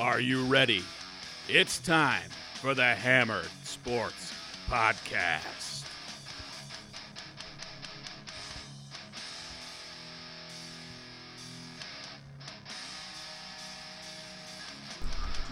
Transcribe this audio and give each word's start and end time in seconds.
Are 0.00 0.18
you 0.18 0.46
ready? 0.46 0.82
It's 1.46 1.78
time 1.78 2.30
for 2.54 2.72
the 2.72 2.94
Hammered 2.94 3.50
Sports 3.64 4.32
Podcast. 4.66 5.84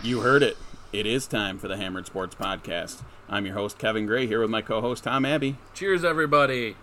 You 0.02 0.20
heard 0.20 0.42
it. 0.42 0.56
It 0.94 1.04
is 1.04 1.26
time 1.26 1.58
for 1.58 1.68
the 1.68 1.76
Hammered 1.76 2.06
Sports 2.06 2.34
Podcast. 2.34 3.02
I'm 3.28 3.44
your 3.44 3.54
host, 3.54 3.78
Kevin 3.78 4.06
Gray, 4.06 4.26
here 4.26 4.40
with 4.40 4.48
my 4.48 4.62
co 4.62 4.80
host, 4.80 5.04
Tom 5.04 5.26
Abbey. 5.26 5.58
Cheers, 5.74 6.06
everybody. 6.06 6.74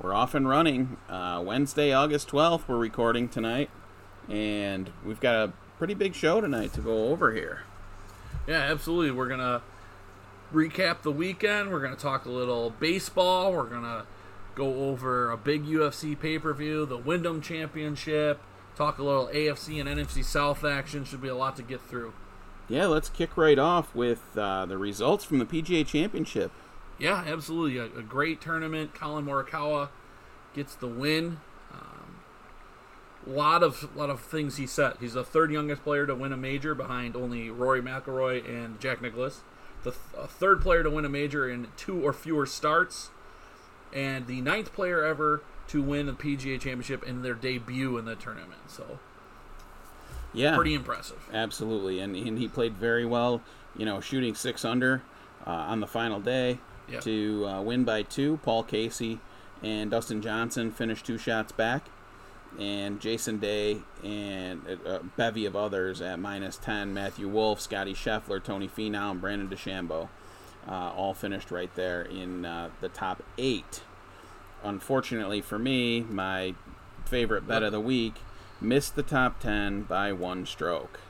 We're 0.00 0.14
off 0.14 0.36
and 0.36 0.48
running. 0.48 0.98
Uh, 1.08 1.42
Wednesday, 1.44 1.92
August 1.92 2.28
12th, 2.28 2.68
we're 2.68 2.76
recording 2.76 3.28
tonight. 3.28 3.70
And 4.28 4.92
we've 5.04 5.18
got 5.18 5.34
a 5.34 5.52
pretty 5.78 5.94
big 5.94 6.14
show 6.14 6.40
tonight 6.40 6.72
to 6.72 6.80
go 6.80 7.08
over 7.08 7.32
here. 7.32 7.62
Yeah, 8.46 8.60
absolutely. 8.60 9.12
We're 9.12 9.28
going 9.28 9.40
to 9.40 9.62
recap 10.52 11.02
the 11.02 11.12
weekend. 11.12 11.70
We're 11.70 11.80
going 11.80 11.94
to 11.94 12.00
talk 12.00 12.24
a 12.24 12.30
little 12.30 12.70
baseball. 12.70 13.52
We're 13.52 13.68
going 13.68 13.82
to 13.82 14.04
go 14.54 14.88
over 14.90 15.30
a 15.30 15.36
big 15.36 15.64
UFC 15.64 16.18
pay 16.18 16.38
per 16.38 16.52
view, 16.52 16.84
the 16.84 16.98
Wyndham 16.98 17.40
Championship, 17.40 18.40
talk 18.74 18.98
a 18.98 19.04
little 19.04 19.28
AFC 19.28 19.80
and 19.80 19.88
NFC 19.88 20.24
South 20.24 20.64
action. 20.64 21.04
Should 21.04 21.22
be 21.22 21.28
a 21.28 21.36
lot 21.36 21.56
to 21.56 21.62
get 21.62 21.80
through. 21.80 22.12
Yeah, 22.68 22.86
let's 22.86 23.08
kick 23.08 23.36
right 23.36 23.58
off 23.58 23.94
with 23.94 24.36
uh, 24.36 24.66
the 24.66 24.76
results 24.76 25.24
from 25.24 25.38
the 25.38 25.46
PGA 25.46 25.86
Championship. 25.86 26.50
Yeah, 26.98 27.22
absolutely. 27.26 27.78
A, 27.78 27.84
a 27.84 28.02
great 28.02 28.40
tournament. 28.40 28.94
Collin 28.94 29.24
Morikawa 29.24 29.90
gets 30.54 30.74
the 30.74 30.88
win. 30.88 31.38
Lot 33.26 33.62
of 33.62 33.94
lot 33.96 34.10
of 34.10 34.20
things 34.20 34.56
he 34.56 34.66
set. 34.66 34.96
He's 35.00 35.12
the 35.14 35.24
third 35.24 35.50
youngest 35.52 35.82
player 35.82 36.06
to 36.06 36.14
win 36.14 36.32
a 36.32 36.36
major, 36.36 36.74
behind 36.74 37.14
only 37.16 37.50
Rory 37.50 37.82
McIlroy 37.82 38.48
and 38.48 38.80
Jack 38.80 39.02
Nicklaus. 39.02 39.40
The 39.82 39.90
th- 39.90 40.28
third 40.28 40.62
player 40.62 40.82
to 40.82 40.90
win 40.90 41.04
a 41.04 41.08
major 41.08 41.48
in 41.48 41.68
two 41.76 42.00
or 42.06 42.12
fewer 42.12 42.46
starts, 42.46 43.10
and 43.92 44.26
the 44.26 44.40
ninth 44.40 44.72
player 44.72 45.04
ever 45.04 45.42
to 45.68 45.82
win 45.82 46.06
the 46.06 46.12
PGA 46.14 46.54
Championship 46.58 47.02
in 47.02 47.22
their 47.22 47.34
debut 47.34 47.98
in 47.98 48.04
the 48.06 48.14
tournament. 48.14 48.60
So 48.68 48.98
Yeah, 50.32 50.54
pretty 50.56 50.74
impressive. 50.74 51.18
absolutely. 51.32 52.00
And, 52.00 52.16
and 52.16 52.38
he 52.38 52.48
played 52.48 52.74
very 52.74 53.04
well, 53.04 53.42
you 53.76 53.84
know, 53.84 54.00
shooting 54.00 54.34
six 54.34 54.64
under 54.64 55.02
uh, 55.46 55.50
on 55.50 55.80
the 55.80 55.86
final 55.86 56.20
day 56.20 56.58
Yeah. 56.90 57.00
to 57.00 57.46
uh, 57.46 57.62
win 57.62 57.84
by 57.84 58.02
two. 58.02 58.38
Paul 58.42 58.62
Casey 58.62 59.20
and 59.62 59.90
Dustin 59.90 60.22
Johnson 60.22 60.70
finished 60.70 61.04
two 61.04 61.18
shots 61.18 61.52
back. 61.52 61.86
And 62.58 63.00
Jason 63.00 63.38
Day 63.38 63.82
and 64.02 64.62
a, 64.66 64.96
a 64.96 65.02
bevy 65.16 65.46
of 65.46 65.54
others 65.54 66.00
at 66.00 66.18
minus 66.18 66.56
10. 66.56 66.92
Matthew 66.92 67.28
Wolff, 67.28 67.60
Scottie 67.60 67.94
Scheffler, 67.94 68.42
Tony 68.42 68.68
Finau, 68.68 69.12
and 69.12 69.20
Brandon 69.20 69.48
DeChambeau 69.48 70.08
uh, 70.68 70.92
all 70.96 71.14
finished 71.14 71.50
right 71.50 71.74
there 71.74 72.02
in 72.02 72.44
uh, 72.44 72.70
the 72.80 72.88
top 72.88 73.22
eight. 73.38 73.82
Unfortunately 74.62 75.40
for 75.40 75.58
me, 75.58 76.00
my 76.00 76.54
favorite 77.04 77.46
bet 77.46 77.62
of 77.62 77.72
the 77.72 77.80
week 77.80 78.16
missed 78.60 78.96
the 78.96 79.02
top 79.02 79.40
10 79.40 79.82
by 79.82 80.12
one 80.12 80.44
stroke. 80.44 81.00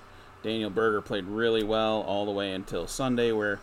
Daniel 0.42 0.70
Berger 0.70 1.00
played 1.00 1.24
really 1.24 1.64
well 1.64 2.02
all 2.02 2.24
the 2.24 2.30
way 2.30 2.52
until 2.52 2.86
Sunday, 2.86 3.32
where 3.32 3.58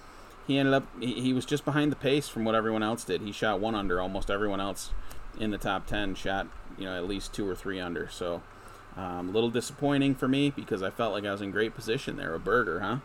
he 0.46 0.58
ended 0.58 0.74
up, 0.74 0.88
he, 1.00 1.22
he 1.22 1.34
was 1.34 1.46
just 1.46 1.64
behind 1.64 1.92
the 1.92 1.96
pace 1.96 2.28
from 2.28 2.44
what 2.44 2.56
everyone 2.56 2.84
else 2.84 3.04
did. 3.06 3.22
He 3.22 3.32
shot 3.32 3.60
one 3.60 3.76
under. 3.76 4.02
Almost 4.02 4.30
everyone 4.30 4.60
else 4.60 4.92
in 5.40 5.52
the 5.52 5.58
top 5.58 5.88
10 5.88 6.16
shot, 6.16 6.48
you 6.78 6.86
know, 6.86 6.96
at 6.96 7.08
least 7.08 7.34
two 7.34 7.48
or 7.48 7.56
three 7.56 7.80
under. 7.80 8.10
So, 8.10 8.42
um, 8.96 9.30
a 9.30 9.32
little 9.32 9.50
disappointing 9.50 10.16
for 10.16 10.28
me 10.28 10.50
because 10.50 10.82
I 10.82 10.90
felt 10.90 11.14
like 11.14 11.26
I 11.26 11.32
was 11.32 11.42
in 11.42 11.52
great 11.52 11.76
position 11.76 12.16
there 12.18 12.34
A 12.34 12.40
Berger, 12.40 12.80
huh? 12.80 12.98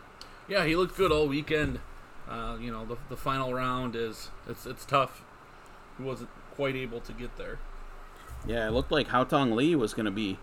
Yeah, 0.47 0.65
he 0.65 0.75
looked 0.75 0.97
good 0.97 1.11
all 1.11 1.27
weekend. 1.27 1.79
Uh, 2.29 2.57
you 2.59 2.71
know, 2.71 2.85
the, 2.85 2.97
the 3.09 3.17
final 3.17 3.53
round 3.53 3.95
is 3.95 4.29
it's 4.47 4.65
it's 4.65 4.85
tough. 4.85 5.23
He 5.97 6.03
wasn't 6.03 6.29
quite 6.55 6.75
able 6.75 7.01
to 7.01 7.13
get 7.13 7.37
there. 7.37 7.59
Yeah, 8.45 8.67
it 8.67 8.71
looked 8.71 8.91
like 8.91 9.09
Haotong 9.09 9.53
Li 9.53 9.75
was 9.75 9.93
going 9.93 10.05
to 10.05 10.11
be 10.11 10.39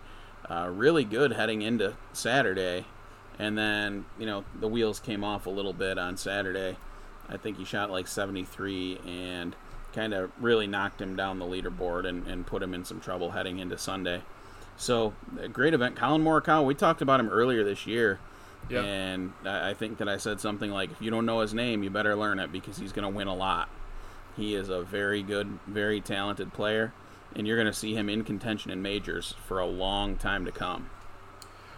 uh, 0.49 0.69
really 0.71 1.03
good 1.03 1.33
heading 1.33 1.61
into 1.61 1.95
Saturday, 2.13 2.85
and 3.37 3.57
then 3.57 4.05
you 4.17 4.25
know 4.25 4.45
the 4.59 4.67
wheels 4.67 4.99
came 4.99 5.23
off 5.23 5.45
a 5.45 5.49
little 5.49 5.73
bit 5.73 5.97
on 5.97 6.17
Saturday. 6.17 6.77
I 7.27 7.37
think 7.37 7.57
he 7.57 7.65
shot 7.65 7.91
like 7.91 8.07
73 8.07 8.99
and 9.05 9.55
kind 9.93 10.13
of 10.13 10.31
really 10.39 10.67
knocked 10.67 11.01
him 11.01 11.15
down 11.15 11.39
the 11.39 11.45
leaderboard 11.45 12.07
and, 12.07 12.27
and 12.27 12.45
put 12.45 12.61
him 12.61 12.73
in 12.73 12.85
some 12.85 12.99
trouble 12.99 13.31
heading 13.31 13.59
into 13.59 13.77
Sunday. 13.77 14.21
So 14.77 15.13
a 15.39 15.47
great 15.47 15.73
event. 15.73 15.95
Collin 15.95 16.23
Morikawa, 16.23 16.65
we 16.65 16.73
talked 16.75 17.01
about 17.01 17.19
him 17.19 17.29
earlier 17.29 17.63
this 17.63 17.85
year, 17.85 18.19
Yeah. 18.69 18.81
and 18.83 19.33
I 19.45 19.71
I 19.71 19.73
think 19.73 19.97
that 19.97 20.07
I 20.07 20.17
said 20.17 20.39
something 20.39 20.71
like, 20.71 20.91
if 20.91 21.01
you 21.01 21.11
don't 21.11 21.25
know 21.25 21.41
his 21.41 21.53
name, 21.53 21.83
you 21.83 21.89
better 21.89 22.15
learn 22.15 22.39
it 22.39 22.51
because 22.51 22.77
he's 22.77 22.93
going 22.93 23.03
to 23.03 23.15
win 23.15 23.27
a 23.27 23.35
lot. 23.35 23.69
He 24.37 24.55
is 24.55 24.69
a 24.69 24.81
very 24.83 25.21
good, 25.21 25.59
very 25.67 25.99
talented 25.99 26.53
player, 26.53 26.93
and 27.35 27.45
you're 27.45 27.57
going 27.57 27.67
to 27.67 27.73
see 27.77 27.93
him 27.93 28.09
in 28.09 28.23
contention 28.23 28.71
in 28.71 28.81
majors 28.81 29.35
for 29.45 29.59
a 29.59 29.65
long 29.65 30.15
time 30.15 30.45
to 30.45 30.51
come. 30.51 30.89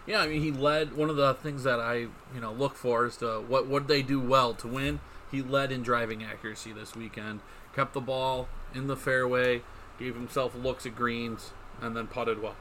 Yeah, 0.06 0.20
I 0.22 0.28
mean, 0.28 0.42
he 0.42 0.52
led. 0.52 0.96
One 0.96 1.10
of 1.10 1.16
the 1.16 1.34
things 1.36 1.64
that 1.64 1.80
I 1.80 1.96
you 1.96 2.40
know 2.42 2.52
look 2.52 2.76
for 2.76 3.06
is 3.08 3.18
to 3.18 3.40
what 3.48 3.66
what 3.68 3.88
they 3.88 4.02
do 4.04 4.20
well 4.20 4.54
to 4.56 4.68
win. 4.68 5.00
He 5.32 5.42
led 5.42 5.72
in 5.72 5.82
driving 5.82 6.24
accuracy 6.24 6.72
this 6.74 6.96
weekend. 6.96 7.40
Kept 7.76 7.94
the 7.94 8.02
ball 8.02 8.48
in 8.74 8.88
the 8.88 8.98
fairway, 8.98 9.62
gave 10.00 10.16
himself 10.16 10.56
looks 10.56 10.86
at 10.86 10.96
greens, 10.96 11.52
and 11.82 11.96
then 11.96 12.08
putted 12.08 12.42
well. 12.42 12.56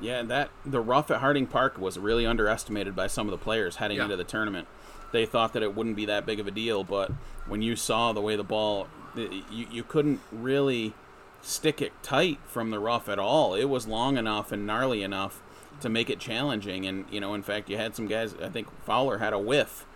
Yeah, 0.00 0.22
that 0.22 0.50
the 0.66 0.80
rough 0.80 1.10
at 1.10 1.20
Harding 1.20 1.46
Park 1.46 1.78
was 1.78 1.98
really 1.98 2.26
underestimated 2.26 2.96
by 2.96 3.06
some 3.06 3.28
of 3.28 3.30
the 3.30 3.42
players 3.42 3.76
heading 3.76 3.98
Yeah. 3.98 4.04
into 4.04 4.16
the 4.16 4.24
tournament. 4.24 4.66
They 5.12 5.24
thought 5.26 5.52
that 5.52 5.62
it 5.62 5.76
wouldn't 5.76 5.94
be 5.94 6.06
that 6.06 6.26
big 6.26 6.40
of 6.40 6.48
a 6.48 6.50
deal, 6.50 6.82
but 6.82 7.12
when 7.46 7.62
you 7.62 7.76
saw 7.76 8.12
the 8.12 8.20
way 8.20 8.34
the 8.34 8.42
ball, 8.42 8.88
you, 9.16 9.66
you 9.70 9.84
couldn't 9.84 10.20
really 10.32 10.94
stick 11.42 11.80
it 11.80 11.92
tight 12.02 12.40
from 12.46 12.70
the 12.70 12.80
rough 12.80 13.08
at 13.08 13.18
all. 13.20 13.54
It 13.54 13.66
was 13.66 13.86
long 13.86 14.16
enough 14.16 14.50
and 14.50 14.66
gnarly 14.66 15.04
enough 15.04 15.40
to 15.80 15.88
make 15.88 16.10
it 16.10 16.18
challenging. 16.18 16.84
And 16.86 17.04
you 17.10 17.20
know, 17.20 17.34
in 17.34 17.42
fact, 17.42 17.70
you 17.70 17.76
had 17.76 17.94
some 17.94 18.08
guys. 18.08 18.34
I 18.42 18.48
think 18.48 18.66
Fowler 18.84 19.18
had 19.18 19.32
a 19.32 19.38
whiff 19.38 19.86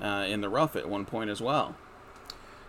uh, 0.00 0.24
in 0.28 0.40
the 0.40 0.48
rough 0.48 0.74
at 0.74 0.88
one 0.88 1.04
point 1.04 1.30
as 1.30 1.40
well. 1.40 1.76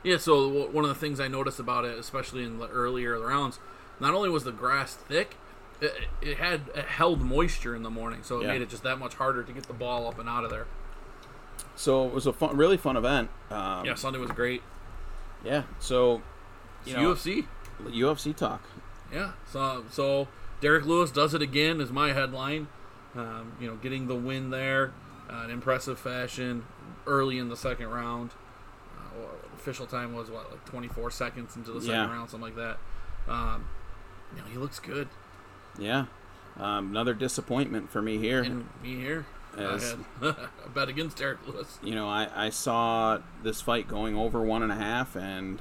Yeah, 0.06 0.18
so 0.18 0.48
w- 0.48 0.70
one 0.72 0.84
of 0.86 0.90
the 0.90 0.96
things 0.96 1.20
I 1.20 1.28
noticed 1.28 1.60
about 1.60 1.84
it, 1.86 1.98
especially 1.98 2.44
in 2.44 2.60
the 2.60 2.68
earlier 2.70 3.20
rounds, 3.20 3.60
not 4.00 4.14
only 4.14 4.30
was 4.30 4.44
the 4.44 4.52
grass 4.52 4.94
thick, 4.94 5.36
it, 5.82 5.94
it 6.22 6.38
had 6.38 6.62
it 6.76 6.86
held 6.86 7.22
moisture 7.22 7.76
in 7.76 7.84
the 7.84 7.90
morning, 7.90 8.20
so 8.24 8.40
it 8.40 8.44
Yeah. 8.44 8.54
made 8.54 8.62
it 8.62 8.70
just 8.70 8.84
that 8.84 9.00
much 9.00 9.16
harder 9.16 9.44
to 9.44 9.52
get 9.52 9.64
the 9.64 9.74
ball 9.74 10.08
up 10.08 10.20
and 10.20 10.30
out 10.30 10.44
of 10.44 10.50
there. 10.52 10.68
So 11.76 12.06
it 12.08 12.14
was 12.14 12.26
a 12.26 12.34
fun, 12.34 12.56
really 12.56 12.78
fun 12.78 12.96
event. 12.96 13.30
Um, 13.52 13.86
Yeah, 13.86 13.96
Sunday 13.96 14.20
was 14.20 14.32
great. 14.32 14.62
Yeah. 15.44 15.64
So 15.80 16.22
you 16.86 16.96
know, 16.96 17.14
UFC. 17.14 17.48
UFC 17.84 18.36
talk. 18.36 18.62
Yeah. 19.12 19.32
So 19.52 19.84
so 19.90 20.28
Derrick 20.62 20.86
Lewis 20.86 21.12
does 21.12 21.34
it 21.34 21.42
again 21.42 21.82
is 21.82 21.92
my 21.92 22.14
headline. 22.14 22.68
Um, 23.16 23.54
you 23.60 23.68
know, 23.68 23.76
getting 23.76 24.08
the 24.08 24.16
win 24.16 24.50
there, 24.50 24.94
uh, 25.32 25.44
in 25.46 25.50
impressive 25.50 25.98
fashion, 26.00 26.66
early 27.08 27.38
in 27.38 27.50
the 27.50 27.56
second 27.58 27.88
round. 27.90 28.32
Uh, 28.98 29.26
official 29.66 29.88
time 29.88 30.14
was 30.14 30.30
what 30.30 30.52
like 30.52 30.64
24 30.66 31.10
seconds 31.10 31.56
into 31.56 31.72
the 31.72 31.82
second 31.82 31.96
Yeah. 31.96 32.12
round, 32.12 32.30
something 32.30 32.54
like 32.54 32.56
that. 32.56 32.78
Um, 33.28 33.66
you 34.36 34.42
know, 34.42 34.48
he 34.52 34.58
looks 34.60 34.80
good. 34.80 35.08
Yeah. 35.80 36.06
Um, 36.60 36.90
another 36.92 37.14
disappointment 37.16 37.90
for 37.90 38.02
me 38.02 38.18
here. 38.20 38.44
And 38.44 38.70
me 38.84 38.96
here, 38.96 39.26
As- 39.58 39.96
I 40.22 40.36
bet 40.74 40.88
against 40.88 41.18
Derrick 41.18 41.40
Lewis. 41.48 41.80
you 41.82 41.96
know, 41.96 42.08
I, 42.08 42.30
I 42.36 42.50
saw 42.52 43.20
this 43.42 43.60
fight 43.62 43.88
going 43.88 44.16
over 44.16 44.40
one 44.42 44.62
and 44.62 44.72
a 44.72 44.76
half, 44.76 45.16
and 45.16 45.60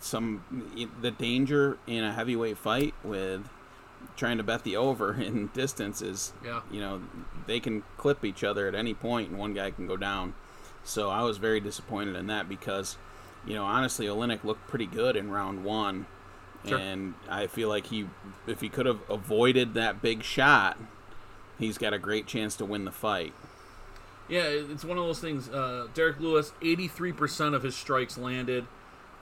some 0.00 0.44
the 1.00 1.10
danger 1.10 1.78
in 1.86 2.04
a 2.04 2.12
heavyweight 2.12 2.58
fight 2.58 2.92
with 3.02 3.48
trying 4.16 4.36
to 4.36 4.42
bet 4.44 4.64
the 4.64 4.76
over 4.76 5.14
in 5.20 5.46
distance 5.48 6.02
is, 6.02 6.34
Yeah. 6.44 6.60
you 6.70 6.80
know, 6.80 7.00
they 7.46 7.58
can 7.58 7.84
clip 7.96 8.22
each 8.22 8.44
other 8.44 8.68
at 8.68 8.74
any 8.74 8.92
point, 8.92 9.30
and 9.30 9.38
one 9.38 9.54
guy 9.54 9.70
can 9.70 9.86
go 9.86 9.96
down. 9.96 10.34
So 10.84 11.08
I 11.08 11.22
was 11.22 11.38
very 11.38 11.60
disappointed 11.60 12.14
in 12.14 12.26
that 12.26 12.46
because, 12.46 12.98
you 13.46 13.54
know, 13.54 13.64
honestly, 13.64 14.06
Oleinik 14.06 14.44
looked 14.44 14.66
pretty 14.68 14.86
good 14.86 15.16
in 15.16 15.30
round 15.30 15.64
one, 15.64 16.06
Sure. 16.66 16.78
and 16.78 17.14
I 17.28 17.46
feel 17.46 17.68
like 17.68 17.86
he, 17.86 18.06
if 18.46 18.60
he 18.60 18.68
could 18.68 18.86
have 18.86 19.00
avoided 19.10 19.74
that 19.74 20.00
big 20.00 20.22
shot, 20.22 20.78
he's 21.58 21.76
got 21.78 21.92
a 21.92 21.98
great 21.98 22.26
chance 22.26 22.56
to 22.56 22.64
win 22.64 22.84
the 22.84 22.92
fight. 22.92 23.34
Yeah, 24.28 24.44
it's 24.44 24.84
one 24.84 24.96
of 24.96 25.04
those 25.04 25.20
things. 25.20 25.50
Uh, 25.50 25.88
Derrick 25.92 26.18
Lewis, 26.18 26.52
83% 26.62 27.54
of 27.54 27.62
his 27.62 27.76
strikes 27.76 28.16
landed. 28.16 28.66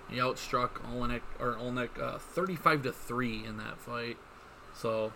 He 0.09 0.19
outstruck 0.19 0.81
Oleinik 0.93 1.23
or 1.41 1.55
Oleinik 1.55 2.01
uh, 2.01 2.19
35 2.19 2.83
to 2.85 2.93
three 2.93 3.45
in 3.45 3.57
that 3.57 3.79
fight. 3.79 4.17
So, 4.75 5.13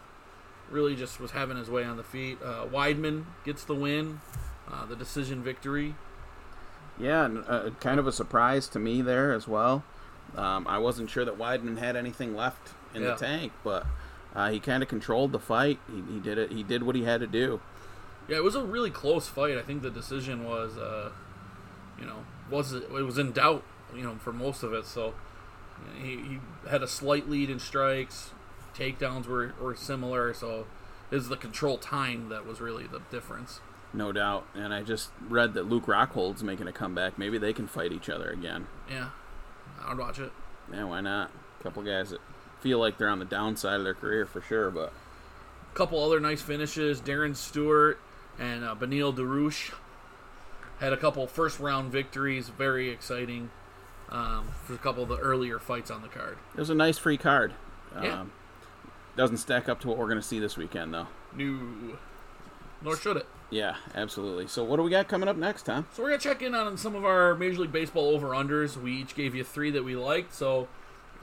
really, 0.70 0.96
just 0.96 1.20
was 1.20 1.30
having 1.30 1.56
his 1.56 1.70
way 1.70 1.84
on 1.84 1.96
the 1.96 2.02
feet. 2.02 2.38
Uh, 2.42 2.66
Weidman 2.66 3.26
gets 3.44 3.62
the 3.64 3.74
win, 3.76 4.20
uh, 4.70 4.86
the 4.86 4.96
decision 4.96 5.42
victory. 5.42 5.94
Yeah, 6.98 7.24
and, 7.24 7.44
uh, 7.46 7.70
kind 7.80 7.98
of 8.00 8.06
a 8.06 8.12
surprise 8.12 8.68
to 8.68 8.78
me 8.78 9.02
there 9.02 9.32
as 9.32 9.46
well. 9.46 9.84
Um, 10.36 10.66
I 10.66 10.78
wasn't 10.78 11.10
sure 11.10 11.24
that 11.24 11.38
Weidman 11.38 11.78
had 11.78 11.96
anything 11.96 12.34
left 12.34 12.70
in 12.94 13.02
Yeah. 13.02 13.10
the 13.10 13.16
tank, 13.16 13.52
but 13.62 13.86
uh, 14.34 14.50
he 14.50 14.58
kind 14.60 14.82
of 14.82 14.88
controlled 14.88 15.32
the 15.32 15.38
fight. 15.38 15.78
He, 15.90 16.14
he 16.14 16.20
did 16.20 16.38
it. 16.38 16.52
He 16.52 16.62
did 16.62 16.82
what 16.82 16.94
he 16.94 17.04
had 17.04 17.20
to 17.20 17.26
do. 17.26 17.60
Yeah, 18.28 18.36
it 18.38 18.44
was 18.44 18.54
a 18.54 18.62
really 18.64 18.90
close 18.90 19.28
fight. 19.28 19.56
I 19.56 19.62
think 19.62 19.82
the 19.82 19.90
decision 19.90 20.44
was, 20.44 20.76
uh, 20.76 21.10
you 21.98 22.06
know, 22.06 22.24
was 22.50 22.72
it 22.72 22.84
it 22.84 23.02
was 23.02 23.18
in 23.18 23.32
doubt, 23.32 23.62
you 23.94 24.02
know, 24.02 24.16
for 24.16 24.32
most 24.32 24.62
of 24.62 24.72
it. 24.72 24.84
So 24.86 25.14
he, 26.00 26.16
he 26.16 26.38
had 26.68 26.82
a 26.82 26.88
slight 26.88 27.28
lead 27.28 27.50
in 27.50 27.58
strikes. 27.60 28.30
Takedowns 28.74 29.26
were, 29.26 29.54
were 29.60 29.76
similar. 29.76 30.34
So 30.34 30.66
it 31.10 31.14
was 31.14 31.28
the 31.28 31.36
control 31.36 31.78
time 31.78 32.28
that 32.30 32.44
was 32.46 32.60
really 32.60 32.86
the 32.86 33.00
difference. 33.10 33.60
No 33.96 34.12
doubt. 34.12 34.46
And 34.54 34.72
I 34.74 34.82
just 34.82 35.10
read 35.28 35.54
that 35.54 35.68
Luke 35.68 35.86
Rockhold's 35.86 36.42
making 36.44 36.68
a 36.68 36.72
comeback. 36.72 37.18
Maybe 37.18 37.38
they 37.38 37.52
can 37.52 37.66
fight 37.66 37.90
each 37.92 38.08
other 38.10 38.28
again. 38.30 38.66
Yeah, 38.90 39.08
I'd 39.84 39.96
watch 39.98 40.18
it. 40.18 40.30
Yeah, 40.72 40.84
why 40.84 41.00
not? 41.00 41.30
A 41.58 41.62
couple 41.62 41.82
guys 41.82 42.10
that 42.10 42.20
feel 42.60 42.78
like 42.78 42.98
they're 42.98 43.08
on 43.08 43.18
the 43.18 43.24
downside 43.24 43.78
of 43.78 43.84
their 43.84 43.94
career 43.94 44.26
for 44.26 44.40
sure, 44.42 44.70
but 44.70 44.92
A 45.72 45.76
couple 45.76 46.02
other 46.04 46.20
nice 46.20 46.42
finishes. 46.42 47.00
Darren 47.00 47.34
Stewart 47.34 47.98
and 48.38 48.64
uh, 48.64 48.74
Beneil 48.74 49.14
Dariush 49.16 49.72
had 50.78 50.92
a 50.92 50.96
couple 50.98 51.26
first 51.26 51.58
round 51.58 51.90
victories. 51.90 52.48
Very 52.50 52.90
exciting 52.90 53.48
um, 54.10 54.48
for 54.64 54.74
a 54.74 54.78
couple 54.78 55.02
of 55.04 55.08
the 55.08 55.16
earlier 55.18 55.58
fights 55.58 55.90
on 55.90 56.02
the 56.02 56.08
card. 56.08 56.36
it 56.54 56.60
was 56.60 56.68
a 56.70 56.74
nice 56.74 56.98
free 56.98 57.16
card. 57.16 57.54
Yeah. 58.02 58.20
Um, 58.20 58.32
doesn't 59.16 59.38
stack 59.38 59.70
up 59.70 59.80
to 59.80 59.88
what 59.88 59.96
we're 59.96 60.04
going 60.08 60.20
to 60.20 60.26
see 60.26 60.38
this 60.38 60.58
weekend, 60.58 60.92
though. 60.92 61.06
New, 61.34 61.96
nor 62.82 62.96
should 62.98 63.16
it. 63.16 63.26
Yeah, 63.50 63.76
absolutely. 63.94 64.48
So, 64.48 64.64
what 64.64 64.76
do 64.76 64.82
we 64.82 64.90
got 64.90 65.08
coming 65.08 65.28
up 65.28 65.36
next, 65.36 65.64
Tom? 65.64 65.86
So 65.92 66.02
we're 66.02 66.10
gonna 66.10 66.20
check 66.20 66.42
in 66.42 66.54
on 66.54 66.76
some 66.76 66.94
of 66.94 67.04
our 67.04 67.34
Major 67.34 67.60
League 67.62 67.72
Baseball 67.72 68.08
over 68.08 68.28
unders. 68.30 68.76
We 68.76 68.92
each 68.92 69.14
gave 69.14 69.34
you 69.34 69.44
three 69.44 69.70
that 69.70 69.84
we 69.84 69.94
liked. 69.96 70.34
So 70.34 70.68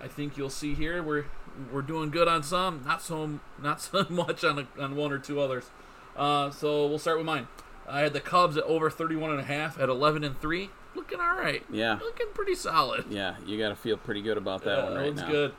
I 0.01 0.07
think 0.07 0.37
you'll 0.37 0.49
see 0.49 0.73
here 0.73 1.01
we're 1.03 1.25
we're 1.71 1.81
doing 1.81 2.09
good 2.09 2.27
on 2.27 2.41
some, 2.43 2.81
not 2.85 3.01
so 3.01 3.39
not 3.61 3.81
so 3.81 4.05
much 4.09 4.43
on 4.43 4.59
a, 4.59 4.81
on 4.81 4.95
one 4.95 5.11
or 5.11 5.19
two 5.19 5.39
others. 5.41 5.65
Uh, 6.15 6.49
so 6.49 6.87
we'll 6.87 6.99
start 6.99 7.17
with 7.17 7.25
mine. 7.25 7.47
I 7.89 7.99
had 8.01 8.13
the 8.13 8.21
Cubs 8.21 8.55
at 8.55 8.63
over 8.63 8.89
31 8.89 9.31
and 9.31 9.39
a 9.41 9.43
half 9.43 9.77
at 9.79 9.89
11 9.89 10.23
and 10.23 10.39
three, 10.39 10.69
looking 10.95 11.19
all 11.19 11.35
right. 11.35 11.63
Yeah. 11.69 11.99
looking 12.01 12.27
pretty 12.33 12.55
solid. 12.55 13.05
Yeah, 13.09 13.35
you 13.45 13.57
got 13.57 13.69
to 13.69 13.75
feel 13.75 13.97
pretty 13.97 14.21
good 14.21 14.37
about 14.37 14.63
that 14.63 14.77
Yeah, 14.77 14.83
one 14.85 14.93
right 14.95 15.05
looks 15.07 15.21
now. 15.21 15.29
good. 15.29 15.53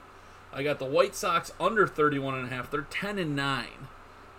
I 0.53 0.63
got 0.63 0.79
the 0.79 0.87
White 0.87 1.15
Sox 1.15 1.53
under 1.61 1.87
31 1.87 2.35
and 2.37 2.47
a 2.47 2.49
half. 2.49 2.71
They're 2.71 2.83
10 2.89 3.19
and 3.19 3.37
9. 3.37 3.67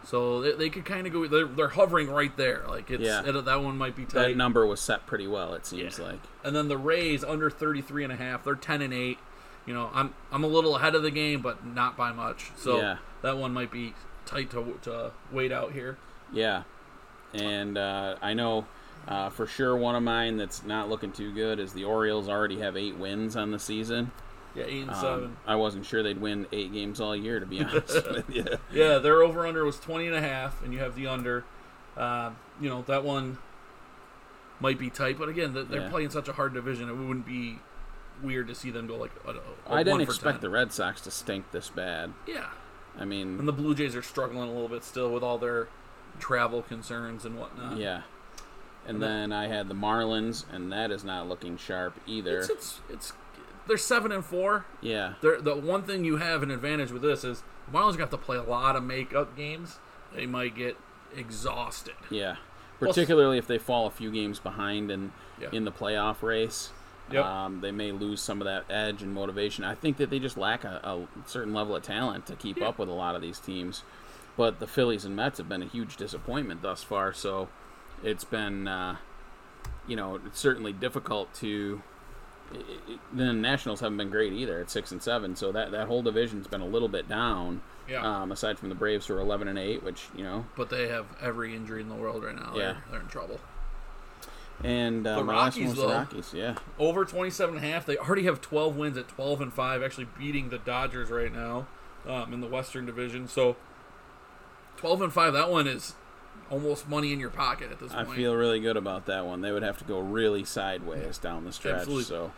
So 0.05 0.41
they, 0.41 0.51
they 0.53 0.69
could 0.69 0.85
kind 0.85 1.05
of 1.07 1.13
go. 1.13 1.27
They're, 1.27 1.45
they're 1.47 1.67
hovering 1.69 2.09
right 2.09 2.35
there. 2.37 2.63
Like 2.67 2.89
it's 2.91 3.03
Yeah. 3.03 3.23
it- 3.25 3.45
that 3.45 3.61
one 3.63 3.77
might 3.77 3.95
be 3.95 4.05
tight. 4.05 4.27
That 4.29 4.37
number 4.37 4.65
was 4.65 4.79
set 4.79 5.05
pretty 5.07 5.27
well, 5.27 5.53
it 5.55 5.65
seems 5.65 5.97
Yeah. 5.99 6.05
like. 6.05 6.19
And 6.43 6.55
then 6.55 6.67
the 6.67 6.77
Rays 6.77 7.23
under 7.23 7.49
33 7.49 8.03
and 8.03 8.13
a 8.13 8.15
half. 8.15 8.43
They're 8.43 8.55
10 8.55 8.81
and 8.81 8.93
8. 8.93 9.17
You 9.65 9.73
know, 9.73 9.89
I'm 9.93 10.13
I'm 10.31 10.43
a 10.43 10.47
little 10.47 10.75
ahead 10.75 10.93
of 10.95 11.01
the 11.03 11.09
game, 11.11 11.41
but 11.41 11.65
not 11.65 11.97
by 11.97 12.11
much. 12.11 12.51
So 12.55 12.77
Yeah. 12.77 12.97
that 13.23 13.37
one 13.37 13.51
might 13.53 13.71
be 13.71 13.95
tight 14.27 14.51
to, 14.51 14.77
to 14.83 15.11
wait 15.31 15.51
out 15.51 15.71
here. 15.73 15.97
Yeah, 16.31 16.63
and 17.33 17.77
uh, 17.77 18.15
I 18.21 18.33
know 18.33 18.65
uh, 19.07 19.29
for 19.29 19.45
sure 19.47 19.75
one 19.75 19.95
of 19.95 20.03
mine 20.03 20.37
that's 20.37 20.63
not 20.63 20.89
looking 20.89 21.11
too 21.11 21.31
good 21.33 21.59
is 21.59 21.73
the 21.73 21.83
Orioles 21.83 22.27
already 22.29 22.59
have 22.59 22.75
eight 22.77 22.95
wins 22.97 23.35
on 23.35 23.51
the 23.51 23.59
season. 23.59 24.11
Yeah, 24.55 24.63
8 24.65 24.81
and 24.83 24.89
Um, 24.91 24.95
7. 24.95 25.37
I 25.47 25.55
wasn't 25.55 25.85
sure 25.85 26.01
they'd 26.01 26.19
win 26.21 26.47
eight 26.51 26.71
games 26.73 27.01
all 27.01 27.15
year, 27.15 27.39
to 27.39 27.45
be 27.45 27.61
honest 27.63 28.05
you. 28.29 28.45
Yeah, 28.71 28.97
their 28.99 29.21
over 29.21 29.45
under 29.45 29.65
was 29.65 29.79
20 29.79 30.07
and 30.07 30.15
a 30.15 30.21
half, 30.21 30.63
and 30.63 30.71
you 30.73 30.79
have 30.79 30.95
the 30.95 31.07
under. 31.07 31.43
Uh, 31.97 32.31
you 32.61 32.69
know, 32.69 32.83
that 32.87 33.03
one 33.03 33.37
might 34.59 34.79
be 34.79 34.89
tight, 34.89 35.17
but 35.17 35.27
again, 35.29 35.53
they're, 35.53 35.81
Yeah. 35.81 35.89
playing 35.89 36.09
such 36.09 36.27
a 36.29 36.33
hard 36.33 36.53
division, 36.53 36.89
it 36.89 36.93
wouldn't 36.93 37.25
be 37.25 37.59
weird 38.23 38.47
to 38.47 38.55
see 38.55 38.71
them 38.71 38.87
go 38.87 38.95
like 38.95 39.11
a, 39.25 39.31
a, 39.31 39.33
a 39.33 39.39
I 39.69 39.83
didn't 39.83 39.97
one 39.99 40.05
for 40.05 40.11
expect 40.13 40.35
10. 40.35 40.41
the 40.41 40.49
Red 40.49 40.71
Sox 40.71 41.01
to 41.01 41.11
stink 41.11 41.51
this 41.51 41.69
bad. 41.69 42.13
Yeah. 42.25 42.45
I 42.97 43.03
mean, 43.03 43.37
And 43.39 43.47
the 43.47 43.51
Blue 43.53 43.75
Jays 43.75 43.93
are 43.95 44.01
struggling 44.01 44.47
a 44.49 44.51
little 44.53 44.69
bit 44.69 44.85
still 44.85 45.11
with 45.11 45.21
all 45.23 45.37
their 45.37 45.67
travel 46.19 46.61
concerns 46.61 47.25
and 47.25 47.37
whatnot. 47.37 47.77
yeah. 47.77 48.03
And 48.87 48.95
And 48.95 49.03
then 49.03 49.31
I 49.33 49.47
had 49.47 49.67
the 49.67 49.73
Marlins, 49.75 50.45
and 50.53 50.71
that 50.71 50.91
is 50.91 51.03
not 51.03 51.27
looking 51.27 51.57
sharp 51.57 51.99
either. 52.07 52.39
It's, 52.39 52.49
it's, 52.49 52.81
it's, 52.89 53.13
they're 53.67 53.77
7 53.77 54.12
and 54.12 54.23
4. 54.23 54.65
yeah, 54.81 55.13
They're, 55.21 55.41
the 55.41 55.56
one 55.56 55.83
thing 55.83 56.03
you 56.06 56.17
have 56.17 56.44
an 56.44 56.51
advantage 56.51 56.91
with 56.91 57.01
this 57.01 57.23
is 57.23 57.44
the 57.71 57.77
Marlins 57.77 57.97
have 58.00 58.09
to 58.12 58.17
play 58.17 58.38
a 58.38 58.44
lot 58.44 58.75
of 58.75 58.83
makeup 58.83 59.35
games. 59.35 59.79
They 60.13 60.25
might 60.25 60.56
get 60.56 60.77
exhausted. 61.15 61.95
yeah. 62.09 62.35
Particularly 62.79 63.38
if 63.38 63.47
they 63.47 63.57
fall 63.57 63.88
a 63.88 63.91
few 63.91 64.12
games 64.12 64.39
behind 64.39 64.91
in 64.91 65.13
Yeah. 65.39 65.47
in 65.53 65.63
the 65.63 65.71
playoff 65.71 66.21
race. 66.21 66.71
Yep. 67.12 67.23
Um, 67.23 67.62
they 67.62 67.71
may 67.71 67.91
lose 67.94 68.19
some 68.21 68.41
of 68.41 68.45
that 68.45 68.65
edge 68.69 69.01
and 69.01 69.13
motivation. 69.13 69.63
I 69.63 69.75
think 69.75 69.95
that 69.97 70.09
they 70.09 70.19
just 70.19 70.38
lack 70.38 70.63
a, 70.65 70.81
a 70.83 71.07
certain 71.25 71.53
level 71.53 71.75
of 71.75 71.83
talent 71.83 72.25
to 72.27 72.35
keep 72.35 72.57
Yeah. 72.57 72.67
up 72.69 72.77
with 72.77 72.89
a 72.89 72.94
lot 72.94 73.15
of 73.15 73.21
these 73.21 73.39
teams. 73.39 73.83
But 74.35 74.59
the 74.59 74.67
Phillies 74.67 75.06
and 75.06 75.15
Mets 75.15 75.38
have 75.38 75.47
been 75.47 75.62
a 75.62 75.67
huge 75.67 75.95
disappointment 75.95 76.62
thus 76.62 76.83
far. 76.83 77.13
So 77.13 77.47
it's 78.03 78.25
been, 78.25 78.67
uh, 78.67 78.97
you 79.88 79.95
know, 79.95 80.15
it's 80.25 80.39
certainly 80.39 80.73
difficult 80.73 81.33
to. 81.35 81.81
The 83.13 83.33
Nationals 83.33 83.80
haven't 83.80 83.97
been 83.97 84.09
great 84.09 84.33
either 84.33 84.59
at 84.59 84.69
six 84.69 84.92
and 84.92 85.01
seven. 85.01 85.36
So 85.36 85.51
that 85.51 85.71
that 85.71 85.88
whole 85.88 86.01
division's 86.01 86.47
been 86.47 86.62
a 86.62 86.68
little 86.68 86.88
bit 86.89 87.07
down. 87.09 87.62
Yeah. 87.89 88.03
Um, 88.21 88.31
aside 88.31 88.57
from 88.57 88.69
the 88.69 88.75
Braves 88.75 89.07
who 89.07 89.15
are 89.15 89.19
eleven 89.19 89.47
and 89.47 89.59
eight, 89.59 89.83
which 89.83 90.07
you 90.15 90.24
know, 90.24 90.45
but 90.56 90.69
they 90.69 90.88
have 90.88 91.06
every 91.21 91.56
injury 91.56 91.81
in 91.81 91.89
the 91.89 91.95
world 91.95 92.24
right 92.24 92.36
now. 92.36 92.51
Yeah. 92.56 92.59
They're, 92.62 92.83
they're 92.92 93.01
in 93.01 93.07
trouble. 93.07 93.39
and 94.63 95.06
uh, 95.06 95.18
The 95.18 95.24
Rockies, 95.24 95.75
though. 95.75 95.88
the 95.88 95.94
Rockies. 95.94 96.33
Yeah. 96.33 96.56
Over 96.80 97.06
27 97.06 97.57
and 97.57 97.63
a 97.65 97.68
half. 97.68 97.86
They 97.86 97.97
already 97.97 98.24
have 98.24 98.42
12 98.42 98.75
wins 98.75 98.98
at 98.98 99.07
12 99.09 99.41
and 99.41 99.53
5, 99.53 99.83
actually 99.83 100.07
beating 100.18 100.50
the 100.50 100.57
Dodgers 100.57 101.09
right 101.12 101.31
now 101.33 101.68
um, 102.07 102.33
in 102.33 102.41
the 102.41 102.48
Western 102.48 102.86
Division. 102.86 103.27
So 103.27 103.56
12 104.77 105.01
and 105.03 105.13
5, 105.13 105.33
that 105.33 105.51
one 105.51 105.68
is 105.68 105.94
almost 106.50 106.88
money 106.88 107.12
in 107.13 107.19
your 107.19 107.30
pocket 107.30 107.71
at 107.71 107.80
this 107.80 107.92
I 107.92 108.03
point. 108.03 108.09
I 108.09 108.15
feel 108.15 108.36
really 108.36 108.59
good 108.59 108.77
about 108.77 109.06
that 109.07 109.25
one. 109.25 109.42
They 109.42 109.51
would 109.51 109.63
have 109.63 109.77
to 109.80 109.83
go 109.83 110.00
really 110.00 110.44
sideways 110.44 111.18
down 111.18 111.44
the 111.45 111.51
stretch. 111.51 111.75
Absolutely. 111.81 112.03
So 112.03 112.31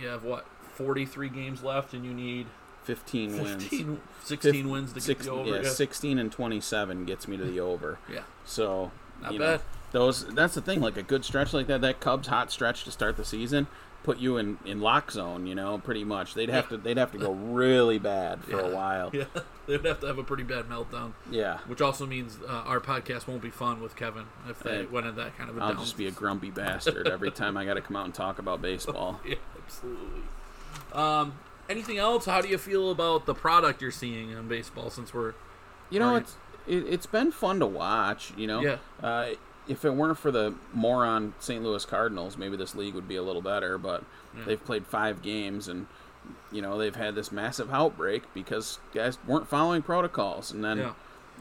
you 0.00 0.08
have 0.08 0.24
what 0.24 0.46
43 0.74 1.28
games 1.28 1.62
left 1.62 1.92
and 1.94 2.04
you 2.04 2.12
need 2.14 2.46
15 2.84 3.40
wins. 3.42 3.62
15 3.64 4.00
16 4.24 4.52
Fif- 4.52 4.66
wins 4.66 4.88
to 4.90 4.94
get 4.96 5.02
six- 5.04 5.26
you 5.26 5.32
over. 5.32 5.50
yeah, 5.50 5.62
Yeah. 5.62 5.68
16 5.68 6.18
and 6.18 6.32
27 6.32 7.04
gets 7.04 7.28
me 7.28 7.36
to 7.36 7.44
the 7.44 7.60
over. 7.60 7.98
Yeah. 8.12 8.22
So, 8.44 8.90
Not 9.20 9.32
you 9.34 9.38
bad. 9.38 9.60
know, 9.60 9.64
those 9.92 10.24
that's 10.34 10.54
the 10.54 10.62
thing. 10.62 10.80
Like 10.80 10.96
a 10.96 11.02
good 11.02 11.24
stretch 11.24 11.52
like 11.52 11.66
that, 11.66 11.80
that 11.82 12.00
Cubs 12.00 12.28
hot 12.28 12.50
stretch 12.50 12.84
to 12.84 12.90
start 12.90 13.16
the 13.16 13.24
season, 13.24 13.66
put 14.02 14.18
you 14.18 14.36
in, 14.36 14.58
in 14.64 14.80
lock 14.80 15.10
zone. 15.10 15.46
You 15.46 15.54
know, 15.54 15.78
pretty 15.78 16.04
much. 16.04 16.34
They'd 16.34 16.48
have 16.48 16.68
to 16.70 16.76
they'd 16.76 16.96
have 16.98 17.12
to 17.12 17.18
go 17.18 17.32
really 17.32 17.98
bad 17.98 18.44
for 18.44 18.56
Yeah. 18.60 18.66
a 18.68 18.74
while. 18.74 19.10
Yeah, 19.68 19.78
they'd 19.78 19.84
have 19.86 20.00
to 20.00 20.06
have 20.08 20.18
a 20.18 20.24
pretty 20.24 20.42
bad 20.42 20.64
meltdown, 20.68 21.12
Yeah. 21.30 21.58
which 21.68 21.80
also 21.80 22.04
means 22.04 22.36
uh, 22.48 22.50
our 22.52 22.80
podcast 22.80 23.28
won't 23.28 23.42
be 23.42 23.50
fun 23.50 23.80
with 23.80 23.94
Kevin 23.94 24.24
if 24.48 24.58
they 24.58 24.78
Hey, 24.78 24.84
went 24.86 25.06
in 25.06 25.14
that 25.16 25.38
kind 25.38 25.48
of 25.48 25.56
a 25.56 25.60
I'll 25.62 25.74
down. 25.74 25.80
just 25.84 25.96
be 25.96 26.08
a 26.08 26.10
grumpy 26.10 26.50
bastard 26.50 27.06
every 27.06 27.30
time 27.30 27.56
I 27.56 27.64
got 27.64 27.74
to 27.74 27.80
come 27.80 27.94
out 27.94 28.04
and 28.04 28.12
talk 28.12 28.40
about 28.40 28.60
baseball. 28.60 29.20
yeah, 29.26 29.36
absolutely. 29.64 30.22
Um, 30.92 31.34
anything 31.68 31.98
else? 31.98 32.24
How 32.26 32.40
do 32.40 32.48
you 32.48 32.58
feel 32.58 32.90
about 32.90 33.26
the 33.26 33.34
product 33.34 33.80
you're 33.80 33.90
seeing 33.92 34.30
in 34.30 34.48
baseball 34.48 34.90
since 34.90 35.14
we're 35.14 35.34
You 35.90 36.00
know, 36.00 36.16
it's 36.16 36.36
it, 36.66 36.84
it's 36.88 37.06
been 37.06 37.30
fun 37.30 37.60
to 37.60 37.66
watch. 37.66 38.32
You 38.36 38.48
know, 38.48 38.60
Yeah. 38.62 38.76
Uh, 39.02 39.26
if 39.68 39.84
it 39.84 39.90
weren't 39.94 40.18
for 40.18 40.30
the 40.30 40.54
moron 40.72 41.34
St. 41.38 41.62
Louis 41.62 41.84
Cardinals, 41.84 42.36
maybe 42.36 42.56
this 42.56 42.74
league 42.74 42.94
would 42.94 43.08
be 43.08 43.16
a 43.16 43.22
little 43.22 43.42
better. 43.42 43.78
But 43.78 44.04
Yeah. 44.36 44.44
they've 44.46 44.64
played 44.64 44.86
five 44.86 45.22
games, 45.22 45.68
and 45.68 45.86
you 46.50 46.62
know 46.62 46.78
they've 46.78 46.94
had 46.96 47.14
this 47.14 47.30
massive 47.32 47.72
outbreak 47.72 48.22
because 48.34 48.78
guys 48.94 49.18
weren't 49.26 49.48
following 49.48 49.82
protocols. 49.82 50.50
And 50.52 50.64
then 50.64 50.78
yeah 50.78 50.92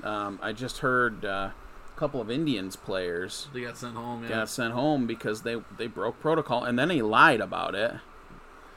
um, 0.03 0.39
I 0.41 0.51
just 0.53 0.79
heard 0.79 1.23
uh, 1.25 1.49
a 1.95 1.99
couple 1.99 2.21
of 2.21 2.31
Indians 2.31 2.75
players 2.75 3.47
they 3.53 3.61
got 3.61 3.77
sent 3.77 3.95
home? 3.95 4.23
Yeah, 4.23 4.29
got 4.29 4.49
sent 4.49 4.73
home 4.73 5.05
because 5.07 5.41
they 5.43 5.61
they 5.77 5.87
broke 5.87 6.19
protocol, 6.19 6.63
and 6.63 6.77
then 6.79 6.89
he 6.89 7.01
lied 7.01 7.41
about 7.41 7.75
it. 7.75 7.95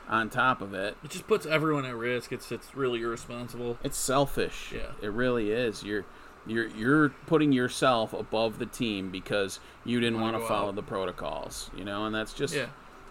On 0.07 0.29
top 0.29 0.61
of 0.61 0.75
it, 0.75 0.99
it 1.03 1.09
just 1.11 1.27
puts 1.27 1.47
everyone 1.47 1.87
at 1.87 1.97
risk. 1.97 2.31
It's 2.31 2.53
it's 2.53 2.75
really 2.75 3.01
irresponsible. 3.01 3.79
It's 3.83 3.97
selfish. 3.97 4.71
Yeah. 4.75 4.91
It 5.01 5.11
really 5.11 5.51
is. 5.51 5.83
You're 5.83 6.05
you're 6.47 6.69
you're 6.69 7.09
putting 7.27 7.53
yourself 7.53 8.13
above 8.13 8.59
the 8.59 8.67
team 8.67 9.11
because 9.11 9.61
you 9.85 10.01
didn't 10.01 10.21
want 10.21 10.37
to 10.37 10.47
follow 10.47 10.69
out. 10.69 10.75
the 10.75 10.83
protocols, 10.83 11.71
you 11.77 11.85
know, 11.85 12.05
and 12.07 12.15
that's 12.15 12.33
just 12.33 12.55
Yeah, 12.55 12.67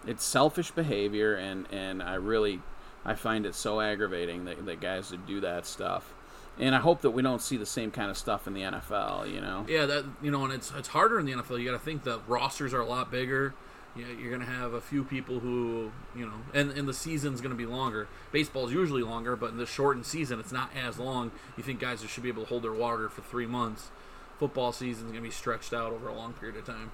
it's 0.06 0.24
selfish 0.24 0.70
behavior 0.70 1.34
and 1.34 1.66
and 1.72 2.02
I 2.02 2.14
really 2.14 2.60
I 3.04 3.14
find 3.14 3.44
it 3.44 3.54
so 3.54 3.80
aggravating 3.80 4.44
that, 4.46 4.64
that 4.66 4.80
guys 4.80 5.10
would 5.10 5.26
do 5.26 5.40
that 5.40 5.66
stuff. 5.66 6.14
And 6.58 6.74
I 6.74 6.78
hope 6.78 7.00
that 7.02 7.10
we 7.10 7.20
don't 7.20 7.42
see 7.42 7.56
the 7.56 7.66
same 7.66 7.90
kind 7.90 8.10
of 8.10 8.16
stuff 8.16 8.46
in 8.46 8.54
the 8.54 8.60
NFL, 8.62 9.32
you 9.32 9.40
know. 9.40 9.66
yeah. 9.68 9.86
That 9.86 10.04
you 10.22 10.30
know, 10.30 10.44
and 10.44 10.52
it's 10.52 10.72
it's 10.76 10.88
harder 10.88 11.18
in 11.18 11.26
the 11.26 11.32
NFL. 11.32 11.58
You 11.58 11.64
got 11.66 11.72
to 11.72 11.84
think 11.84 12.04
the 12.04 12.20
rosters 12.28 12.72
are 12.72 12.80
a 12.80 12.86
lot 12.86 13.10
bigger. 13.10 13.54
You 13.96 14.06
you're 14.06 14.30
gonna 14.32 14.50
have 14.50 14.72
a 14.72 14.80
few 14.80 15.04
people 15.04 15.40
who 15.40 15.92
you 16.16 16.26
know, 16.26 16.32
and 16.52 16.70
and 16.72 16.88
the 16.88 16.94
season's 16.94 17.40
gonna 17.40 17.54
be 17.54 17.66
longer. 17.66 18.08
Baseball's 18.32 18.72
usually 18.72 19.02
longer, 19.02 19.36
but 19.36 19.50
in 19.50 19.56
the 19.56 19.66
shortened 19.66 20.06
season, 20.06 20.40
it's 20.40 20.52
not 20.52 20.70
as 20.76 20.98
long. 20.98 21.30
You 21.56 21.62
think 21.62 21.80
guys 21.80 22.02
should 22.02 22.22
be 22.22 22.28
able 22.28 22.42
to 22.42 22.48
hold 22.48 22.64
their 22.64 22.72
water 22.72 23.08
for 23.08 23.22
three 23.22 23.46
months. 23.46 23.90
Football 24.38 24.72
season's 24.72 25.10
gonna 25.10 25.22
be 25.22 25.30
stretched 25.30 25.72
out 25.72 25.92
over 25.92 26.08
a 26.08 26.14
long 26.14 26.32
period 26.32 26.56
of 26.56 26.66
time. 26.66 26.90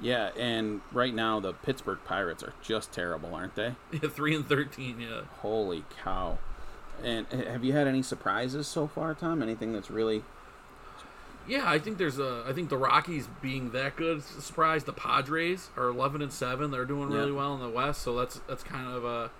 Yeah, 0.00 0.30
and 0.38 0.80
right 0.90 1.14
now 1.14 1.40
the 1.40 1.52
Pittsburgh 1.52 1.98
Pirates 2.04 2.42
are 2.42 2.54
just 2.62 2.92
terrible, 2.92 3.34
aren't 3.34 3.54
they? 3.54 3.74
Yeah, 3.92 4.08
three 4.08 4.34
and 4.34 4.46
thirteen. 4.46 5.00
Yeah. 5.00 5.22
Holy 5.40 5.84
cow. 6.02 6.38
And 7.02 7.26
eh, 7.32 7.50
have 7.50 7.64
you 7.64 7.72
had 7.72 7.86
any 7.86 8.02
surprises 8.02 8.66
so 8.66 8.86
far, 8.86 9.14
Tom? 9.14 9.42
Anything 9.42 9.72
that's 9.72 9.90
really 9.90 10.22
Yeah, 11.48 11.68
I 11.68 11.78
think 11.78 11.98
there's 11.98 12.18
a. 12.18 12.44
I 12.46 12.52
think 12.52 12.68
the 12.68 12.76
Rockies 12.76 13.28
being 13.40 13.70
that 13.72 13.96
good 13.96 14.18
is 14.18 14.36
a 14.36 14.40
surprise. 14.42 14.84
The 14.84 14.92
Padres 14.92 15.70
are 15.76 15.88
11 15.88 16.22
and 16.22 16.32
seven. 16.32 16.70
They're 16.70 16.84
doing 16.84 17.10
really 17.10 17.30
Yeah. 17.30 17.36
well 17.36 17.54
in 17.54 17.60
the 17.60 17.68
West, 17.68 18.02
so 18.02 18.16
that's 18.16 18.40
that's 18.48 18.62
kind 18.62 18.86
of 18.88 19.04
a 19.04 19.30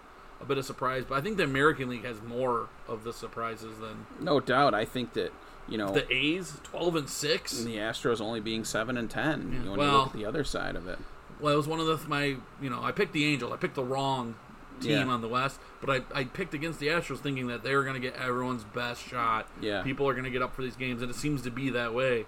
a 0.40 0.44
bit 0.44 0.58
of 0.58 0.64
surprise. 0.64 1.04
But 1.08 1.16
I 1.16 1.20
think 1.20 1.36
the 1.36 1.44
American 1.44 1.88
League 1.88 2.04
has 2.04 2.20
more 2.20 2.68
of 2.88 3.04
the 3.04 3.12
surprises 3.12 3.78
than 3.78 4.06
No 4.20 4.40
doubt. 4.40 4.74
I 4.74 4.84
think 4.84 5.12
that 5.12 5.32
you 5.68 5.78
know 5.78 5.92
the 5.92 6.12
A's, 6.12 6.60
12 6.64 6.96
and 6.96 7.08
six. 7.08 7.56
and 7.58 7.66
the 7.66 7.76
Astros 7.76 8.20
only 8.20 8.40
being 8.40 8.64
seven 8.64 8.96
and 8.96 9.08
ten. 9.08 9.50
Yeah, 9.52 9.58
You 9.58 9.64
know, 9.64 9.70
when 9.70 9.78
well- 9.80 9.90
you 9.90 9.96
look 9.98 10.06
at 10.08 10.12
the 10.14 10.24
other 10.26 10.44
side 10.44 10.74
of 10.76 10.88
it. 10.88 10.98
Well, 11.40 11.54
it 11.54 11.56
was 11.56 11.66
one 11.68 11.78
of 11.80 11.86
the 11.86 11.98
my 12.08 12.36
you 12.60 12.68
know 12.70 12.82
I 12.82 12.90
picked 12.92 13.12
the 13.12 13.24
Angels. 13.24 13.52
I 13.52 13.56
picked 13.56 13.74
the 13.76 13.84
wrong 13.84 14.34
team 14.82 15.06
Yeah. 15.06 15.12
on 15.12 15.20
the 15.22 15.28
West, 15.28 15.58
but 15.80 15.90
I, 16.14 16.20
I 16.20 16.24
picked 16.24 16.54
against 16.54 16.78
the 16.80 16.88
Astros 16.88 17.18
thinking 17.18 17.46
that 17.48 17.62
they 17.62 17.74
were 17.74 17.82
going 17.82 17.94
to 17.94 18.00
get 18.00 18.14
everyone's 18.16 18.64
best 18.64 19.02
shot. 19.06 19.46
Yeah. 19.60 19.82
people 19.82 20.08
are 20.08 20.12
going 20.12 20.24
to 20.24 20.30
get 20.30 20.42
up 20.42 20.54
for 20.54 20.62
these 20.62 20.76
games, 20.76 21.02
and 21.02 21.10
it 21.10 21.14
seems 21.16 21.42
to 21.42 21.50
be 21.50 21.70
that 21.70 21.94
way. 21.94 22.26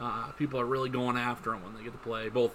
Uh, 0.00 0.32
people 0.38 0.58
are 0.58 0.64
really 0.64 0.88
going 0.88 1.16
after 1.16 1.50
them 1.50 1.62
when 1.62 1.74
they 1.74 1.82
get 1.82 1.92
to 1.92 1.98
play, 1.98 2.28
both 2.28 2.54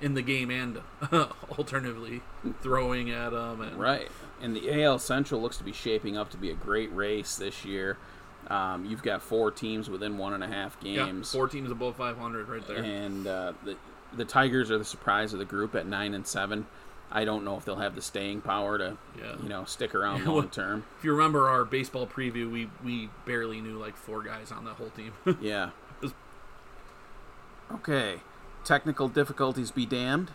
in 0.00 0.14
the 0.14 0.22
game 0.22 0.50
and 0.50 0.80
alternatively 1.58 2.20
throwing 2.62 3.10
at 3.10 3.30
them. 3.30 3.60
And 3.60 3.78
Right. 3.78 4.08
And 4.40 4.56
the 4.56 4.82
AL 4.82 4.98
Central 4.98 5.40
looks 5.40 5.56
to 5.58 5.64
be 5.64 5.72
shaping 5.72 6.16
up 6.16 6.30
to 6.30 6.36
be 6.36 6.50
a 6.50 6.54
great 6.54 6.92
race 6.94 7.36
this 7.36 7.64
year. 7.64 7.96
Um, 8.48 8.84
you've 8.84 9.02
got 9.02 9.22
four 9.22 9.50
teams 9.52 9.88
within 9.88 10.18
one 10.18 10.32
and 10.32 10.42
a 10.42 10.48
half 10.48 10.76
yeah, 10.82 11.06
games. 11.06 11.30
four 11.30 11.46
teams 11.48 11.70
above 11.70 11.94
500 11.96 12.48
right 12.48 12.66
there. 12.66 12.78
and 12.82 13.26
uh, 13.26 13.52
the 13.64 13.76
the 14.14 14.24
Tigers 14.26 14.70
are 14.70 14.76
the 14.76 14.84
surprise 14.84 15.32
of 15.32 15.38
the 15.38 15.44
group 15.44 15.74
at 15.74 15.86
nine 15.86 16.12
and 16.12 16.26
seven. 16.26 16.66
I 17.12 17.24
don't 17.24 17.44
know 17.44 17.56
if 17.58 17.64
they'll 17.64 17.76
have 17.76 17.94
the 17.94 18.02
staying 18.02 18.40
power 18.40 18.78
to, 18.78 18.96
Yeah. 19.18 19.34
you 19.42 19.48
know, 19.48 19.64
stick 19.64 19.94
around 19.94 20.24
long 20.26 20.48
term. 20.48 20.84
If 20.98 21.04
you 21.04 21.12
remember 21.12 21.48
our 21.48 21.64
baseball 21.64 22.06
preview, 22.06 22.50
we 22.50 22.70
we 22.82 23.10
barely 23.26 23.60
knew 23.60 23.78
like 23.78 23.96
four 23.96 24.22
guys 24.22 24.50
on 24.50 24.64
that 24.64 24.74
whole 24.74 24.90
team. 24.90 25.12
Yeah. 25.40 25.70
Was- 26.00 26.12
Okay. 27.72 28.20
Technical 28.64 29.08
difficulties 29.08 29.70
be 29.70 29.86
damned. 29.86 30.30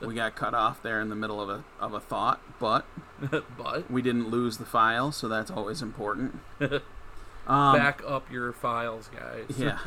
We 0.00 0.14
got 0.14 0.34
cut 0.34 0.52
off 0.54 0.82
there 0.82 1.00
in 1.00 1.10
the 1.10 1.14
middle 1.14 1.40
of 1.40 1.48
a 1.48 1.62
of 1.78 1.94
a 1.94 2.00
thought, 2.00 2.40
but 2.58 2.84
but 3.56 3.88
we 3.88 4.02
didn't 4.02 4.28
lose 4.30 4.56
the 4.58 4.64
file, 4.64 5.12
so 5.12 5.28
that's 5.28 5.48
always 5.50 5.80
important. 5.80 6.40
Um, 6.60 7.76
back 7.76 8.02
up 8.04 8.28
your 8.32 8.52
files, 8.52 9.08
guys. 9.14 9.56
Yeah. 9.56 9.78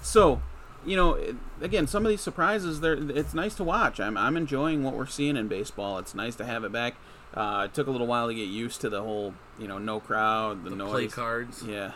So, 0.00 0.40
you 0.86 0.96
know, 0.96 1.18
again, 1.60 1.86
some 1.86 2.04
of 2.06 2.10
these 2.10 2.20
surprises, 2.20 2.80
they're, 2.80 2.94
it's 3.10 3.34
nice 3.34 3.54
to 3.56 3.64
watch. 3.64 3.98
I'm, 4.00 4.16
I'm 4.16 4.36
enjoying 4.36 4.82
what 4.84 4.94
we're 4.94 5.06
seeing 5.06 5.36
in 5.36 5.48
baseball. 5.48 5.98
It's 5.98 6.14
nice 6.14 6.36
to 6.36 6.44
have 6.44 6.64
it 6.64 6.72
back. 6.72 6.94
Uh, 7.34 7.64
it 7.66 7.74
took 7.74 7.86
a 7.86 7.90
little 7.90 8.06
while 8.06 8.28
to 8.28 8.34
get 8.34 8.48
used 8.48 8.80
to 8.82 8.88
the 8.88 9.02
whole, 9.02 9.34
you 9.58 9.66
know, 9.68 9.78
no 9.78 10.00
crowd, 10.00 10.64
the, 10.64 10.70
the 10.70 10.76
noise. 10.76 10.90
play 10.90 11.06
cards. 11.08 11.62
Yeah. 11.66 11.92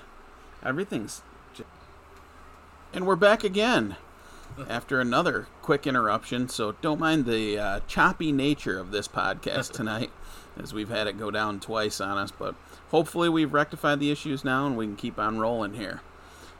Everything's. 0.63 1.23
j- 1.55 1.65
And 2.93 3.07
we're 3.07 3.17
back 3.17 3.45
again 3.45 3.97
after 4.69 5.01
another 5.01 5.47
quick 5.63 5.87
interruption. 5.87 6.49
So 6.49 6.73
don't 6.83 7.01
mind 7.01 7.25
the 7.27 7.59
uh, 7.59 7.81
choppy 7.87 8.33
nature 8.33 8.79
of 8.79 8.91
this 8.91 9.09
podcast 9.09 9.73
tonight, 9.73 10.11
as 10.61 10.75
we've 10.75 10.91
had 10.91 11.07
it 11.07 11.17
go 11.19 11.31
down 11.31 11.61
twice 11.61 12.01
on 12.01 12.19
us. 12.19 12.33
But 12.33 12.55
hopefully 12.91 13.29
we've 13.29 13.53
rectified 13.55 14.01
the 14.01 14.11
issues 14.11 14.45
now 14.45 14.67
and 14.67 14.77
we 14.77 14.85
can 14.87 14.97
keep 14.97 15.19
on 15.19 15.39
rolling 15.39 15.75
here. 15.75 16.03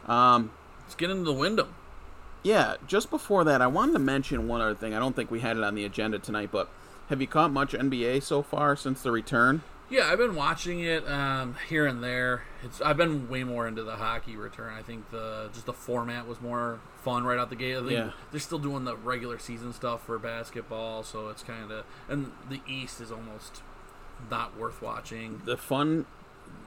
Um, 0.07 0.53
Let's 0.83 0.95
get 0.95 1.11
into 1.11 1.25
the 1.25 1.33
Wyndham. 1.33 1.75
Yeah, 2.43 2.77
just 2.87 3.11
before 3.11 3.45
that, 3.45 3.61
I 3.63 3.67
wanted 3.67 3.93
to 3.95 3.99
mention 3.99 4.49
one 4.49 4.61
other 4.61 4.75
thing. 4.75 4.95
I 4.95 4.99
don't 4.99 5.15
think 5.17 5.31
we 5.31 5.41
had 5.41 5.57
it 5.57 5.63
on 5.65 5.75
the 5.75 5.85
agenda 5.85 6.19
tonight, 6.19 6.51
but 6.53 6.69
have 7.09 7.21
you 7.21 7.27
caught 7.27 7.53
much 7.53 7.73
NBA 7.73 8.23
so 8.23 8.43
far 8.43 8.77
since 8.77 9.03
the 9.03 9.11
return? 9.11 9.63
Yeah, 9.91 10.09
I've 10.09 10.19
been 10.19 10.37
watching 10.37 10.81
it 10.81 11.05
um, 11.11 11.57
here 11.69 11.85
and 11.85 12.03
there. 12.03 12.45
It's 12.63 12.81
I've 12.81 12.97
been 12.97 13.29
way 13.29 13.43
more 13.43 13.67
into 13.67 13.83
the 13.83 13.97
hockey 13.97 14.37
return. 14.37 14.73
I 14.73 14.83
think 14.83 15.11
the 15.11 15.51
just 15.53 15.67
the 15.67 15.73
format 15.73 16.29
was 16.29 16.41
more 16.41 16.79
fun 17.03 17.25
right 17.25 17.39
out 17.41 17.51
the 17.51 17.57
gate. 17.57 17.75
I 17.77 17.81
think 17.81 17.91
Yeah. 17.93 18.11
they're 18.31 18.39
still 18.39 18.61
doing 18.61 18.85
the 18.85 18.95
regular 18.97 19.41
season 19.41 19.73
stuff 19.73 20.05
for 20.07 20.17
basketball, 20.21 21.03
so 21.03 21.29
it's 21.29 21.43
kind 21.43 21.73
of 21.73 21.85
and 22.09 22.31
the 22.49 22.61
East 22.69 23.01
is 23.01 23.11
almost 23.11 23.63
not 24.31 24.57
worth 24.57 24.81
watching. 24.81 25.43
The 25.45 25.57
fun 25.57 26.07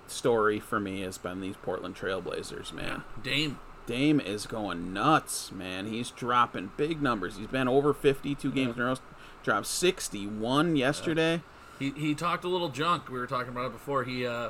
story 0.07 0.59
for 0.59 0.79
me 0.81 1.01
has 1.01 1.17
been 1.17 1.39
these 1.39 1.55
Portland 1.55 1.95
Trailblazers, 1.95 2.73
man. 2.73 3.03
Dame, 3.23 3.57
Dame 3.85 4.19
is 4.19 4.45
going 4.47 4.93
nuts, 4.93 5.51
man. 5.51 5.87
He's 5.87 6.09
dropping 6.11 6.71
big 6.77 7.01
numbers. 7.01 7.37
He's 7.37 7.47
been 7.47 7.67
over 7.67 7.93
52 7.93 8.51
games 8.51 8.75
in 8.75 8.81
a 8.81 8.85
row. 8.85 8.95
Dropped 9.43 9.65
61 9.67 10.75
yesterday. 10.77 11.41
he 11.79 11.91
he 11.91 12.15
talked 12.15 12.43
a 12.45 12.47
little 12.47 12.69
junk. 12.69 13.09
We 13.09 13.19
were 13.19 13.27
talking 13.27 13.49
about 13.51 13.65
it 13.65 13.71
before. 13.73 14.03
He 14.05 14.25
uh 14.25 14.49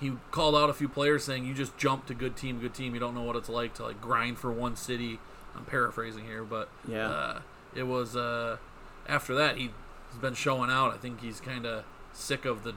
he 0.00 0.12
called 0.30 0.54
out 0.54 0.68
a 0.68 0.74
few 0.74 0.88
players 0.88 1.24
saying 1.24 1.46
you 1.46 1.54
just 1.54 1.76
jump 1.78 2.04
to 2.06 2.14
good 2.14 2.36
team, 2.36 2.58
good 2.60 2.74
team. 2.74 2.92
You 2.94 3.00
don't 3.00 3.14
know 3.14 3.22
what 3.22 3.36
it's 3.36 3.48
like 3.48 3.74
to 3.74 3.84
like 3.84 4.00
grind 4.00 4.38
for 4.38 4.50
one 4.52 4.76
city. 4.76 5.18
I'm 5.56 5.64
paraphrasing 5.64 6.24
here, 6.26 6.42
but 6.44 6.68
Yeah. 6.86 7.08
uh, 7.08 7.40
it 7.74 7.84
was 7.84 8.16
uh 8.16 8.58
after 9.08 9.34
that 9.34 9.56
he 9.56 9.70
has 10.10 10.18
been 10.20 10.34
showing 10.34 10.70
out. 10.70 10.92
I 10.92 10.96
think 10.98 11.20
he's 11.22 11.40
kind 11.40 11.64
of 11.64 11.84
sick 12.12 12.44
of 12.44 12.64
the 12.64 12.74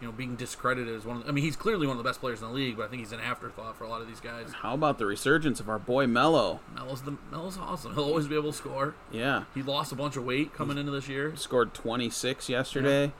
you 0.00 0.06
know 0.06 0.12
being 0.12 0.36
discredited 0.36 0.94
as 0.94 1.04
one. 1.04 1.18
Of 1.18 1.22
the, 1.24 1.28
I 1.28 1.32
mean, 1.32 1.44
he's 1.44 1.56
clearly 1.56 1.86
one 1.86 1.96
of 1.96 2.02
the 2.02 2.08
best 2.08 2.20
players 2.20 2.42
in 2.42 2.48
the 2.48 2.54
league, 2.54 2.76
but 2.76 2.84
I 2.84 2.88
think 2.88 3.00
he's 3.00 3.12
an 3.12 3.20
afterthought 3.20 3.76
for 3.76 3.84
a 3.84 3.88
lot 3.88 4.00
of 4.00 4.08
these 4.08 4.20
guys. 4.20 4.52
How 4.52 4.74
about 4.74 4.98
the 4.98 5.06
resurgence 5.06 5.60
of 5.60 5.68
our 5.68 5.78
boy 5.78 6.06
Melo? 6.06 6.60
Melo's 6.74 7.02
the 7.02 7.16
Melo's 7.30 7.58
awesome. 7.58 7.94
He'll 7.94 8.04
always 8.04 8.28
be 8.28 8.34
able 8.34 8.52
to 8.52 8.56
score. 8.56 8.94
Yeah. 9.10 9.44
He 9.54 9.62
lost 9.62 9.92
a 9.92 9.96
bunch 9.96 10.16
of 10.16 10.24
weight 10.24 10.52
coming 10.54 10.78
into 10.78 10.92
this 10.92 11.08
year. 11.08 11.34
Scored 11.36 11.74
26 11.74 12.48
yesterday. 12.48 13.12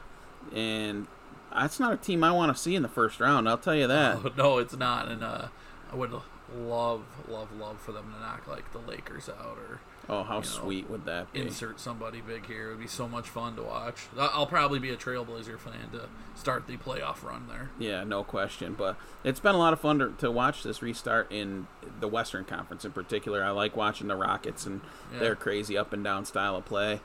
And 0.54 1.06
that's 1.52 1.80
not 1.80 1.92
a 1.92 1.96
team 1.96 2.22
I 2.22 2.30
want 2.30 2.54
to 2.54 2.60
see 2.60 2.74
in 2.74 2.82
the 2.82 2.88
first 2.88 3.20
round, 3.20 3.48
I'll 3.48 3.58
tell 3.58 3.74
you 3.74 3.86
that. 3.86 4.22
But 4.22 4.36
no, 4.38 4.58
it's 4.58 4.76
not. 4.76 5.08
And 5.08 5.24
uh, 5.24 5.48
I 5.90 5.96
would 5.96 6.12
love, 6.54 7.04
love, 7.28 7.48
love 7.58 7.80
for 7.80 7.92
them 7.92 8.12
to 8.14 8.20
knock 8.20 8.46
like 8.46 8.72
the 8.72 8.78
Lakers 8.78 9.28
out 9.28 9.58
or 9.58 9.80
Oh, 10.08 10.22
how 10.22 10.36
know, 10.36 10.42
sweet 10.42 10.88
would 10.88 11.04
that 11.06 11.32
be? 11.32 11.40
insert 11.40 11.80
somebody 11.80 12.20
big 12.20 12.46
here. 12.46 12.68
It 12.68 12.70
would 12.70 12.80
be 12.80 12.86
so 12.86 13.08
much 13.08 13.28
fun 13.28 13.56
to 13.56 13.62
watch. 13.62 14.06
I'll 14.16 14.46
probably 14.46 14.78
be 14.78 14.90
a 14.90 14.96
Trailblazer 14.96 15.58
fan 15.58 15.90
to 15.92 16.08
start 16.36 16.66
the 16.68 16.76
playoff 16.76 17.24
run 17.24 17.48
there. 17.48 17.70
Yeah, 17.78 18.04
no 18.04 18.22
question. 18.22 18.74
But 18.74 18.96
it's 19.24 19.40
been 19.40 19.54
a 19.54 19.58
lot 19.58 19.72
of 19.72 19.80
fun 19.80 19.98
to, 19.98 20.10
to 20.18 20.30
watch 20.30 20.62
this 20.62 20.80
restart 20.80 21.30
in 21.32 21.66
the 21.98 22.06
Western 22.06 22.44
Conference 22.44 22.84
in 22.84 22.92
particular. 22.92 23.42
I 23.42 23.50
like 23.50 23.76
watching 23.76 24.06
the 24.06 24.16
Rockets 24.16 24.64
and 24.64 24.80
Yeah. 25.12 25.18
their 25.18 25.34
crazy 25.34 25.76
up 25.76 25.92
and 25.92 26.04
down 26.04 26.24
style 26.24 26.54
of 26.56 26.64
play. 26.64 27.00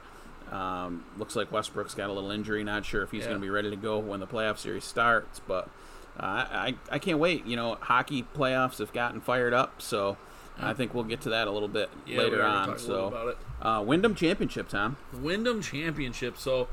Um, 0.52 1.06
looks 1.18 1.36
like 1.36 1.52
Westbrook's 1.52 1.96
got 1.96 2.10
a 2.10 2.14
little 2.14 2.30
injury. 2.32 2.64
Not 2.64 2.86
sure 2.86 3.02
if 3.04 3.12
he's 3.12 3.22
Yeah. 3.24 3.30
going 3.30 3.42
to 3.42 3.46
be 3.46 3.50
ready 3.50 3.70
to 3.70 3.76
go 3.78 3.98
when 4.00 4.20
the 4.20 4.28
playoff 4.28 4.58
series 4.58 4.84
starts. 4.84 5.40
But 5.40 5.70
uh, 6.20 6.24
I, 6.52 6.76
I 6.92 7.00
can't 7.00 7.20
wait. 7.20 7.46
You 7.46 7.56
know, 7.56 7.78
hockey 7.82 8.28
playoffs 8.36 8.78
have 8.80 8.92
gotten 8.94 9.22
fired 9.22 9.54
up. 9.54 9.82
So 9.82 10.18
I 10.62 10.74
think 10.74 10.94
we'll 10.94 11.04
get 11.04 11.22
to 11.22 11.30
that 11.30 11.48
a 11.48 11.52
little 11.52 11.68
bit 11.68 11.90
Yeah, 12.06 12.20
later 12.20 12.44
on. 12.44 12.68
talk 12.68 12.78
a 12.78 12.82
little 12.82 12.88
So 12.88 13.08
about 13.08 13.28
it. 13.30 13.38
uh, 13.62 13.84
Wyndham 13.86 14.16
Championship, 14.16 14.70
Tom. 14.70 14.98
Wyndham 15.14 15.62
Championship. 15.62 16.38
So, 16.38 16.68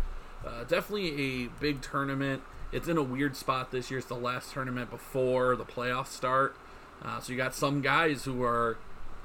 uh, 0.46 0.64
definitely 0.64 1.44
a 1.44 1.46
big 1.60 1.80
tournament. 1.80 2.42
It's 2.70 2.86
in 2.86 2.96
a 2.98 3.02
weird 3.02 3.34
spot 3.36 3.70
this 3.70 3.90
year. 3.90 3.98
It's 3.98 4.08
the 4.08 4.14
last 4.14 4.52
tournament 4.52 4.90
before 4.90 5.56
the 5.56 5.64
playoffs 5.64 6.08
start. 6.08 6.54
Uh, 7.02 7.18
so 7.20 7.32
you 7.32 7.38
got 7.38 7.54
some 7.54 7.80
guys 7.80 8.24
who 8.24 8.42
are 8.42 8.76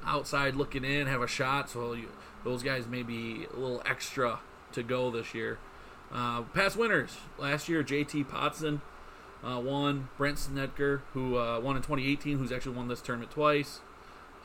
outside 0.06 0.54
looking 0.56 0.84
in, 0.84 1.06
have 1.06 1.20
a 1.22 1.26
shot. 1.26 1.68
So 1.68 1.92
you, 1.92 2.08
those 2.42 2.62
guys 2.62 2.86
may 2.86 3.02
be 3.02 3.46
a 3.54 3.56
little 3.58 3.82
extra 3.84 4.40
to 4.72 4.82
go 4.82 5.10
this 5.10 5.34
year. 5.34 5.58
Uh, 6.12 6.42
past 6.54 6.76
winners 6.76 7.16
last 7.38 7.68
year, 7.68 7.82
JT 7.82 8.28
Poston 8.28 8.80
uh, 9.42 9.60
won. 9.60 10.08
Brandt 10.16 10.38
Snedeker, 10.38 11.02
who 11.12 11.36
uh, 11.36 11.60
won 11.60 11.76
in 11.76 11.82
2018, 11.82 12.38
who's 12.38 12.52
actually 12.52 12.76
won 12.76 12.88
this 12.88 13.00
tournament 13.02 13.30
twice. 13.32 13.80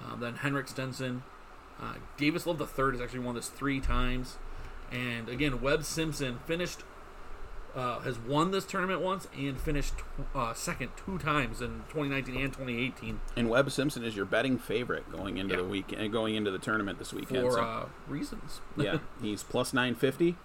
Uh, 0.03 0.15
then 0.15 0.35
Henrik 0.35 0.67
Stenson. 0.67 1.23
Uh, 1.81 1.93
Davis 2.17 2.45
Love 2.45 2.59
third 2.69 2.93
has 2.93 3.01
actually 3.01 3.19
won 3.19 3.35
this 3.35 3.47
three 3.47 3.79
times. 3.79 4.37
And 4.91 5.29
again, 5.29 5.61
Webb 5.61 5.83
Simpson 5.83 6.39
finished, 6.45 6.79
uh, 7.75 7.99
has 7.99 8.17
won 8.17 8.51
this 8.51 8.65
tournament 8.65 9.01
once 9.01 9.27
and 9.37 9.59
finished 9.59 9.93
uh, 10.35 10.53
second 10.53 10.89
two 11.05 11.17
times 11.19 11.61
in 11.61 11.83
2019 11.89 12.35
and 12.35 12.51
2018 12.51 13.21
And 13.37 13.49
Webb 13.49 13.71
Simpson 13.71 14.03
is 14.03 14.15
your 14.15 14.25
betting 14.25 14.57
favorite 14.57 15.09
going 15.11 15.37
into 15.37 15.53
Yeah. 15.55 15.61
the 15.61 15.67
week 15.67 15.93
and 15.95 16.11
going 16.11 16.35
into 16.35 16.49
the 16.51 16.57
tournament 16.59 16.97
this 16.99 17.13
weekend. 17.13 17.45
for 17.45 17.51
so- 17.53 17.61
uh, 17.61 17.85
reasons. 18.07 18.61
yeah, 18.77 18.97
he's 19.21 19.43
plus 19.43 19.73
950, 19.73 20.35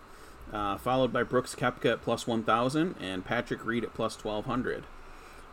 uh, 0.53 0.77
followed 0.79 1.13
by 1.13 1.23
Brooks 1.23 1.55
Koepka 1.55 1.93
at 1.93 2.03
plus 2.03 2.27
1,000 2.27 2.97
and 3.01 3.25
Patrick 3.25 3.65
Reed 3.65 3.83
at 3.85 3.95
plus 3.95 4.23
1,200. 4.23 4.85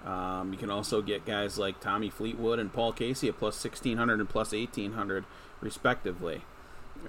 Um, 0.05 0.51
you 0.51 0.57
can 0.57 0.69
also 0.71 1.01
get 1.01 1.25
guys 1.25 1.57
like 1.59 1.79
Tommy 1.79 2.09
Fleetwood 2.09 2.57
and 2.59 2.73
Paul 2.73 2.91
Casey 2.91 3.27
at 3.27 3.37
plus 3.37 3.63
1,600 3.63 4.19
and 4.19 4.27
plus 4.29 4.51
1,800, 4.51 5.25
respectively. 5.61 6.41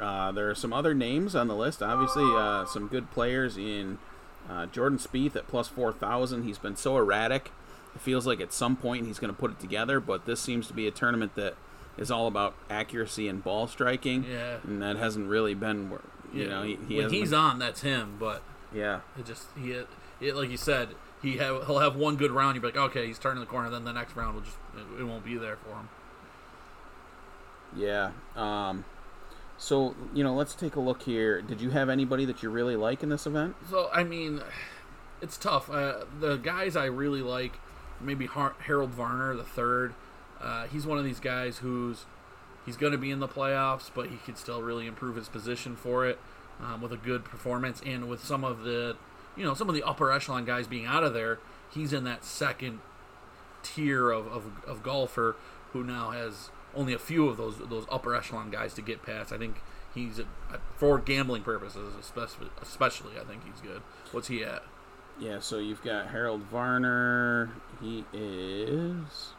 Uh, 0.01 0.33
there 0.33 0.49
are 0.51 0.55
some 0.55 0.73
other 0.73 0.95
names 0.95 1.35
on 1.35 1.49
the 1.49 1.55
list. 1.55 1.83
Obviously, 1.83 2.25
uh, 2.25 2.65
some 2.67 2.89
good 2.89 3.11
players 3.11 3.57
in 3.57 3.99
uh, 4.49 4.67
Jordan 4.67 4.99
Spieth 4.99 5.37
at 5.37 5.47
plus 5.49 5.69
4,000. 5.69 6.45
He's 6.45 6.59
been 6.59 6.77
so 6.77 6.97
erratic. 6.97 7.51
It 7.95 8.01
feels 8.01 8.27
like 8.27 8.41
at 8.41 8.53
some 8.53 8.77
point 8.77 9.07
he's 9.07 9.19
going 9.19 9.33
to 9.33 9.39
put 9.39 9.51
it 9.51 9.61
together, 9.61 10.01
but 10.01 10.25
this 10.27 10.41
seems 10.41 10.67
to 10.69 10.73
be 10.75 10.87
a 10.87 10.91
tournament 10.91 11.35
that 11.37 11.55
is 11.99 12.11
all 12.11 12.27
about 12.27 12.55
accuracy 12.71 13.29
and 13.29 13.45
ball 13.45 13.67
striking. 13.67 14.25
Yeah. 14.25 14.59
And 14.65 14.81
that 14.83 14.97
hasn't 14.97 15.29
really 15.29 15.55
been, 15.55 15.91
where- 15.91 16.01
you 16.33 16.49
know, 16.49 16.63
he, 16.63 16.79
he 16.89 16.97
when 16.97 17.11
he's 17.11 17.31
been- 17.31 17.39
on, 17.39 17.59
that's 17.59 17.83
him. 17.83 18.17
But 18.19 18.43
yeah, 18.75 19.01
it 19.19 19.27
just 19.27 19.45
he, 19.63 19.73
it, 19.73 20.35
like 20.35 20.49
you 20.49 20.57
said, 20.57 20.89
he 21.23 21.37
have, 21.37 21.67
he'll 21.67 21.79
have 21.79 21.97
one 21.97 22.17
good 22.17 22.31
round. 22.31 22.57
You'll 22.57 22.63
be 22.63 22.69
like, 22.69 22.91
okay, 22.91 23.07
he's 23.07 23.19
turning 23.19 23.41
the 23.41 23.47
corner. 23.47 23.71
Then 23.71 23.85
the 23.85 23.93
next 23.93 24.17
round 24.17 24.35
will 24.35 24.43
just 24.43 24.57
it, 24.77 25.01
it 25.01 25.05
won't 25.05 25.25
be 25.25 25.37
there 25.37 25.57
for 25.57 25.71
him. 25.71 25.89
Yeah. 27.77 28.11
Um, 28.37 28.85
so 29.57 29.95
you 30.13 30.25
know, 30.25 30.35
let's 30.35 30.55
take 30.55 30.77
a 30.77 30.81
look 30.81 31.03
here. 31.03 31.41
Did 31.41 31.61
you 31.61 31.71
have 31.71 31.89
anybody 31.89 32.25
that 32.25 32.43
you 32.43 32.51
really 32.51 32.77
like 32.77 33.03
in 33.03 33.09
this 33.09 33.27
event? 33.27 33.55
So 33.71 33.89
I 33.93 34.03
mean, 34.05 34.43
it's 35.21 35.39
tough. 35.39 35.71
Uh, 35.71 36.05
the 36.19 36.37
guys 36.37 36.77
I 36.77 36.87
really 36.87 37.23
like, 37.23 37.59
maybe 38.01 38.27
Har- 38.27 38.57
Harold 38.67 38.91
Varner 38.91 39.35
the 39.37 39.45
third. 39.45 39.95
Uh, 40.41 40.67
he's 40.67 40.87
one 40.87 40.99
of 40.99 41.05
these 41.05 41.21
guys 41.21 41.59
who's 41.59 42.05
he's 42.67 42.77
going 42.77 42.93
to 42.93 42.99
be 42.99 43.11
in 43.11 43.21
the 43.21 43.29
playoffs, 43.29 43.91
but 43.95 44.09
he 44.09 44.17
could 44.17 44.37
still 44.37 44.61
really 44.61 44.87
improve 44.87 45.17
his 45.17 45.29
position 45.29 45.77
for 45.77 46.07
it 46.07 46.19
um, 46.61 46.81
with 46.81 46.93
a 46.93 46.97
good 46.97 47.25
performance 47.25 47.81
and 47.87 48.09
with 48.09 48.25
some 48.25 48.45
of 48.45 48.65
the 48.65 48.97
you 49.37 49.45
know 49.45 49.55
some 49.55 49.69
of 49.69 49.75
the 49.75 49.83
upper 49.83 50.13
echelon 50.13 50.45
guys 50.45 50.67
being 50.67 50.87
out 50.87 51.05
of 51.05 51.15
there. 51.15 51.39
He's 51.71 51.93
in 51.93 52.05
that 52.05 52.25
second 52.25 52.81
tier 53.63 54.11
of, 54.11 54.27
of, 54.27 54.45
of 54.67 54.83
golfer 54.83 55.37
who 55.73 55.83
now 55.83 56.11
has 56.11 56.51
only 56.75 56.93
a 56.93 56.99
few 56.99 57.29
of 57.29 57.37
those 57.37 57.59
those 57.59 57.87
upper 57.91 58.15
echelon 58.15 58.51
guys 58.51 58.75
to 58.75 58.83
get 58.83 59.03
past. 59.03 59.33
I 59.33 59.39
think 59.39 59.63
he's 59.95 60.21
for 60.77 60.99
gambling 60.99 61.43
purposes, 61.43 61.95
especially. 61.99 62.49
Especially, 62.61 63.19
I 63.21 63.25
think 63.25 63.45
he's 63.45 63.61
good. 63.61 63.83
What's 64.11 64.29
he 64.29 64.43
at? 64.45 64.63
Yeah, 65.19 65.41
so 65.41 65.59
you've 65.59 65.83
got 65.83 66.09
Harold 66.09 66.43
Varner. 66.43 67.51
He 67.81 68.05
is 68.13 69.35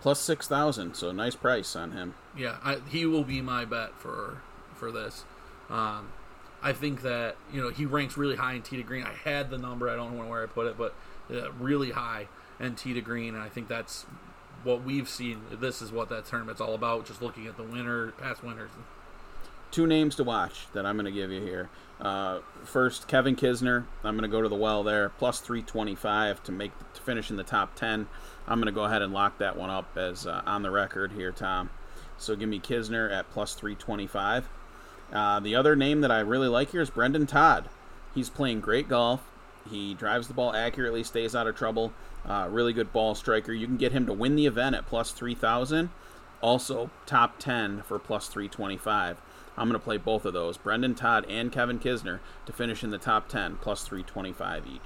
plus 0.00 0.20
six 0.20 0.46
thousand, 0.46 0.94
so 0.94 1.12
nice 1.12 1.34
price 1.34 1.76
on 1.76 1.92
him. 1.92 2.14
Yeah, 2.36 2.56
I, 2.62 2.78
he 2.88 3.04
will 3.04 3.24
be 3.24 3.40
my 3.42 3.64
bet 3.64 3.98
for 3.98 4.42
for 4.78 4.90
this. 4.90 5.24
Um, 5.68 6.08
I 6.62 6.72
think 6.72 7.02
that 7.02 7.36
you 7.52 7.60
know 7.60 7.70
he 7.70 7.86
ranks 7.86 8.16
really 8.16 8.36
high 8.36 8.54
in 8.54 8.62
to 8.62 8.82
green. 8.82 9.04
I 9.04 9.12
had 9.12 9.50
the 9.50 9.58
number, 9.58 9.88
I 9.88 9.96
don't 9.96 10.16
know 10.16 10.26
where 10.26 10.42
I 10.42 10.46
put 10.46 10.66
it, 10.66 10.76
but 10.76 10.94
uh, 11.30 11.52
really 11.52 11.90
high 11.90 12.28
in 12.58 12.74
to 12.74 13.00
green, 13.00 13.34
and 13.34 13.42
I 13.42 13.48
think 13.48 13.68
that's 13.68 14.06
what 14.64 14.82
we've 14.82 15.08
seen. 15.08 15.42
This 15.52 15.80
is 15.80 15.92
what 15.92 16.08
that 16.08 16.26
tournament's 16.26 16.60
all 16.60 16.74
about. 16.74 17.06
Just 17.06 17.22
looking 17.22 17.46
at 17.46 17.56
the 17.56 17.62
winner, 17.62 18.12
past 18.12 18.42
winners. 18.42 18.70
Two 19.70 19.86
names 19.86 20.16
to 20.16 20.24
watch 20.24 20.66
that 20.72 20.86
I'm 20.86 20.96
going 20.96 21.04
to 21.04 21.12
give 21.12 21.30
you 21.30 21.42
here. 21.42 21.68
Uh, 22.00 22.40
first, 22.64 23.06
Kevin 23.06 23.36
Kisner. 23.36 23.84
I'm 24.02 24.16
going 24.16 24.28
to 24.28 24.34
go 24.34 24.40
to 24.40 24.48
the 24.48 24.56
well 24.56 24.82
there, 24.82 25.10
plus 25.10 25.40
325 25.40 26.42
to 26.44 26.52
make 26.52 26.72
to 26.94 27.02
finish 27.02 27.30
in 27.30 27.36
the 27.36 27.44
top 27.44 27.74
10. 27.74 28.06
I'm 28.46 28.58
going 28.58 28.66
to 28.66 28.72
go 28.72 28.84
ahead 28.84 29.02
and 29.02 29.12
lock 29.12 29.38
that 29.38 29.56
one 29.56 29.68
up 29.70 29.96
as 29.96 30.26
uh, 30.26 30.42
on 30.46 30.62
the 30.62 30.70
record 30.70 31.12
here, 31.12 31.32
Tom. 31.32 31.70
So 32.16 32.34
give 32.34 32.48
me 32.48 32.58
Kisner 32.58 33.12
at 33.12 33.30
plus 33.30 33.54
325. 33.54 34.48
Uh, 35.12 35.40
the 35.40 35.54
other 35.54 35.74
name 35.74 36.00
that 36.02 36.10
I 36.10 36.20
really 36.20 36.48
like 36.48 36.70
here 36.70 36.80
is 36.80 36.90
Brendon 36.90 37.26
Todd. 37.26 37.68
He's 38.14 38.28
playing 38.28 38.60
great 38.60 38.88
golf. 38.88 39.22
He 39.68 39.94
drives 39.94 40.28
the 40.28 40.34
ball 40.34 40.54
accurately, 40.54 41.04
stays 41.04 41.34
out 41.34 41.46
of 41.46 41.56
trouble. 41.56 41.92
Uh, 42.26 42.48
really 42.50 42.72
good 42.72 42.92
ball 42.92 43.14
striker. 43.14 43.52
You 43.52 43.66
can 43.66 43.76
get 43.76 43.92
him 43.92 44.06
to 44.06 44.12
win 44.12 44.36
the 44.36 44.46
event 44.46 44.74
at 44.74 44.86
plus 44.86 45.12
3,000. 45.12 45.90
Also, 46.40 46.90
top 47.06 47.38
10 47.38 47.82
for 47.82 47.98
plus 47.98 48.28
325. 48.28 49.20
I'm 49.56 49.68
going 49.68 49.78
to 49.78 49.84
play 49.84 49.96
both 49.96 50.24
of 50.24 50.32
those, 50.32 50.56
Brendon 50.56 50.94
Todd 50.94 51.26
and 51.28 51.50
Kevin 51.50 51.80
Kisner, 51.80 52.20
to 52.46 52.52
finish 52.52 52.84
in 52.84 52.90
the 52.90 52.98
top 52.98 53.28
10, 53.28 53.56
plus 53.56 53.82
325 53.82 54.66
each. 54.66 54.80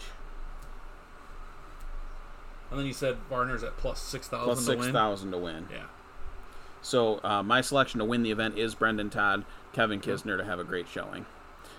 And 2.71 2.79
then 2.79 2.87
you 2.87 2.95
said 2.95 3.19
Varner's 3.31 3.63
at 3.63 3.77
plus 3.77 4.01
6,000 4.01 4.45
Plus 4.47 4.65
to 4.65 4.71
win. 4.71 4.83
6,000 4.85 5.31
to 5.33 5.39
win. 5.39 5.69
Yeah. 5.71 5.85
So 6.83 7.21
uh, 7.23 7.43
my 7.43 7.61
selection 7.61 7.99
to 8.01 8.05
win 8.05 8.23
the 8.23 8.31
event 8.33 8.59
is 8.59 8.75
Brendon 8.75 9.09
Todd, 9.09 9.45
Kevin 9.73 10.01
Kisner 10.01 10.37
to 10.37 10.45
have 10.45 10.59
a 10.59 10.65
great 10.65 10.89
showing. 10.89 11.27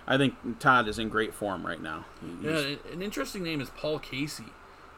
I 0.07 0.17
think 0.17 0.35
Todd 0.59 0.87
is 0.87 0.97
in 0.99 1.09
great 1.09 1.33
form 1.33 1.65
right 1.65 1.81
now. 1.81 2.05
He- 2.41 2.47
Yeah, 2.47 2.75
an 2.91 3.01
interesting 3.01 3.43
name 3.43 3.61
is 3.61 3.69
Paul 3.69 3.99
Casey. 3.99 4.45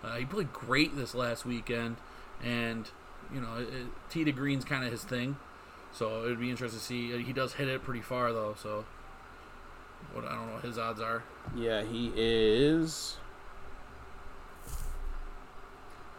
Uh, 0.04 0.16
he 0.18 0.26
played 0.26 0.54
great 0.54 0.96
this 0.96 1.16
last 1.16 1.46
weekend, 1.46 1.98
and 2.44 2.90
you 3.34 3.42
know, 3.42 3.56
it, 3.58 3.68
tee 4.10 4.24
to 4.24 4.32
green's 4.32 4.64
kind 4.66 4.86
of 4.86 4.92
his 4.92 5.04
thing. 5.04 5.38
So 5.92 6.24
it 6.24 6.28
would 6.30 6.40
be 6.40 6.50
interesting 6.52 6.80
to 6.80 6.86
see. 6.86 7.24
He 7.24 7.34
does 7.34 7.54
hit 7.54 7.68
it 7.68 7.84
pretty 7.84 8.02
far 8.02 8.32
though. 8.32 8.56
So 8.62 8.86
what 10.14 10.26
I 10.26 10.36
don't 10.36 10.48
know 10.48 10.54
what 10.56 10.64
his 10.64 10.78
odds 10.78 11.02
are. 11.02 11.24
Yeah, 11.56 11.84
he 11.84 12.12
is. 12.16 13.18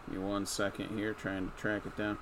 Give 0.09 0.19
me 0.19 0.25
one 0.25 0.45
second 0.45 0.97
here, 0.97 1.13
trying 1.13 1.49
to 1.51 1.55
track 1.57 1.85
it 1.85 1.95
down. 1.97 2.17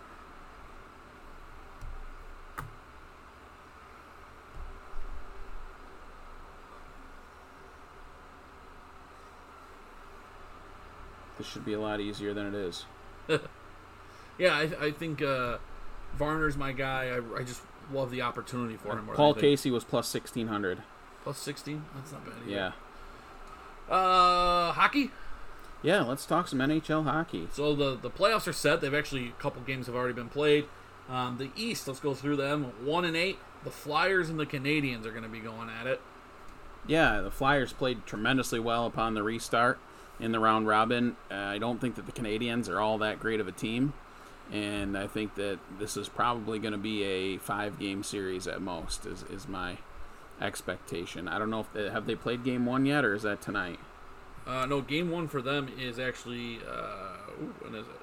This 11.38 11.48
should 11.48 11.65
be 11.65 11.74
a 11.74 11.80
lot 11.80 12.00
easier 12.00 12.34
than 12.34 12.48
it 12.48 12.56
is. 12.56 12.86
Yeah, 14.38 14.54
I, 14.54 14.88
I 14.88 14.91
think 14.91 15.21
uh, 15.21 15.60
Varner's 16.19 16.58
my 16.58 16.74
guy. 16.74 17.06
I, 17.06 17.39
I 17.39 17.43
just 17.43 17.62
love 17.89 18.12
the 18.12 18.21
opportunity 18.21 18.76
for 18.76 18.91
him. 18.98 19.08
Paul. 19.13 19.34
Casey 19.34 19.71
was 19.71 19.86
plus 19.86 20.13
1600. 20.13 20.80
plus 21.24 21.38
sixteen. 21.38 21.86
That's 21.95 22.12
not 22.12 22.26
bad. 22.26 22.34
Either. 22.45 22.52
Yeah. 22.52 22.71
Uh, 23.89 24.74
hockey. 24.74 25.12
Yeah, 25.82 26.02
let's 26.02 26.26
talk 26.26 26.48
some 26.50 26.60
NHL 26.60 27.06
hockey. 27.06 27.48
So 27.54 27.76
the 27.76 27.95
the 27.95 28.10
playoffs 28.10 28.45
are 28.48 28.52
set. 28.54 28.82
They've 28.82 28.93
actually 28.93 29.30
a 29.30 29.41
couple 29.41 29.62
games 29.62 29.86
have 29.86 29.95
already 29.95 30.13
been 30.13 30.28
played. 30.30 30.65
Um, 31.10 31.38
the 31.38 31.52
East, 31.56 31.88
let's 31.88 32.00
go 32.02 32.13
through 32.13 32.36
them. 32.36 32.74
One 32.84 33.06
and 33.06 33.15
eight. 33.15 33.38
The 33.63 33.71
Flyers 33.71 34.30
and 34.30 34.38
the 34.39 34.45
Canadiens 34.45 35.06
are 35.06 35.12
going 35.12 35.24
to 35.24 35.30
be 35.30 35.39
going 35.39 35.69
at 35.69 35.88
it. 35.88 36.02
Yeah, 36.88 37.21
the 37.21 37.32
Flyers 37.32 37.71
played 37.74 38.06
tremendously 38.06 38.60
well 38.60 38.86
upon 38.86 39.13
the 39.13 39.24
restart 39.24 39.80
in 40.19 40.32
the 40.32 40.39
round 40.39 40.67
robin. 40.67 41.15
Uh, 41.30 41.36
I 41.36 41.58
don't 41.58 41.80
think 41.80 41.95
that 41.95 42.06
the 42.06 42.12
Canadiens 42.12 42.69
are 42.69 42.80
all 42.80 42.97
that 42.99 43.19
great 43.19 43.39
of 43.39 43.47
a 43.47 43.51
team, 43.51 43.93
and 44.51 44.97
I 44.97 45.08
think 45.08 45.36
that 45.36 45.60
this 45.80 45.97
is 45.97 46.10
probably 46.10 46.60
going 46.60 46.73
to 46.73 46.78
be 46.78 47.04
a 47.04 47.38
five-game 47.38 48.04
series 48.04 48.47
at 48.47 48.62
most. 48.62 49.06
Is 49.06 49.23
is 49.23 49.47
my 49.47 49.78
expectation. 50.41 51.28
I 51.28 51.39
don't 51.39 51.49
know 51.49 51.62
if 51.62 51.73
they, 51.73 51.89
have 51.89 52.06
they 52.06 52.15
played 52.15 52.43
game 52.43 52.65
one 52.65 52.86
yet, 52.86 53.06
or 53.06 53.13
is 53.13 53.23
that 53.23 53.41
tonight? 53.41 53.80
Uh, 54.45 54.65
no, 54.65 54.82
game 54.82 55.10
one 55.10 55.28
for 55.28 55.41
them 55.41 55.69
is 55.80 55.97
actually 55.97 56.60
uh, 56.67 57.32
ooh, 57.41 57.56
when 57.62 57.75
is 57.75 57.88
it? 57.88 58.01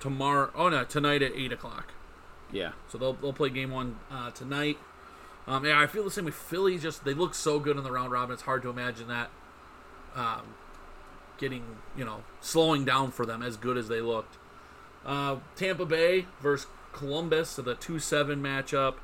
Tomorrow. 0.00 0.50
Oh 0.54 0.68
no, 0.68 0.84
tonight 0.84 1.22
at 1.22 1.32
eight 1.34 1.52
o'clock. 1.52 1.94
Yeah, 2.50 2.72
So 2.88 2.98
they'll 2.98 3.14
they'll 3.14 3.32
play 3.32 3.48
game 3.48 3.70
one 3.70 3.98
uh, 4.10 4.30
tonight. 4.30 4.76
Um, 5.46 5.64
yeah, 5.64 5.80
I 5.80 5.86
feel 5.86 6.04
the 6.04 6.10
same 6.10 6.26
way. 6.26 6.30
Philly 6.30 6.78
just 6.78 7.04
they 7.04 7.14
look 7.14 7.34
so 7.34 7.58
good 7.58 7.76
in 7.78 7.82
the 7.82 7.90
round 7.90 8.12
robin. 8.12 8.34
It's 8.34 8.42
hard 8.42 8.62
to 8.62 8.68
imagine 8.68 9.08
that 9.08 9.30
um, 10.14 10.54
getting 11.38 11.62
you 11.96 12.04
know 12.04 12.22
slowing 12.40 12.84
down 12.84 13.10
for 13.10 13.26
them 13.26 13.42
as 13.42 13.56
good 13.56 13.76
as 13.76 13.88
they 13.88 14.00
looked. 14.00 14.36
Uh, 15.04 15.36
Tampa 15.56 15.84
Bay 15.84 16.26
versus 16.40 16.66
Columbus, 16.92 17.50
so 17.50 17.62
the 17.62 17.74
two 17.74 17.98
seven 17.98 18.42
matchup. 18.42 18.94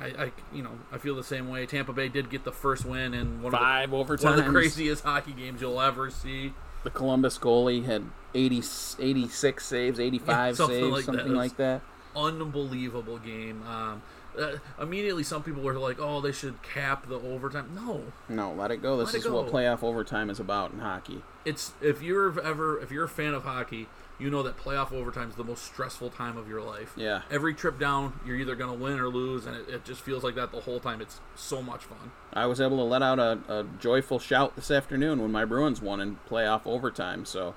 I, 0.00 0.06
I 0.06 0.32
you 0.52 0.62
know 0.62 0.78
I 0.92 0.98
feel 0.98 1.14
the 1.14 1.22
same 1.24 1.48
way. 1.48 1.66
Tampa 1.66 1.92
Bay 1.92 2.08
did 2.08 2.30
get 2.30 2.44
the 2.44 2.52
first 2.52 2.84
win 2.84 3.14
in 3.14 3.42
one 3.42 3.52
five 3.52 3.92
of 3.92 4.08
the, 4.08 4.16
one 4.24 4.38
of 4.38 4.44
the 4.44 4.50
craziest 4.50 5.04
hockey 5.04 5.32
games 5.32 5.60
you'll 5.60 5.80
ever 5.80 6.10
see. 6.10 6.52
The 6.82 6.90
Columbus 6.90 7.38
goalie 7.38 7.84
had 7.86 8.04
80, 8.34 8.62
86 8.98 9.64
saves, 9.64 9.98
85 9.98 10.56
something 10.58 10.76
saves, 10.80 10.92
like 10.92 11.04
something 11.04 11.28
was- 11.28 11.36
like 11.36 11.56
that. 11.56 11.80
unbelievable 12.14 13.18
game. 13.18 13.62
Um, 13.66 14.02
uh, 14.38 14.58
immediately, 14.80 15.22
some 15.22 15.42
people 15.42 15.62
were 15.62 15.78
like, 15.78 15.98
"Oh, 16.00 16.20
they 16.20 16.32
should 16.32 16.62
cap 16.62 17.08
the 17.08 17.16
overtime." 17.16 17.70
No, 17.74 18.02
No, 18.28 18.52
let 18.52 18.70
it 18.70 18.78
go. 18.82 18.96
This 18.96 19.12
Let 19.12 19.24
is 19.24 19.28
what 19.28 19.46
playoff 19.48 19.82
overtime 19.82 20.30
is 20.30 20.40
about 20.40 20.72
in 20.72 20.80
hockey. 20.80 21.22
it's 21.44 21.72
if 21.80 22.02
you're 22.02 22.40
ever 22.40 22.80
if 22.80 22.90
you're 22.90 23.04
a 23.04 23.08
fan 23.08 23.34
of 23.34 23.44
hockey, 23.44 23.88
you 24.18 24.30
know 24.30 24.42
that 24.42 24.56
playoff 24.56 24.92
overtime 24.92 25.28
is 25.30 25.36
the 25.36 25.44
most 25.44 25.64
stressful 25.64 26.10
time 26.10 26.36
of 26.36 26.48
your 26.48 26.62
life. 26.62 26.92
Yeah. 26.96 27.22
Every 27.30 27.52
trip 27.54 27.78
down, 27.80 28.20
you're 28.26 28.36
either 28.36 28.54
going 28.54 28.76
to 28.76 28.82
win 28.84 28.98
or 29.00 29.08
lose, 29.08 29.44
and 29.46 29.56
it, 29.56 29.68
it 29.68 29.84
just 29.84 30.00
feels 30.02 30.22
like 30.22 30.34
that 30.36 30.52
the 30.52 30.60
whole 30.60 30.78
time. 30.80 31.00
It's 31.00 31.20
so 31.34 31.60
much 31.62 31.84
fun. 31.84 32.12
I 32.32 32.46
was 32.46 32.60
able 32.60 32.76
to 32.78 32.84
let 32.84 33.02
out 33.02 33.18
a, 33.18 33.38
a 33.48 33.64
joyful 33.80 34.18
shout 34.18 34.54
this 34.56 34.70
afternoon 34.70 35.20
when 35.20 35.32
my 35.32 35.44
Bruins 35.44 35.80
won 35.82 36.00
in 36.00 36.18
playoff 36.30 36.62
overtime. 36.64 37.24
So, 37.24 37.54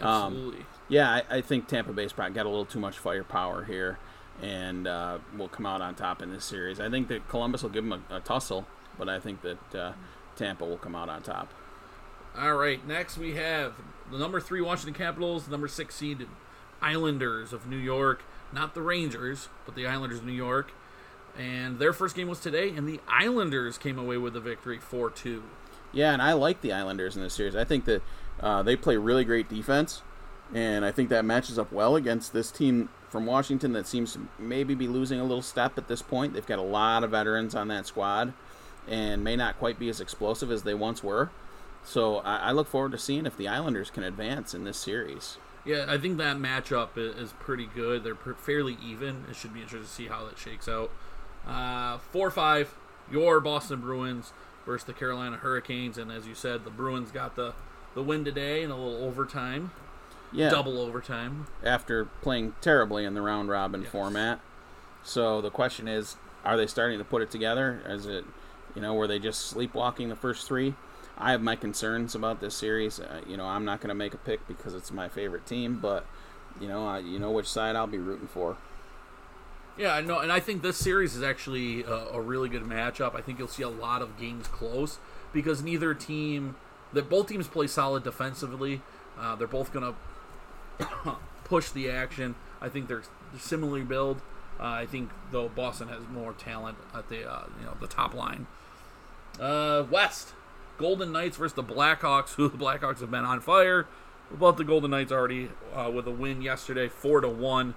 um, 0.00 0.34
Absolutely. 0.34 0.66
yeah, 0.88 1.10
I, 1.10 1.36
I 1.36 1.40
think 1.40 1.68
Tampa 1.68 1.92
Bay's 1.92 2.12
probably 2.12 2.34
got 2.34 2.46
a 2.46 2.48
little 2.48 2.64
too 2.64 2.80
much 2.80 2.98
firepower 2.98 3.64
here, 3.64 3.98
and 4.42 4.86
uh, 4.86 5.18
will 5.36 5.48
come 5.48 5.66
out 5.66 5.80
on 5.80 5.94
top 5.94 6.22
in 6.22 6.32
this 6.32 6.44
series. 6.44 6.80
I 6.80 6.88
think 6.88 7.08
that 7.08 7.28
Columbus 7.28 7.62
will 7.62 7.70
give 7.70 7.84
them 7.84 8.04
a, 8.10 8.16
a 8.16 8.20
tussle, 8.20 8.66
but 8.98 9.08
I 9.08 9.20
think 9.20 9.42
that 9.42 9.74
uh, 9.74 9.92
Tampa 10.36 10.64
will 10.64 10.78
come 10.78 10.94
out 10.94 11.08
on 11.08 11.22
top. 11.22 11.52
All 12.38 12.54
right, 12.54 12.86
next 12.86 13.18
we 13.18 13.34
have 13.34 13.74
the 14.10 14.18
number 14.18 14.40
three 14.40 14.60
Washington 14.60 14.94
Capitals, 14.94 15.44
the 15.44 15.50
number 15.50 15.68
six 15.68 15.96
seed 15.96 16.26
Islanders 16.80 17.52
of 17.52 17.66
New 17.66 17.76
York, 17.76 18.22
not 18.52 18.74
the 18.74 18.82
Rangers, 18.82 19.48
but 19.66 19.74
the 19.74 19.86
Islanders 19.86 20.20
of 20.20 20.26
New 20.26 20.32
York. 20.32 20.72
And 21.38 21.78
their 21.78 21.92
first 21.92 22.16
game 22.16 22.28
was 22.28 22.40
today, 22.40 22.70
and 22.70 22.88
the 22.88 23.00
Islanders 23.06 23.78
came 23.78 23.98
away 23.98 24.16
with 24.16 24.32
the 24.32 24.40
victory 24.40 24.78
4 24.78 25.10
2. 25.10 25.42
Yeah, 25.92 26.12
and 26.12 26.22
I 26.22 26.32
like 26.32 26.60
the 26.60 26.72
Islanders 26.72 27.16
in 27.16 27.22
this 27.22 27.34
series. 27.34 27.56
I 27.56 27.64
think 27.64 27.84
that 27.84 28.02
uh, 28.40 28.62
they 28.62 28.76
play 28.76 28.96
really 28.96 29.24
great 29.24 29.48
defense, 29.48 30.02
and 30.54 30.84
I 30.84 30.92
think 30.92 31.08
that 31.10 31.24
matches 31.24 31.58
up 31.58 31.72
well 31.72 31.96
against 31.96 32.32
this 32.32 32.50
team 32.50 32.88
from 33.10 33.26
Washington 33.26 33.72
that 33.72 33.86
seems 33.86 34.14
to 34.14 34.28
maybe 34.38 34.74
be 34.74 34.88
losing 34.88 35.20
a 35.20 35.24
little 35.24 35.42
step 35.42 35.76
at 35.76 35.88
this 35.88 36.00
point. 36.00 36.32
They've 36.32 36.46
got 36.46 36.58
a 36.58 36.62
lot 36.62 37.04
of 37.04 37.10
veterans 37.10 37.54
on 37.54 37.68
that 37.68 37.86
squad, 37.86 38.32
and 38.88 39.22
may 39.22 39.36
not 39.36 39.58
quite 39.58 39.78
be 39.78 39.88
as 39.88 40.00
explosive 40.00 40.50
as 40.50 40.62
they 40.62 40.74
once 40.74 41.02
were. 41.02 41.30
So 41.84 42.18
I, 42.18 42.36
I 42.36 42.52
look 42.52 42.68
forward 42.68 42.92
to 42.92 42.98
seeing 42.98 43.26
if 43.26 43.36
the 43.36 43.48
Islanders 43.48 43.90
can 43.90 44.04
advance 44.04 44.54
in 44.54 44.64
this 44.64 44.78
series. 44.78 45.38
Yeah, 45.64 45.86
I 45.88 45.98
think 45.98 46.16
that 46.18 46.38
matchup 46.38 46.96
is 46.96 47.32
pretty 47.38 47.66
good. 47.66 48.02
They're 48.02 48.14
fairly 48.14 48.78
even. 48.82 49.24
It 49.28 49.36
should 49.36 49.52
be 49.52 49.60
interesting 49.60 49.86
to 49.86 49.92
see 49.92 50.06
how 50.06 50.24
that 50.24 50.38
shakes 50.38 50.68
out. 50.68 50.90
Uh, 51.46 51.98
four 51.98 52.30
five, 52.30 52.74
your 53.10 53.40
Boston 53.40 53.80
Bruins 53.80 54.32
versus 54.64 54.86
the 54.86 54.92
Carolina 54.92 55.36
Hurricanes, 55.36 55.98
and 55.98 56.10
as 56.10 56.26
you 56.26 56.34
said, 56.34 56.64
the 56.64 56.70
Bruins 56.70 57.10
got 57.10 57.36
the 57.36 57.54
the 57.94 58.02
win 58.02 58.24
today 58.24 58.62
in 58.62 58.70
a 58.70 58.76
little 58.76 59.04
overtime, 59.04 59.72
Yeah, 60.32 60.50
double 60.50 60.80
overtime. 60.80 61.46
after 61.64 62.04
playing 62.04 62.54
terribly 62.60 63.04
in 63.04 63.14
the 63.14 63.22
round 63.22 63.48
robin 63.48 63.82
Yes. 63.82 63.90
format. 63.90 64.40
So 65.02 65.40
the 65.40 65.50
question 65.50 65.88
is, 65.88 66.16
are 66.44 66.56
they 66.56 66.66
starting 66.66 66.98
to 66.98 67.04
put 67.04 67.22
it 67.22 67.30
together? 67.30 67.82
Is 67.86 68.06
it, 68.06 68.24
you 68.74 68.82
know, 68.82 68.94
were 68.94 69.06
they 69.06 69.18
just 69.18 69.46
sleepwalking 69.46 70.08
the 70.08 70.16
first 70.16 70.46
three? 70.46 70.74
I 71.18 71.32
have 71.32 71.42
my 71.42 71.56
concerns 71.56 72.14
about 72.14 72.40
this 72.40 72.54
series. 72.54 73.00
Uh, 73.00 73.20
you 73.26 73.36
know, 73.36 73.44
I'm 73.46 73.64
not 73.64 73.80
going 73.80 73.88
to 73.88 73.94
make 73.94 74.14
a 74.14 74.18
pick 74.18 74.46
because 74.46 74.74
it's 74.74 74.90
my 74.90 75.08
favorite 75.08 75.46
team, 75.46 75.78
but 75.80 76.06
you 76.60 76.68
know, 76.68 76.86
I, 76.86 76.98
you 76.98 77.18
know 77.18 77.30
which 77.30 77.48
side 77.48 77.76
I'll 77.76 77.86
be 77.86 77.98
rooting 77.98 78.28
for. 78.28 78.56
Yeah, 79.76 79.94
I 79.94 80.00
know, 80.02 80.18
and 80.18 80.30
I 80.30 80.40
think 80.40 80.62
this 80.62 80.76
series 80.76 81.16
is 81.16 81.22
actually 81.22 81.82
a, 81.84 81.92
a 81.92 82.20
really 82.20 82.48
good 82.48 82.62
matchup. 82.64 83.14
I 83.14 83.20
think 83.22 83.38
you'll 83.38 83.48
see 83.48 83.62
a 83.62 83.68
lot 83.68 84.02
of 84.02 84.18
games 84.18 84.46
close 84.48 84.98
because 85.32 85.62
neither 85.62 85.94
team, 85.94 86.56
that 86.92 87.08
both 87.08 87.28
teams 87.28 87.48
play 87.48 87.66
solid 87.66 88.02
defensively. 88.04 88.82
Uh, 89.18 89.36
they're 89.36 89.46
both 89.46 89.72
going 89.72 89.84
to 89.84 89.94
push 91.44 91.70
the 91.70 91.90
action. 91.90 92.34
I 92.60 92.68
think 92.68 92.88
they're 92.88 93.02
similarly 93.38 93.84
built. 93.84 94.18
Uh, 94.58 94.64
I 94.64 94.86
think 94.86 95.10
though 95.30 95.48
Boston 95.48 95.88
has 95.88 96.00
more 96.12 96.34
talent 96.34 96.76
at 96.94 97.08
the 97.08 97.30
uh, 97.30 97.44
you 97.58 97.66
know 97.66 97.76
the 97.80 97.86
top 97.86 98.14
line. 98.14 98.46
Uh, 99.38 99.84
West, 99.90 100.34
Golden 100.76 101.12
Knights 101.12 101.36
versus 101.36 101.54
the 101.54 101.62
Blackhawks, 101.62 102.30
who 102.34 102.48
the 102.48 102.58
Blackhawks 102.58 103.00
have 103.00 103.10
been 103.10 103.24
on 103.24 103.40
fire. 103.40 103.86
But 104.32 104.58
the 104.58 104.64
Golden 104.64 104.92
Knights 104.92 105.10
already 105.10 105.50
uh, 105.74 105.90
with 105.92 106.06
a 106.06 106.12
win 106.12 106.40
yesterday, 106.40 106.88
four 106.88 107.20
to 107.20 107.28
one 107.28 107.74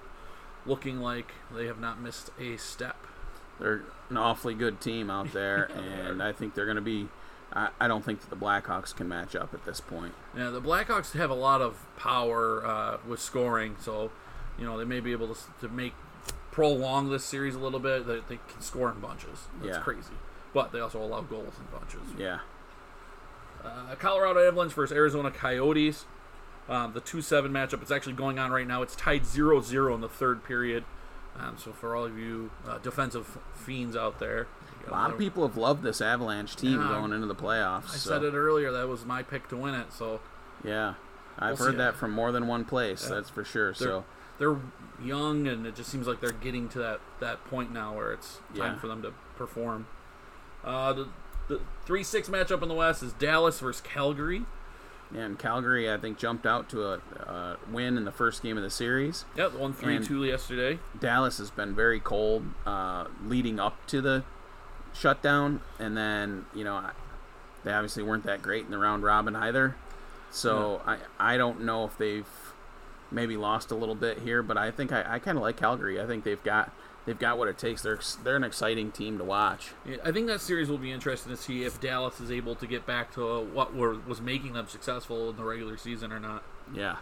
looking 0.66 1.00
like 1.00 1.32
they 1.54 1.66
have 1.66 1.80
not 1.80 2.00
missed 2.00 2.30
a 2.40 2.58
step. 2.58 2.96
They're 3.60 3.82
an 4.10 4.18
awfully 4.18 4.54
good 4.54 4.80
team 4.80 5.10
out 5.10 5.32
there, 5.34 5.64
and. 5.74 6.22
I 6.22 6.32
think 6.32 6.54
they're 6.54 6.66
going 6.66 6.76
to 6.76 6.82
be. 6.82 7.08
I, 7.54 7.70
I 7.80 7.88
don't 7.88 8.04
think 8.04 8.22
that 8.22 8.30
the 8.30 8.36
Blackhawks 8.36 8.96
can 8.96 9.08
match 9.08 9.36
up 9.36 9.54
at 9.54 9.64
this 9.66 9.80
point. 9.80 10.14
Yeah, 10.36 10.50
the 10.50 10.62
Blackhawks 10.62 11.14
have 11.14 11.30
a 11.30 11.36
lot 11.36 11.62
of 11.62 11.78
power 11.98 12.66
uh, 12.66 12.98
with 13.08 13.20
scoring, 13.20 13.76
so 13.80 14.12
you 14.58 14.66
know 14.66 14.78
they 14.78 14.86
may 14.86 15.00
be 15.00 15.12
able 15.12 15.34
to, 15.34 15.40
to 15.62 15.70
make 15.70 15.94
prolong 16.52 17.10
this 17.10 17.24
series 17.24 17.56
a 17.56 17.60
little 17.60 17.80
bit. 17.80 18.06
They, 18.08 18.20
they 18.28 18.40
can 18.48 18.62
score 18.62 18.92
in 18.92 19.00
bunches. 19.00 19.48
That's 19.62 19.78
Yeah. 19.78 19.84
crazy, 19.84 20.14
but 20.54 20.72
they 20.72 20.80
also 20.80 21.02
allow 21.02 21.22
goals 21.22 21.54
in 21.60 21.66
bunches. 21.80 22.02
Yeah, 22.18 22.40
Uh, 23.64 23.96
Colorado 23.96 24.46
Avalanche 24.46 24.74
versus 24.74 24.96
Arizona 24.96 25.32
Coyotes. 25.32 26.06
Um, 26.70 26.94
the 26.94 27.02
2 27.02 27.22
7 27.22 27.52
matchup 27.52 27.84
is 27.84 27.92
actually 27.92 28.14
going 28.14 28.40
on 28.40 28.52
right 28.52 28.68
now. 28.68 28.82
It's 28.82 28.96
tied 28.96 29.26
0 29.26 29.62
0 29.62 29.94
in 29.96 30.02
the 30.02 30.10
third 30.10 30.44
period. 30.44 30.86
Um, 31.38 31.58
so, 31.58 31.72
for 31.74 31.96
all 31.96 32.06
of 32.06 32.18
you 32.18 32.52
uh, 32.68 32.78
defensive 32.78 33.38
fiends 33.56 33.96
out 33.96 34.20
there, 34.20 34.48
a 34.88 34.92
lot 34.92 35.12
of 35.12 35.18
people 35.18 35.48
have 35.48 35.58
loved 35.58 35.84
this 35.84 36.02
Avalanche 36.02 36.56
team 36.56 36.80
Yeah, 36.82 36.88
going 36.90 37.14
into 37.14 37.28
the 37.28 37.36
playoffs. 37.36 37.86
I 37.94 37.98
so, 37.98 38.10
said 38.10 38.24
it 38.24 38.34
earlier. 38.34 38.72
That 38.72 38.88
was 38.88 39.06
my 39.06 39.24
pick 39.24 39.48
to 39.50 39.58
win 39.58 39.74
it. 39.76 39.94
So, 39.94 40.20
Yeah, 40.64 40.96
I've 41.40 41.60
We'll 41.60 41.70
heard 41.70 41.78
that 41.80 41.96
from 41.96 42.12
more 42.12 42.32
than 42.32 42.48
one 42.48 42.66
place. 42.66 43.04
Yeah. 43.08 43.16
That's 43.16 43.30
for 43.30 43.44
sure. 43.44 43.74
They're- 43.74 43.88
So 43.88 44.06
they're 44.40 44.58
young, 45.02 45.48
and 45.48 45.66
it 45.68 45.76
just 45.76 45.90
seems 45.90 46.08
like 46.08 46.20
they're 46.20 46.32
getting 46.32 46.68
to 46.70 46.80
that, 46.80 47.00
that 47.20 47.44
point 47.46 47.72
now 47.72 47.96
where 47.96 48.12
it's 48.14 48.38
time 48.56 48.74
Yeah. 48.74 48.80
for 48.80 48.88
them 48.88 49.02
to 49.04 49.14
perform. 49.38 49.88
Uh, 50.64 50.94
the 50.94 51.08
the 51.50 51.60
three 51.86 52.04
six 52.04 52.30
matchup 52.30 52.62
in 52.64 52.70
the 52.70 52.74
West 52.74 53.04
is 53.04 53.12
Dallas 53.14 53.60
versus 53.60 53.82
Calgary. 53.82 54.46
yeah, 55.14 55.22
and 55.24 55.38
Calgary, 55.38 55.92
I 55.92 55.98
think, 55.98 56.18
jumped 56.18 56.46
out 56.46 56.70
to 56.70 56.86
a, 56.86 56.94
a 57.20 57.58
win 57.70 57.98
in 57.98 58.06
the 58.06 58.14
first 58.14 58.42
game 58.42 58.56
of 58.56 58.64
the 58.64 58.70
series. 58.70 59.26
Yep, 59.36 59.54
one 59.56 59.74
three 59.74 60.00
two 60.00 60.24
yesterday. 60.24 60.80
Dallas 60.98 61.38
has 61.40 61.52
been 61.52 61.76
very 61.76 62.00
cold 62.00 62.46
uh, 62.66 63.06
leading 63.26 63.60
up 63.60 63.86
to 63.88 64.00
the 64.02 64.24
shutdown, 64.94 65.62
and 65.80 65.96
then 65.98 66.46
you 66.56 66.64
know 66.64 66.82
they 67.64 67.72
obviously 67.72 68.04
weren't 68.04 68.26
that 68.26 68.42
great 68.42 68.66
in 68.66 68.72
the 68.72 68.78
round 68.78 69.04
robin 69.04 69.36
either. 69.36 69.76
So 70.32 70.82
I 70.86 70.98
I 71.20 71.38
don't 71.38 71.62
know 71.62 71.86
if 71.86 71.98
they've 71.98 72.28
maybe 73.12 73.38
lost 73.38 73.70
a 73.72 73.76
little 73.76 73.96
bit 73.96 74.20
here, 74.20 74.42
but 74.42 74.58
I 74.58 74.72
think 74.72 74.92
I, 74.92 75.04
I 75.16 75.20
kind 75.20 75.38
of 75.38 75.44
like 75.44 75.58
Calgary. 75.58 76.02
I 76.02 76.08
think 76.08 76.24
they've 76.24 76.44
got 76.44 76.72
they've 77.06 77.20
got 77.20 77.38
what 77.38 77.48
it 77.48 77.58
takes. 77.58 77.82
They're 77.84 78.00
they're 78.24 78.36
an 78.36 78.44
exciting 78.44 78.92
team 78.92 79.18
to 79.20 79.24
watch. 79.24 79.72
Yeah, 79.86 79.98
I 80.04 80.12
think 80.12 80.28
that 80.28 80.42
series 80.42 80.70
will 80.70 80.78
be 80.80 80.92
interesting 80.92 81.32
to 81.32 81.38
see 81.38 81.64
if 81.64 81.80
Dallas 81.80 82.20
is 82.20 82.32
able 82.32 82.56
to 82.56 82.66
get 82.66 82.86
back 82.88 83.14
to 83.14 83.42
what 83.42 83.76
were, 83.76 83.96
was 84.08 84.22
making 84.22 84.54
them 84.54 84.68
successful 84.68 85.30
in 85.30 85.38
the 85.38 85.44
regular 85.44 85.78
season 85.78 86.12
or 86.12 86.20
not. 86.20 86.44
Yeah, 86.74 86.96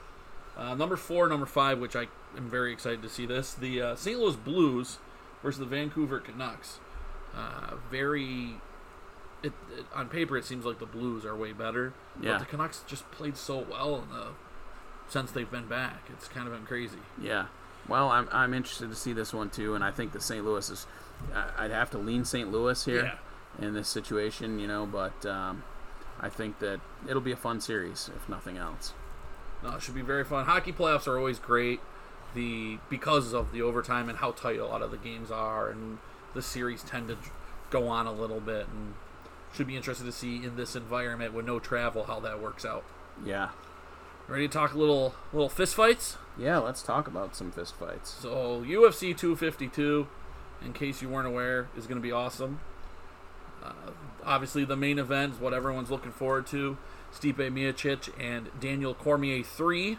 Uh, 0.57 0.73
number 0.75 0.97
four, 0.97 1.29
number 1.29 1.45
five, 1.45 1.79
which 1.79 1.95
I 1.95 2.07
am 2.35 2.49
very 2.49 2.73
excited 2.73 3.01
to 3.03 3.09
see 3.09 3.25
this. 3.25 3.53
The 3.53 3.81
uh, 3.81 3.95
St. 3.95 4.19
Louis 4.19 4.35
Blues 4.35 4.97
versus 5.41 5.59
the 5.59 5.65
Vancouver 5.65 6.19
Canucks. 6.19 6.79
Uh, 7.35 7.75
very, 7.89 8.55
it, 9.43 9.53
it, 9.77 9.85
on 9.93 10.09
paper, 10.09 10.37
it 10.37 10.45
seems 10.45 10.65
like 10.65 10.79
the 10.79 10.85
Blues 10.85 11.25
are 11.25 11.35
way 11.35 11.53
better. 11.53 11.93
Yeah. 12.21 12.31
But 12.31 12.39
the 12.39 12.45
Canucks 12.45 12.83
just 12.87 13.09
played 13.11 13.37
so 13.37 13.65
well 13.69 13.95
in 13.95 14.09
the 14.09 14.27
since 15.07 15.31
they've 15.31 15.49
been 15.49 15.67
back. 15.67 16.09
It's 16.13 16.27
kind 16.27 16.47
of 16.47 16.53
been 16.53 16.65
crazy. 16.65 16.99
Yeah. 17.21 17.47
Well, 17.87 18.09
I'm, 18.09 18.29
I'm 18.31 18.53
interested 18.53 18.89
to 18.89 18.95
see 18.95 19.13
this 19.13 19.33
one 19.33 19.49
too, 19.49 19.75
and 19.75 19.83
I 19.83 19.91
think 19.91 20.13
that 20.13 20.21
St. 20.21 20.43
Louis 20.43 20.69
is. 20.69 20.87
I'd 21.57 21.71
have 21.71 21.91
to 21.91 21.99
lean 21.99 22.25
St. 22.25 22.51
Louis 22.51 22.83
here 22.83 23.13
in 23.59 23.73
this 23.73 23.87
situation, 23.87 24.59
you 24.59 24.67
know, 24.67 24.87
but 24.87 25.23
um, 25.25 25.63
I 26.19 26.29
think 26.29 26.59
that 26.59 26.79
it'll 27.07 27.21
be 27.21 27.31
a 27.31 27.37
fun 27.37 27.61
series 27.61 28.09
if 28.15 28.27
nothing 28.27 28.57
else. 28.57 28.93
No, 29.63 29.75
it 29.75 29.81
should 29.81 29.95
be 29.95 30.01
very 30.01 30.23
fun. 30.23 30.45
Hockey 30.45 30.71
playoffs 30.71 31.07
are 31.07 31.17
always 31.17 31.37
great. 31.37 31.79
The 32.33 32.79
because 32.89 33.33
of 33.33 33.51
the 33.51 33.61
overtime 33.61 34.07
and 34.07 34.17
how 34.17 34.31
tight 34.31 34.57
a 34.57 34.65
lot 34.65 34.81
of 34.81 34.89
the 34.89 34.97
games 34.97 35.29
are, 35.29 35.69
and 35.69 35.97
the 36.33 36.41
series 36.41 36.83
tend 36.83 37.07
to 37.09 37.17
go 37.69 37.87
on 37.87 38.07
a 38.07 38.11
little 38.11 38.39
bit, 38.39 38.67
and 38.67 38.93
should 39.53 39.67
be 39.67 39.75
interested 39.75 40.05
to 40.05 40.11
see 40.11 40.43
in 40.43 40.55
this 40.55 40.75
environment 40.75 41.33
with 41.33 41.45
no 41.45 41.59
travel 41.59 42.05
how 42.05 42.19
that 42.19 42.41
works 42.41 42.65
out. 42.65 42.83
Yeah. 43.25 43.49
Ready 44.27 44.47
to 44.47 44.53
talk 44.53 44.73
a 44.73 44.77
little 44.77 45.13
little 45.33 45.49
fist 45.49 45.75
fights? 45.75 46.17
Yeah. 46.37 46.59
Let's 46.59 46.81
talk 46.81 47.07
about 47.07 47.35
some 47.35 47.51
fist 47.51 47.75
fights. 47.75 48.09
So 48.09 48.63
UFC 48.65 49.15
252, 49.17 50.07
in 50.63 50.73
case 50.73 51.01
you 51.01 51.09
weren't 51.09 51.27
aware, 51.27 51.67
is 51.75 51.85
going 51.87 51.97
to 51.97 52.01
be 52.01 52.11
awesome. 52.11 52.61
Uh, 53.61 53.91
obviously, 54.23 54.63
the 54.63 54.77
main 54.77 54.99
event 54.99 55.33
is 55.33 55.39
what 55.39 55.53
everyone's 55.53 55.91
looking 55.91 56.11
forward 56.11 56.47
to: 56.47 56.77
Stipe 57.13 57.35
Miocic 57.35 58.09
and 58.19 58.49
Daniel 58.59 58.93
Cormier 58.93 59.43
three, 59.43 59.97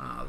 uh, 0.00 0.26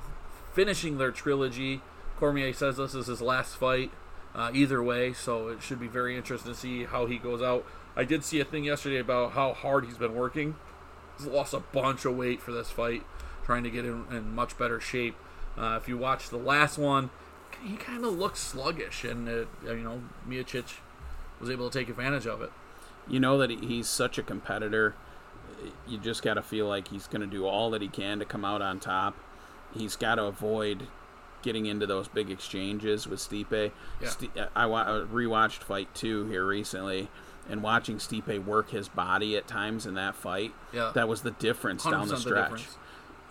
finishing 0.53 0.97
their 0.97 1.11
trilogy. 1.11 1.81
Cormier 2.17 2.51
says 2.51 2.77
this 2.77 2.95
is 2.95 3.07
his 3.07 3.21
last 3.21 3.55
fight. 3.55 3.91
Uh, 4.39 4.49
either 4.53 4.81
way, 4.81 5.11
so 5.11 5.49
it 5.49 5.61
should 5.61 5.81
be 5.81 5.87
very 5.87 6.15
interesting 6.15 6.53
to 6.53 6.57
see 6.57 6.85
how 6.85 7.05
he 7.05 7.17
goes 7.17 7.41
out. 7.41 7.65
I 7.97 8.05
did 8.05 8.23
see 8.23 8.39
a 8.39 8.45
thing 8.45 8.63
yesterday 8.63 8.99
about 8.99 9.33
how 9.33 9.51
hard 9.51 9.83
he's 9.83 9.97
been 9.97 10.15
working. 10.15 10.55
He's 11.17 11.27
lost 11.27 11.53
a 11.53 11.59
bunch 11.59 12.05
of 12.05 12.15
weight 12.15 12.41
for 12.41 12.53
this 12.53 12.71
fight, 12.71 13.03
trying 13.43 13.65
to 13.65 13.69
get 13.69 13.83
in, 13.83 14.05
in 14.09 14.33
much 14.33 14.57
better 14.57 14.79
shape. 14.79 15.17
Uh, 15.57 15.77
if 15.81 15.89
you 15.89 15.97
watch 15.97 16.29
the 16.29 16.37
last 16.37 16.77
one, 16.77 17.09
he 17.61 17.75
kind 17.75 18.05
of 18.05 18.13
looks 18.13 18.39
sluggish, 18.39 19.03
and 19.03 19.27
uh, 19.27 19.43
you 19.65 19.83
know 19.83 20.03
Miocic 20.25 20.77
was 21.41 21.49
able 21.49 21.69
to 21.69 21.77
take 21.77 21.89
advantage 21.89 22.25
of 22.25 22.41
it. 22.41 22.53
You 23.09 23.19
know 23.19 23.37
that 23.39 23.51
he's 23.51 23.89
such 23.89 24.17
a 24.17 24.23
competitor. 24.23 24.95
You 25.85 25.97
just 25.97 26.23
got 26.23 26.35
to 26.35 26.41
feel 26.41 26.65
like 26.65 26.87
he's 26.87 27.07
going 27.07 27.19
to 27.19 27.27
do 27.27 27.45
all 27.45 27.71
that 27.71 27.81
he 27.81 27.89
can 27.89 28.19
to 28.19 28.25
come 28.25 28.45
out 28.45 28.61
on 28.61 28.79
top. 28.79 29.17
He's 29.73 29.97
got 29.97 30.15
to 30.15 30.23
avoid 30.23 30.87
getting 31.41 31.65
into 31.65 31.85
those 31.85 32.07
big 32.07 32.29
exchanges 32.29 33.07
with 33.07 33.19
Stipe. 33.19 33.71
Yeah. 34.01 34.07
Sti- 34.09 34.29
I 34.55 34.65
wa- 34.65 34.83
I 34.83 35.05
rewatched 35.11 35.63
Fight 35.63 35.93
2 35.95 36.27
here 36.27 36.45
recently 36.45 37.09
and 37.49 37.63
watching 37.63 37.97
Stipe 37.97 38.43
work 38.45 38.69
his 38.71 38.87
body 38.89 39.35
at 39.35 39.47
times 39.47 39.85
in 39.85 39.95
that 39.95 40.15
fight. 40.15 40.53
Yeah. 40.73 40.91
That 40.93 41.07
was 41.07 41.21
the 41.21 41.31
difference 41.31 41.83
down 41.83 42.07
the 42.07 42.15
the 42.15 42.21
stretch. 42.21 42.49
difference. 42.51 42.77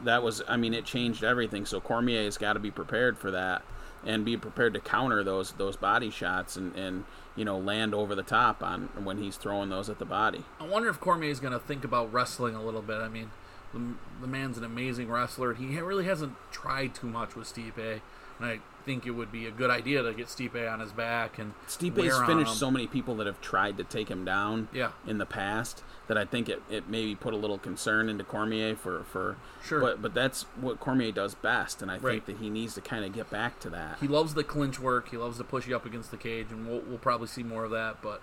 that 0.05 0.23
was 0.23 0.43
I 0.49 0.57
mean 0.57 0.75
it 0.75 0.85
changed 0.85 1.23
everything. 1.25 1.67
So 1.67 1.81
Cormier's 1.81 2.37
got 2.39 2.55
to 2.55 2.59
be 2.61 2.71
prepared 2.71 3.19
for 3.19 3.31
that 3.31 3.63
and 4.07 4.25
be 4.25 4.37
prepared 4.37 4.75
to 4.75 4.81
counter 4.81 5.23
those 5.25 5.53
those 5.53 5.77
body 5.77 6.11
shots 6.11 6.57
and 6.57 6.75
and 6.77 7.05
you 7.37 7.45
know 7.45 7.59
land 7.59 7.95
over 7.95 8.15
the 8.15 8.23
top 8.23 8.63
on 8.63 8.89
when 9.05 9.19
he's 9.19 9.37
throwing 9.37 9.69
those 9.71 9.89
at 9.89 9.99
the 9.99 10.05
body. 10.05 10.45
I 10.61 10.67
wonder 10.67 10.89
if 10.89 10.99
Cormier 11.01 11.31
is 11.31 11.41
going 11.41 11.53
to 11.53 11.59
think 11.59 11.85
about 11.85 12.13
wrestling 12.13 12.55
a 12.55 12.63
little 12.63 12.83
bit. 12.83 12.97
I 13.01 13.09
mean, 13.09 13.31
the, 13.73 13.81
the 14.21 14.27
man's 14.27 14.57
an 14.59 14.65
amazing 14.65 15.11
wrestler. 15.11 15.55
He 15.55 15.79
really 15.81 16.05
hasn't 16.05 16.35
tried 16.51 16.95
too 16.95 17.07
much 17.09 17.35
with 17.37 17.53
Stipe, 17.53 18.01
and 18.39 18.47
I 18.47 18.61
think 18.85 19.07
it 19.07 19.11
would 19.11 19.31
be 19.31 19.45
a 19.47 19.51
good 19.51 19.69
idea 19.71 20.03
to 20.03 20.15
get 20.15 20.29
Stipe 20.29 20.73
on 20.73 20.81
his 20.81 20.93
back 20.93 21.39
and 21.39 21.53
Stipe's 21.67 22.27
finished 22.27 22.55
so 22.59 22.71
many 22.71 22.87
people 22.87 23.15
that 23.17 23.27
have 23.27 23.39
tried 23.43 23.77
to 23.77 23.85
take 23.85 24.09
him 24.09 24.25
down 24.25 24.69
Yeah. 24.73 24.93
in 25.07 25.19
the 25.19 25.27
past 25.27 25.83
that 26.07 26.17
I 26.17 26.25
think 26.25 26.49
it, 26.49 26.63
it 26.71 26.89
maybe 26.89 27.15
put 27.15 27.35
a 27.35 27.37
little 27.37 27.59
concern 27.59 28.09
into 28.09 28.25
Cormier 28.25 28.75
for, 28.77 29.05
for 29.05 29.37
Sure. 29.63 29.81
but 29.81 30.01
but 30.01 30.15
that's 30.15 30.45
what 30.59 30.81
Cormier 30.81 31.13
does 31.13 31.35
best 31.35 31.83
and 31.83 31.91
I 31.91 31.99
Right. 31.99 32.25
think 32.25 32.39
that 32.39 32.43
he 32.43 32.49
needs 32.49 32.73
to 32.77 32.81
kind 32.81 33.05
of 33.05 33.13
get 33.13 33.29
back 33.29 33.61
to 33.61 33.71
that. 33.71 33.99
He 34.01 34.09
loves 34.09 34.33
the 34.33 34.45
clinch 34.45 34.81
work. 34.81 35.11
He 35.11 35.19
loves 35.19 35.37
to 35.37 35.45
push 35.45 35.67
you 35.67 35.77
up 35.77 35.85
against 35.85 36.11
the 36.11 36.17
cage, 36.17 36.47
and 36.51 36.67
we'll, 36.67 36.81
we'll 36.81 36.97
probably 36.97 37.27
see 37.27 37.43
more 37.43 37.65
of 37.65 37.71
that. 37.73 38.01
But 38.01 38.23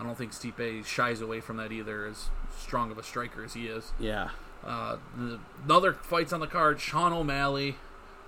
I 0.00 0.04
don't 0.04 0.16
think 0.16 0.32
Stipe 0.32 0.86
shies 0.86 1.20
away 1.20 1.40
from 1.40 1.58
that 1.58 1.72
either, 1.72 2.06
as 2.06 2.28
strong 2.58 2.90
of 2.90 2.96
a 2.96 3.02
striker 3.02 3.44
as 3.44 3.52
he 3.52 3.66
is. 3.66 3.92
Yeah. 3.98 4.30
Uh, 4.66 4.96
the, 5.16 5.38
another 5.64 5.92
fights 5.92 6.32
on 6.32 6.40
the 6.40 6.46
card: 6.46 6.80
Sean 6.80 7.12
O'Malley, 7.12 7.76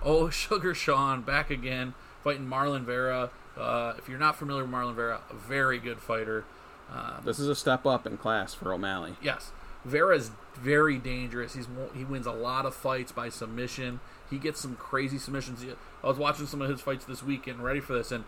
oh 0.01 0.29
Sugar 0.31 0.73
Sean, 0.73 1.21
back 1.21 1.49
again, 1.49 1.93
fighting 2.23 2.47
Marlon 2.47 2.83
Vera. 2.83 3.29
Uh, 3.57 3.93
if 3.97 4.07
you're 4.07 4.19
not 4.19 4.37
familiar 4.37 4.63
with 4.63 4.71
Marlon 4.71 4.95
Vera, 4.95 5.21
a 5.29 5.35
very 5.35 5.79
good 5.79 5.99
fighter. 5.99 6.45
Um, 6.91 7.21
This 7.25 7.39
is 7.39 7.47
a 7.49 7.55
step 7.55 7.85
up 7.85 8.07
in 8.07 8.17
class 8.17 8.53
for 8.53 8.73
O'Malley. 8.73 9.15
Yes, 9.21 9.51
Vera 9.83 10.15
is 10.15 10.31
very 10.55 10.97
dangerous. 10.97 11.53
He's 11.55 11.67
he 11.93 12.03
wins 12.03 12.25
a 12.25 12.31
lot 12.31 12.65
of 12.65 12.73
fights 12.73 13.11
by 13.11 13.29
submission. 13.29 13.99
He 14.29 14.37
gets 14.37 14.61
some 14.61 14.75
crazy 14.75 15.17
submissions. 15.17 15.65
I 16.03 16.07
was 16.07 16.17
watching 16.17 16.45
some 16.47 16.61
of 16.61 16.69
his 16.69 16.81
fights 16.81 17.05
this 17.05 17.21
week 17.21 17.47
and 17.47 17.63
ready 17.63 17.79
for 17.79 17.93
this, 17.93 18.11
and 18.11 18.23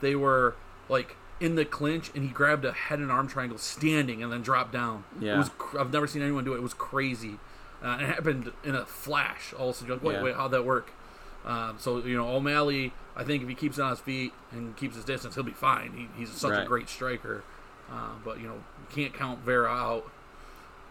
they 0.00 0.14
were 0.14 0.56
like 0.88 1.16
in 1.40 1.56
the 1.56 1.64
clinch, 1.64 2.10
and 2.14 2.24
he 2.24 2.30
grabbed 2.30 2.64
a 2.64 2.72
head 2.72 2.98
and 3.00 3.10
arm 3.10 3.28
triangle 3.28 3.58
standing 3.58 4.22
and 4.22 4.32
then 4.32 4.42
dropped 4.42 4.72
down. 4.72 5.04
Yeah. 5.20 5.34
it 5.34 5.38
was. 5.38 5.50
Cr- 5.58 5.80
I've 5.80 5.92
never 5.92 6.06
seen 6.06 6.22
anyone 6.22 6.44
do 6.44 6.54
it. 6.54 6.58
It 6.58 6.62
was 6.62 6.74
crazy. 6.74 7.38
Uh, 7.82 7.98
it 8.00 8.06
happened 8.06 8.52
in 8.64 8.74
a 8.74 8.86
flash. 8.86 9.52
Also, 9.52 9.84
you're 9.84 9.96
like, 9.96 10.04
wait, 10.04 10.14
Yeah. 10.14 10.22
wait, 10.22 10.34
how'd 10.36 10.52
that 10.52 10.64
work? 10.64 10.92
Um, 11.44 11.76
so 11.78 11.98
you 11.98 12.16
know, 12.16 12.28
O'Malley. 12.28 12.92
I 13.16 13.22
think 13.24 13.42
if 13.42 13.48
he 13.48 13.54
keeps 13.54 13.78
on 13.78 13.90
his 13.90 14.00
feet 14.00 14.32
and 14.50 14.76
keeps 14.76 14.96
his 14.96 15.04
distance, 15.04 15.34
he'll 15.34 15.44
be 15.44 15.52
fine. 15.52 15.92
He, 15.92 16.20
he's 16.20 16.30
such 16.30 16.52
a 16.64 16.64
great 16.66 16.88
striker. 16.88 17.44
Uh, 17.90 18.10
but 18.24 18.40
you 18.40 18.48
know, 18.48 18.54
you 18.54 18.86
can't 18.94 19.12
count 19.12 19.40
Vera 19.40 19.68
out. 19.70 20.10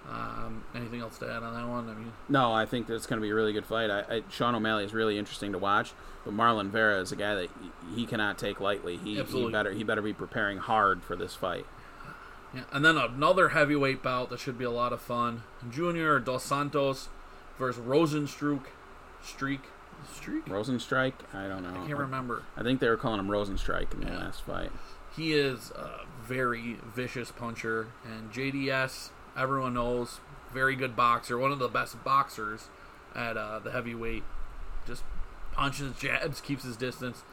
Um, 0.09 0.63
anything 0.75 0.99
else 0.99 1.17
to 1.19 1.25
add 1.31 1.43
on 1.43 1.53
that 1.53 1.67
one? 1.67 1.89
I 1.89 1.93
mean, 1.93 2.11
No, 2.27 2.51
I 2.51 2.65
think 2.65 2.87
that's 2.87 3.05
going 3.05 3.19
to 3.19 3.21
be 3.25 3.29
a 3.31 3.35
really 3.35 3.53
good 3.53 3.65
fight. 3.65 3.89
I, 3.89 3.99
I, 4.17 4.23
Sean 4.29 4.53
O'Malley 4.53 4.83
is 4.83 4.93
really 4.93 5.17
interesting 5.17 5.53
to 5.53 5.57
watch, 5.57 5.93
but 6.25 6.33
Marlon 6.33 6.69
Vera 6.69 6.99
is 6.99 7.11
a 7.13 7.15
guy 7.15 7.35
that 7.35 7.49
he- 7.95 8.01
he 8.01 8.05
cannot 8.05 8.37
take 8.37 8.59
lightly. 8.59 8.97
He, 8.97 9.21
he 9.23 9.49
better 9.49 9.71
he 9.71 9.83
better 9.83 10.01
be 10.01 10.11
preparing 10.13 10.57
hard 10.57 11.03
for 11.03 11.15
this 11.15 11.35
fight. 11.35 11.65
yeah. 12.53 12.63
And 12.73 12.83
then 12.83 12.97
another 12.97 13.49
heavyweight 13.49 14.03
bout 14.03 14.29
that 14.29 14.39
should 14.39 14.57
be 14.57 14.65
a 14.65 14.71
lot 14.71 14.91
of 14.91 15.01
fun: 15.01 15.43
Junior 15.71 16.19
Dos 16.19 16.43
Santos 16.43 17.07
versus 17.57 17.81
Rosenstruck. 17.83 18.65
Streak, 19.23 19.61
streak. 20.13 20.45
Rosenstrike, 20.47 21.13
I 21.33 21.47
don't 21.47 21.63
know. 21.63 21.81
I 21.81 21.87
can't 21.87 21.97
remember. 21.97 22.43
I 22.57 22.63
think 22.63 22.81
they 22.81 22.89
were 22.89 22.97
calling 22.97 23.19
him 23.21 23.29
Rosenstrike 23.29 23.93
in 23.93 24.01
the 24.01 24.07
Yeah. 24.07 24.17
last 24.19 24.41
fight. 24.41 24.69
He 25.15 25.31
is 25.33 25.71
a 25.71 26.01
very 26.21 26.77
vicious 26.93 27.31
puncher, 27.31 27.87
and 28.05 28.31
JDS, 28.33 29.11
everyone 29.37 29.73
knows, 29.73 30.19
very 30.53 30.75
good 30.75 30.95
boxer, 30.95 31.37
one 31.37 31.51
of 31.51 31.59
the 31.59 31.67
best 31.67 32.03
boxers 32.03 32.69
at 33.15 33.37
uh, 33.37 33.59
the 33.59 33.71
heavyweight. 33.71 34.23
Just 34.85 35.03
punches, 35.53 35.95
jabs, 35.97 36.41
keeps 36.41 36.63
his 36.63 36.75
distance, 36.75 37.23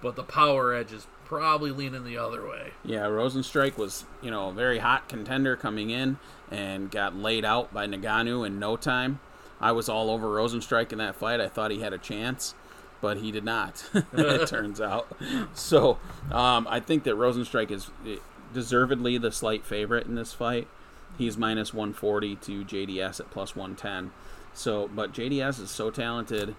but 0.00 0.16
the 0.16 0.22
power 0.22 0.74
edge 0.74 0.92
is 0.92 1.06
probably 1.24 1.70
leaning 1.70 2.04
the 2.04 2.16
other 2.16 2.46
way. 2.46 2.72
Yeah, 2.84 3.06
Rosenstrike 3.06 3.78
was, 3.78 4.04
you 4.20 4.30
know, 4.30 4.50
a 4.50 4.52
very 4.52 4.78
hot 4.78 5.08
contender 5.08 5.56
coming 5.56 5.90
in 5.90 6.18
and 6.50 6.90
got 6.90 7.16
laid 7.16 7.44
out 7.44 7.72
by 7.72 7.86
Ngannou 7.86 8.46
in 8.46 8.58
no 8.58 8.76
time. 8.76 9.20
I 9.60 9.72
was 9.72 9.88
all 9.88 10.10
over 10.10 10.28
Rosenstrike 10.28 10.92
in 10.92 10.98
that 10.98 11.16
fight. 11.16 11.40
I 11.40 11.48
thought 11.48 11.70
he 11.70 11.80
had 11.80 11.92
a 11.92 11.98
chance, 11.98 12.54
but 13.00 13.18
he 13.18 13.32
did 13.32 13.44
not, 13.44 13.88
it 14.12 14.46
turns 14.48 14.80
out. 14.80 15.16
So 15.54 15.98
um, 16.30 16.66
I 16.68 16.80
think 16.80 17.04
that 17.04 17.14
Rosenstrike 17.14 17.70
is 17.70 17.90
eh, 18.06 18.16
deservedly 18.52 19.18
the 19.18 19.32
slight 19.32 19.64
favorite 19.64 20.06
in 20.06 20.16
this 20.16 20.32
fight. 20.32 20.68
He's 21.18 21.36
minus 21.36 21.72
140 21.74 22.36
to 22.36 22.64
JDS 22.64 23.20
at 23.20 23.30
plus 23.30 23.54
110. 23.54 24.12
So, 24.54 24.88
but 24.94 25.12
JDS 25.12 25.60
is 25.60 25.70
so 25.70 25.90
talented 25.90 26.54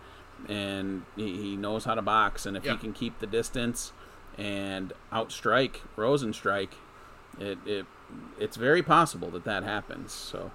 and 0.50 1.04
he, 1.16 1.42
he 1.42 1.56
knows 1.56 1.86
how 1.86 1.96
to 1.96 2.02
box. 2.02 2.46
And 2.46 2.56
if 2.58 2.64
Yeah. 2.66 2.74
he 2.74 2.78
can 2.78 2.94
keep 2.94 3.20
the 3.20 3.28
distance 3.28 3.94
and 4.38 4.94
outstrike 5.12 5.78
Rosenstrike, 5.96 6.74
it, 7.40 7.58
it 7.66 7.86
it's 8.40 8.58
very 8.58 8.84
possible 8.84 9.30
that 9.32 9.44
that 9.46 9.64
happens. 9.64 10.12
So 10.12 10.52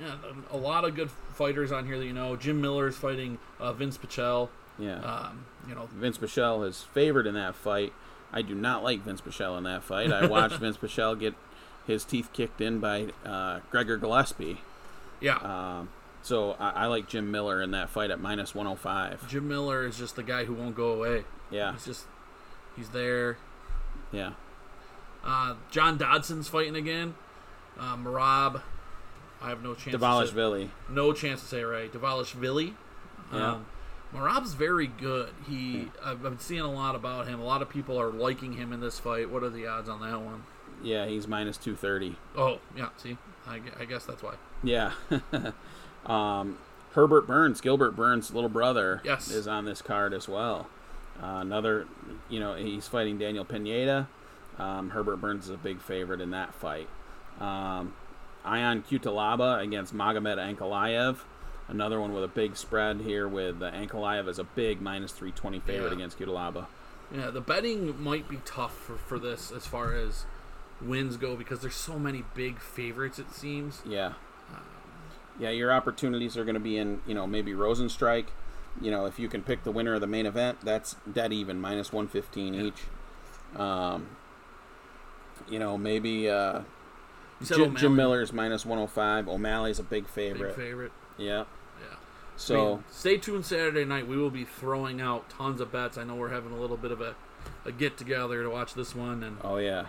Yeah, 0.00 0.14
a 0.50 0.56
lot 0.56 0.84
of 0.84 0.94
good 0.94 1.10
fighters 1.10 1.72
on 1.72 1.86
here 1.86 1.98
that 1.98 2.04
you 2.06 2.12
know. 2.12 2.36
Jim 2.36 2.60
Miller 2.60 2.88
is 2.88 2.96
fighting 2.96 3.38
uh, 3.58 3.72
Vince 3.72 3.96
Pichel. 3.98 4.48
yeah, 4.78 4.98
Um, 5.00 5.44
you 5.68 5.74
know, 5.74 5.88
Vince 5.94 6.20
Michelle 6.20 6.62
is 6.64 6.82
favored 6.82 7.26
in 7.26 7.34
that 7.34 7.54
fight. 7.54 7.92
I 8.32 8.42
do 8.42 8.54
not 8.54 8.82
like 8.84 9.00
Vince 9.00 9.24
Michelle 9.24 9.56
in 9.58 9.64
that 9.64 9.82
fight. 9.82 10.12
I 10.12 10.26
watched 10.28 10.56
Vince 10.56 10.80
Michelle 10.80 11.14
get 11.14 11.34
his 11.90 12.04
teeth 12.04 12.30
kicked 12.32 12.60
in 12.60 12.78
by 12.80 13.08
uh, 13.24 13.60
Gregor 13.70 13.96
Gillespie. 13.98 14.60
yeah. 15.20 15.36
Um, 15.36 15.90
so 16.22 16.52
I, 16.60 16.70
I 16.70 16.86
like 16.86 17.08
Jim 17.08 17.30
Miller 17.30 17.62
in 17.62 17.70
that 17.70 17.88
fight 17.90 18.10
at 18.10 18.20
minus 18.20 18.54
105. 18.54 19.26
Jim 19.28 19.48
Miller 19.48 19.86
is 19.86 19.96
just 19.98 20.16
the 20.16 20.22
guy 20.22 20.44
who 20.44 20.52
won't 20.54 20.74
go 20.74 20.92
away. 20.92 21.24
Yeah, 21.50 21.72
He's 21.72 21.84
just, 21.86 22.04
he's 22.76 22.90
there. 22.90 23.36
yeah. 24.12 24.32
Uh, 25.24 25.54
John 25.70 25.98
Dodson's 25.98 26.48
fighting 26.48 26.76
again. 26.76 27.14
Uh, 27.78 27.96
Marab, 27.96 28.62
I 29.42 29.48
have 29.48 29.62
no 29.62 29.74
chance. 29.74 29.84
To 29.84 29.90
say, 29.92 29.96
Davalishvili. 29.98 30.68
no 30.90 31.12
chance 31.12 31.40
to 31.40 31.46
say 31.46 31.62
right. 31.62 31.92
Davalishvili. 31.92 32.74
Yeah. 33.32 33.52
Um, 33.52 33.66
Marab's 34.14 34.54
very 34.54 34.86
good. 34.88 35.30
He, 35.48 35.88
I've 36.04 36.22
been 36.22 36.38
seeing 36.38 36.60
a 36.62 36.70
lot 36.72 36.94
about 36.94 37.28
him. 37.28 37.38
A 37.40 37.44
lot 37.44 37.62
of 37.62 37.68
people 37.70 37.98
are 38.00 38.10
liking 38.10 38.54
him 38.54 38.72
in 38.72 38.80
this 38.80 38.98
fight. 38.98 39.30
What 39.30 39.42
are 39.42 39.50
the 39.50 39.66
odds 39.66 39.88
on 39.88 40.00
that 40.00 40.20
one? 40.20 40.42
Yeah, 40.82 41.06
he's 41.06 41.26
minus 41.28 41.56
230. 41.56 42.16
Oh, 42.36 42.58
yeah. 42.76 42.88
See, 42.96 43.16
I, 43.46 43.60
I 43.78 43.84
guess 43.84 44.04
that's 44.06 44.22
why. 44.22 44.34
Yeah. 44.62 44.92
um, 46.06 46.58
Herbert 46.92 47.26
Burns, 47.26 47.60
Gilbert 47.60 47.92
Burns' 47.96 48.32
little 48.32 48.48
brother, 48.50 49.00
Yes. 49.04 49.30
is 49.30 49.46
on 49.46 49.64
this 49.64 49.82
card 49.82 50.12
as 50.12 50.28
well. 50.28 50.68
Uh, 51.22 51.38
another, 51.40 51.86
you 52.28 52.40
know, 52.40 52.54
he's 52.54 52.88
fighting 52.88 53.18
Daniel 53.18 53.44
Pineda. 53.44 54.08
Um, 54.58 54.90
Herbert 54.90 55.16
Burns 55.18 55.44
is 55.44 55.50
a 55.50 55.56
big 55.58 55.80
favorite 55.80 56.20
in 56.20 56.30
that 56.30 56.54
fight. 56.54 56.88
Um, 57.38 57.94
Ion 58.44 58.82
Cutelaba 58.82 59.62
against 59.62 59.94
Magomed 59.94 60.38
Ankalaev. 60.38 61.18
Another 61.68 62.00
one 62.00 62.12
with 62.12 62.24
a 62.24 62.28
big 62.28 62.56
spread 62.56 63.00
here 63.02 63.28
with 63.28 63.62
uh, 63.62 63.70
Ankalaev 63.70 64.28
as 64.28 64.38
a 64.38 64.44
big 64.44 64.80
minus 64.80 65.12
320 65.12 65.60
favorite 65.60 65.88
Yeah. 65.90 65.94
against 65.94 66.18
Cutelaba. 66.18 66.66
Yeah, 67.14 67.30
the 67.30 67.40
betting 67.40 68.02
might 68.02 68.28
be 68.28 68.38
tough 68.44 68.76
for, 68.76 68.96
for 68.96 69.18
this 69.18 69.50
as 69.52 69.66
far 69.66 69.94
as 69.94 70.24
wins 70.82 71.16
go 71.16 71.36
because 71.36 71.60
there's 71.60 71.74
so 71.74 71.98
many 71.98 72.24
big 72.34 72.58
favorites. 72.60 73.18
It 73.18 73.32
seems. 73.32 73.82
Yeah. 73.86 74.14
Yeah, 75.38 75.50
your 75.50 75.72
opportunities 75.72 76.36
are 76.36 76.44
going 76.44 76.54
to 76.54 76.60
be 76.60 76.76
in, 76.76 77.00
you 77.06 77.14
know, 77.14 77.26
maybe 77.26 77.52
Rosenstrike. 77.54 78.26
You 78.80 78.90
know, 78.90 79.06
if 79.06 79.18
you 79.18 79.28
can 79.28 79.42
pick 79.42 79.64
the 79.64 79.70
winner 79.70 79.94
of 79.94 80.00
the 80.02 80.06
main 80.06 80.26
event, 80.26 80.58
that's 80.62 80.96
dead 81.10 81.32
even, 81.32 81.58
minus 81.60 81.92
115 81.92 82.54
each. 82.54 82.82
Um, 83.58 84.08
you 85.48 85.58
know, 85.58 85.78
maybe 85.78 86.28
uh, 86.28 86.60
Jim, 87.42 87.74
Jim 87.74 87.96
Miller's 87.96 88.32
minus 88.32 88.66
105. 88.66 89.28
O'Malley's 89.28 89.78
a 89.78 89.82
big 89.82 90.04
big 90.04 90.12
favorite. 90.12 90.54
favorite. 90.56 90.92
Yeah. 91.16 91.44
Yeah. 91.80 91.94
I 91.94 91.96
So, 92.36 92.74
mean, 92.76 92.84
stay 92.90 93.16
tuned 93.16 93.46
Saturday 93.46 93.84
night. 93.84 94.06
We 94.06 94.16
will 94.18 94.30
be 94.30 94.44
throwing 94.44 95.00
out 95.00 95.30
tons 95.30 95.60
of 95.60 95.72
bets. 95.72 95.96
I 95.96 96.04
know 96.04 96.14
we're 96.16 96.28
having 96.30 96.52
a 96.52 96.60
little 96.60 96.76
bit 96.76 96.90
of 96.92 97.00
a, 97.00 97.14
a 97.64 97.72
get 97.72 97.96
together 97.96 98.42
to 98.42 98.50
watch 98.50 98.74
this 98.74 98.94
one. 98.94 99.22
And 99.22 99.38
oh, 99.42 99.56
yeah. 99.56 99.86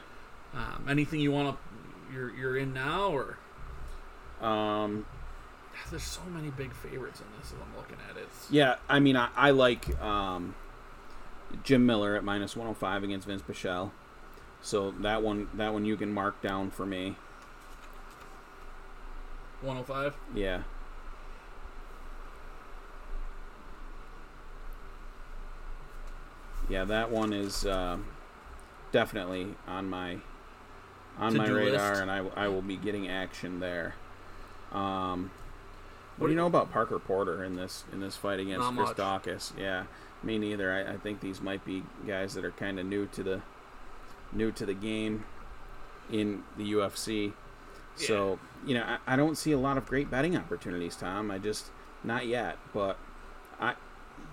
Um, 0.54 0.86
anything 0.90 1.20
you 1.20 1.32
want 1.32 1.56
to, 1.56 2.14
you're 2.14 2.34
you're 2.36 2.58
in 2.58 2.74
now, 2.74 3.08
or 3.08 3.38
Um, 4.42 5.06
there's 5.90 6.04
so 6.04 6.22
many 6.30 6.50
big 6.50 6.74
favorites 6.74 7.20
in 7.22 7.26
this 7.38 7.52
as 7.52 7.58
I'm 7.60 7.76
looking 7.78 7.98
at 8.10 8.18
it. 8.18 8.28
Yeah, 8.50 8.76
I 8.90 9.00
mean, 9.00 9.16
I, 9.16 9.30
I 9.36 9.52
like 9.52 10.00
um, 10.02 10.56
Jim 11.64 11.86
Miller 11.86 12.16
at 12.16 12.24
minus 12.24 12.56
105 12.56 13.04
against 13.04 13.28
Vince 13.28 13.42
Pichel. 13.42 13.92
So 14.62 14.92
that 15.00 15.22
one, 15.24 15.50
that 15.56 15.74
one 15.74 15.86
you 15.86 15.98
can 15.98 16.14
mark 16.14 16.42
down 16.42 16.70
for 16.72 16.86
me. 16.86 17.16
105. 19.62 20.16
Yeah. 20.36 20.62
Yeah, 26.70 26.86
that 26.86 27.12
one 27.12 27.34
is 27.34 27.66
uh, 27.66 27.98
definitely 28.92 29.56
on 29.68 29.90
my 29.90 30.20
on 31.22 31.38
my 31.38 31.48
radar, 31.48 31.90
list. 31.92 32.02
and 32.02 32.12
I, 32.12 32.26
I 32.36 32.48
will 32.48 32.62
be 32.62 32.78
getting 32.78 33.08
action 33.08 33.60
there. 33.60 33.96
Um, 34.72 35.32
what 36.16 36.22
What 36.22 36.28
do 36.28 36.34
you 36.34 36.38
know 36.38 36.48
about 36.48 36.72
Parker 36.72 37.00
Porter 37.00 37.44
in 37.44 37.56
this 37.56 37.84
in 37.92 38.00
this 38.00 38.16
fight 38.16 38.40
against 38.40 38.68
Chris. 38.76 38.90
Daukaus? 38.92 39.58
Yeah, 39.58 39.84
me 40.24 40.38
neither. 40.38 40.72
I, 40.72 40.94
I 40.94 40.98
think 40.98 41.22
these 41.22 41.42
might 41.42 41.64
be 41.66 41.84
guys 42.06 42.34
that 42.34 42.44
are 42.46 42.52
kind 42.52 42.80
of 42.80 42.86
new 42.86 43.06
to 43.08 43.24
the 43.24 43.42
new 44.34 44.52
to 44.52 44.66
the 44.66 44.74
game 44.74 45.26
in 46.12 46.44
the 46.58 46.74
UFC. 46.74 47.34
So 47.96 48.40
you 48.66 48.74
know, 48.74 48.84
I, 48.84 49.14
I 49.14 49.16
don't 49.16 49.38
see 49.38 49.52
a 49.52 49.58
lot 49.58 49.78
of 49.78 49.86
great 49.86 50.10
betting 50.10 50.36
opportunities, 50.36 50.96
Tom. 50.96 51.32
I 51.32 51.38
just 51.38 51.68
not 52.04 52.28
yet, 52.28 52.58
but 52.74 52.98
I 53.60 53.76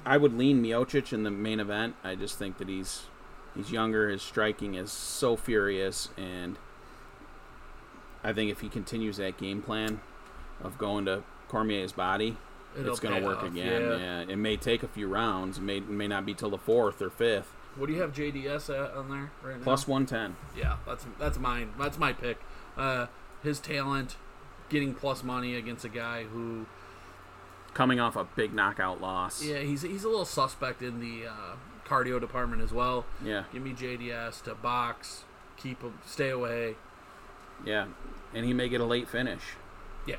I 0.05 0.16
would 0.16 0.37
lean 0.37 0.62
Miocic 0.62 1.12
in 1.12 1.22
the 1.22 1.31
main 1.31 1.61
event. 1.61 1.96
I 2.05 2.14
just 2.14 2.38
think 2.38 2.59
that 2.59 2.68
he's 2.68 3.05
he's 3.55 3.70
younger. 3.70 4.09
His 4.09 4.22
striking 4.22 4.74
is 4.74 4.92
so 4.92 5.37
furious, 5.37 6.09
and 6.16 6.57
I 8.29 8.33
think 8.35 8.51
if 8.51 8.61
he 8.61 8.69
continues 8.69 9.17
that 9.17 9.38
game 9.38 9.62
plan 9.62 10.01
of 10.62 10.77
going 10.77 11.07
to 11.07 11.23
Cormier's 11.49 11.93
body, 11.93 12.37
It'll 12.79 12.91
it's 12.91 13.01
going 13.01 13.19
to 13.21 13.27
work 13.27 13.38
off, 13.38 13.45
again. 13.47 13.83
yeah. 13.83 13.97
Yeah. 13.97 14.21
it 14.29 14.37
may 14.37 14.57
take 14.59 14.83
a 14.83 14.88
few 14.88 15.09
rounds. 15.09 15.57
It 15.59 15.62
may 15.62 15.79
it 15.79 15.88
may 15.88 16.07
not 16.07 16.27
be 16.27 16.35
till 16.35 16.51
the 16.51 16.59
fourth 16.59 17.01
or 17.01 17.09
fifth, 17.11 17.55
What 17.77 17.87
do 17.87 17.95
you 17.95 18.03
have 18.03 18.12
JDS 18.12 18.69
at 18.69 18.95
on 18.95 19.09
there 19.09 19.31
right 19.43 19.57
now? 19.57 19.64
Plus 19.64 19.88
110. 19.88 20.37
Yeah, 20.61 20.77
that's 20.87 21.07
that's 21.19 21.38
mine. 21.38 21.73
That's 21.79 21.97
my 21.99 22.12
pick. 22.12 22.38
Uh, 22.77 23.07
his 23.43 23.61
talent, 23.61 24.17
getting 24.69 24.93
plus 24.95 25.25
money 25.25 25.55
against 25.55 25.85
a 25.85 25.88
guy 25.88 26.25
who, 26.25 26.67
Coming 27.73 27.99
off 28.01 28.17
a 28.17 28.25
big 28.25 28.53
knockout 28.53 29.01
loss. 29.01 29.43
yeah, 29.43 29.61
he's 29.61 29.83
he's 29.83 30.05
a 30.05 30.09
little 30.09 30.25
suspect 30.27 30.83
in 30.83 31.01
the 31.01 31.27
uh, 31.29 31.57
cardio 31.87 32.21
department 32.21 32.61
as 32.62 32.73
well. 32.73 33.07
Yeah. 33.25 33.45
Give 33.53 33.62
me 33.62 33.73
JDS 33.73 34.43
to 34.45 34.55
box, 34.55 35.25
keep 35.57 35.81
him, 35.83 35.95
stay 36.05 36.29
away. 36.31 36.75
Yeah. 37.64 37.87
And 38.35 38.45
he 38.45 38.53
may 38.53 38.69
get 38.69 38.81
a 38.81 38.85
late 38.85 39.09
finish. 39.09 39.41
Yeah, 40.07 40.17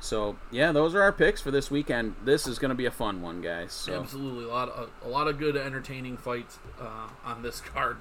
So, 0.00 0.36
yeah, 0.50 0.72
those 0.72 0.94
are 0.94 1.02
our 1.02 1.12
picks 1.12 1.40
for 1.40 1.50
this 1.50 1.70
weekend. 1.70 2.16
This 2.24 2.46
is 2.46 2.58
going 2.58 2.70
to 2.70 2.74
be 2.74 2.86
a 2.86 2.90
fun 2.90 3.22
one, 3.22 3.40
guys. 3.40 3.72
So, 3.72 4.00
absolutely. 4.00 4.44
A 4.44 4.48
lot 4.48 4.68
of 4.68 4.90
a 5.04 5.08
lot 5.08 5.28
of 5.28 5.38
good, 5.38 5.56
entertaining 5.56 6.16
fights 6.16 6.58
uh, 6.80 7.08
on 7.24 7.42
this 7.42 7.60
card. 7.60 7.98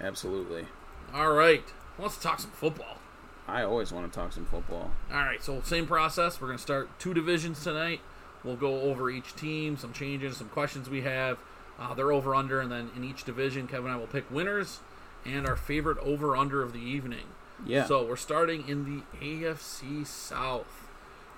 absolutely. 0.00 0.66
All 1.14 1.32
right, 1.32 1.64
let's 1.98 2.18
talk 2.18 2.38
some 2.40 2.50
football. 2.50 2.98
I 3.46 3.62
always 3.62 3.92
want 3.92 4.12
to 4.12 4.18
talk 4.18 4.32
some 4.32 4.44
football. 4.44 4.90
All 5.10 5.16
right, 5.16 5.42
so 5.42 5.62
same 5.62 5.86
process. 5.86 6.38
We're 6.40 6.48
going 6.48 6.58
to 6.58 6.62
start 6.62 6.90
two 6.98 7.14
divisions 7.14 7.64
tonight. 7.64 8.00
We'll 8.44 8.56
go 8.56 8.82
over 8.82 9.08
each 9.08 9.34
team, 9.34 9.76
some 9.78 9.92
changes, 9.94 10.36
some 10.36 10.50
questions 10.50 10.90
we 10.90 11.00
have. 11.02 11.38
Uh, 11.78 11.94
they're 11.94 12.12
over 12.12 12.34
under, 12.34 12.60
and 12.60 12.70
then 12.70 12.90
in 12.94 13.04
each 13.04 13.24
division, 13.24 13.66
Kevin 13.66 13.86
and 13.86 13.94
I 13.94 13.96
will 13.96 14.06
pick 14.06 14.30
winners 14.30 14.80
and 15.24 15.46
our 15.46 15.56
favorite 15.56 15.96
over 15.98 16.36
under 16.36 16.62
of 16.62 16.72
the 16.74 16.78
evening. 16.80 17.24
Yeah. 17.66 17.86
So 17.86 18.04
we're 18.06 18.16
starting 18.16 18.68
in 18.68 18.84
the 18.84 19.02
AFC 19.20 20.06
South 20.06 20.88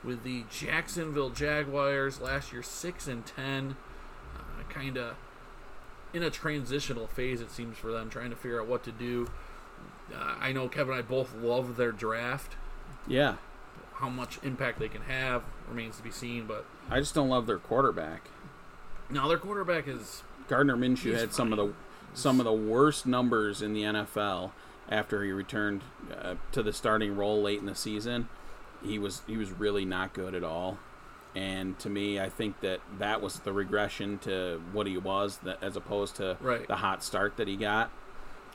with 0.05 0.23
the 0.23 0.45
Jacksonville 0.51 1.31
Jaguars. 1.31 2.21
Last 2.21 2.53
year, 2.53 2.63
six 2.63 3.07
and 3.07 3.25
ten, 3.27 3.77
uh, 4.37 4.63
kind 4.69 4.97
of 4.97 5.17
in 6.13 6.23
a 6.23 6.31
transitional 6.31 7.07
phase. 7.07 7.41
It 7.41 7.51
seems 7.51 7.79
for 7.79 7.91
them, 7.93 8.11
trying 8.11 8.31
to 8.31 8.37
figure 8.37 8.61
out 8.61 8.67
what 8.69 8.85
to 8.85 8.93
do. 8.93 9.29
Uh, 10.15 10.35
I 10.41 10.53
know 10.53 10.69
Kevin 10.69 10.95
and 10.95 10.99
I 11.05 11.07
both 11.07 11.35
love 11.37 11.77
their 11.77 11.93
draft 11.93 12.57
Yeah. 13.07 13.37
how 13.95 14.09
much 14.09 14.39
impact 14.43 14.79
they 14.81 14.89
can 14.89 15.03
have 15.03 15.43
remains 15.69 15.97
to 15.99 16.03
be 16.03 16.11
seen. 16.11 16.47
But 16.47 16.65
I 16.91 16.99
just 17.01 17.15
don't 17.15 17.29
love 17.29 17.47
their 17.47 17.59
quarterback. 17.59 18.29
now 19.09 19.27
their 19.29 19.39
quarterback 19.39 19.87
is 19.89 20.23
Gardner 20.49 20.77
Minshew 20.77 21.15
had 21.17 21.33
some 21.33 21.53
of 21.53 21.57
the 21.59 21.73
some 22.13 22.41
of 22.41 22.45
the 22.45 22.53
worst 22.53 23.07
numbers 23.07 23.63
in 23.63 23.73
the 23.73 23.83
NFL 23.83 24.51
after 24.91 25.23
he 25.25 25.31
returned 25.33 25.83
uh, 26.21 26.35
to 26.53 26.63
the 26.63 26.73
starting 26.73 27.17
role 27.17 27.41
late 27.43 27.61
in 27.61 27.67
the 27.67 27.75
season. 27.75 28.29
He 28.85 28.99
was 28.99 29.23
he 29.27 29.37
was 29.37 29.51
really 29.53 29.85
not 29.85 30.13
good 30.15 30.35
at 30.35 30.43
all. 30.45 30.79
And 31.35 31.79
to 31.79 31.89
me, 31.89 32.19
I 32.19 32.29
think 32.29 32.61
that 32.61 32.81
that 32.99 33.23
was 33.23 33.39
the 33.41 33.53
regression 33.53 34.19
to 34.21 34.61
what 34.73 34.89
he 34.89 34.97
was, 34.99 35.39
that, 35.45 35.63
as 35.63 35.77
opposed 35.77 36.17
to 36.17 36.37
Right. 36.41 36.67
the 36.67 36.77
hot 36.77 37.05
start 37.05 37.37
that 37.37 37.47
he 37.47 37.57
got. 37.57 37.91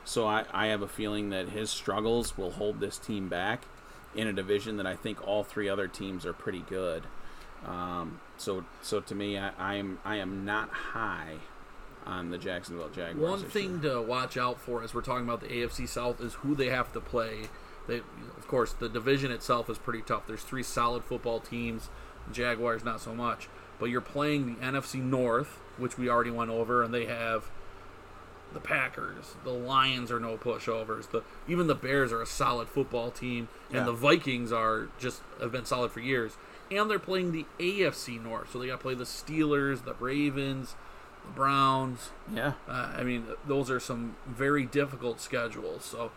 So 0.04 0.28
I, 0.28 0.44
I 0.52 0.68
have 0.68 0.82
a 0.82 0.88
feeling 0.88 1.30
that 1.30 1.50
his 1.50 1.70
struggles 1.70 2.38
will 2.38 2.52
hold 2.52 2.82
this 2.82 2.98
team 2.98 3.30
back 3.30 3.62
in 4.14 4.28
a 4.28 4.34
division 4.34 4.76
that 4.78 4.86
I 4.86 4.96
think 4.96 5.26
all 5.26 5.44
three 5.44 5.70
other 5.70 5.88
teams 5.88 6.26
are 6.26 6.34
pretty 6.34 6.66
good. 6.68 7.04
Um, 7.66 8.20
so 8.38 8.66
so 8.82 9.00
to 9.00 9.16
me, 9.16 9.38
I, 9.38 9.52
I 9.58 9.76
am 9.76 10.00
I 10.04 10.18
am 10.18 10.44
not 10.44 10.70
high 10.70 11.36
on 12.06 12.30
the 12.30 12.38
Jacksonville 12.38 12.90
Jaguars. 12.90 13.18
one 13.42 13.44
thing 13.50 13.82
year. 13.82 13.94
to 13.94 14.02
watch 14.02 14.38
out 14.38 14.60
for 14.60 14.84
as 14.84 14.94
we're 14.94 15.02
talking 15.02 15.26
about 15.26 15.42
the 15.42 15.48
AFC 15.48 15.88
South 15.88 16.22
is 16.22 16.36
who 16.36 16.56
they 16.56 16.70
have 16.70 16.92
to 16.94 17.00
play. 17.02 17.50
They, 17.88 17.98
of 18.38 18.48
course, 18.48 18.74
the 18.74 18.90
division 18.90 19.32
itself 19.32 19.70
is 19.70 19.78
pretty 19.78 20.02
tough. 20.02 20.28
There's 20.28 20.42
three 20.44 20.64
solid 20.64 21.04
football 21.04 21.40
teams. 21.40 21.90
Jaguars 22.32 22.84
not 22.84 23.02
so 23.02 23.14
much, 23.14 23.48
but 23.80 23.86
you're 23.92 24.02
playing 24.02 24.46
the 24.48 24.60
NFC 24.66 24.96
North, 25.02 25.60
which 25.78 25.98
we 25.98 26.10
already 26.10 26.32
went 26.32 26.50
over, 26.50 26.82
and 26.82 26.92
they 26.94 27.06
have 27.06 27.46
the 28.54 28.60
Packers. 28.60 29.36
The 29.44 29.52
Lions 29.52 30.12
are 30.12 30.20
no 30.20 30.38
pushovers. 30.38 31.10
The 31.12 31.24
even 31.48 31.68
the 31.68 31.76
Bears 31.76 32.12
are 32.12 32.22
a 32.22 32.26
solid 32.26 32.68
football 32.70 33.12
team, 33.12 33.48
and 33.70 33.78
Yeah. 33.80 33.84
the 33.84 33.92
Vikings 33.94 34.52
are 34.52 34.88
just 34.98 35.22
have 35.40 35.52
been 35.52 35.66
solid 35.66 35.92
for 35.92 36.00
years. 36.00 36.38
And 36.72 36.90
they're 36.90 36.98
playing 36.98 37.32
the 37.32 37.46
AFC 37.60 38.18
North, 38.18 38.52
so 38.52 38.58
they 38.60 38.68
got 38.68 38.78
to 38.78 38.82
play 38.82 38.96
the 38.96 39.04
Steelers, 39.04 39.84
the 39.84 39.94
Ravens, 39.94 40.76
the 41.26 41.32
Browns. 41.34 42.10
Yeah, 42.34 42.54
Uh, 42.68 42.94
I 42.98 43.04
mean, 43.04 43.26
those 43.48 43.70
are 43.70 43.80
some 43.80 44.16
very 44.28 44.66
difficult 44.66 45.20
schedules. 45.22 45.84
So, 45.86 46.12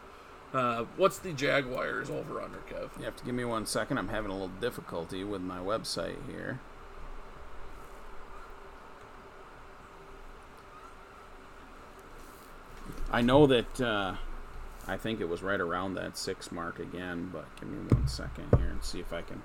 uh, 0.55 0.85
what's 0.97 1.19
the 1.19 1.33
Jaguars 1.33 2.09
over 2.11 2.41
under, 2.41 2.59
Kev? 2.59 2.91
you 2.99 3.05
have 3.05 3.17
to 3.17 3.25
give 3.25 3.35
me 3.35 3.45
one 3.45 3.67
second. 3.67 3.99
I'm 3.99 4.09
having 4.09 4.31
a 4.31 4.35
little 4.35 4.49
difficulty 4.49 5.25
with 5.25 5.41
my 5.43 5.59
website 5.59 6.17
here. 6.31 6.61
I 13.11 13.23
know 13.23 13.47
that 13.47 13.81
uh, 13.81 14.15
I 14.87 14.97
think 14.97 15.21
it 15.21 15.29
was 15.29 15.43
right 15.43 15.61
around 15.61 15.95
that 15.95 16.17
six 16.19 16.53
mark 16.53 16.79
again, 16.79 17.31
but 17.33 17.45
give 17.59 17.69
me 17.69 17.79
one 17.91 18.07
second 18.07 18.49
here 18.59 18.69
and 18.69 18.83
see 18.85 19.01
if 19.01 19.13
I 19.13 19.23
can 19.23 19.43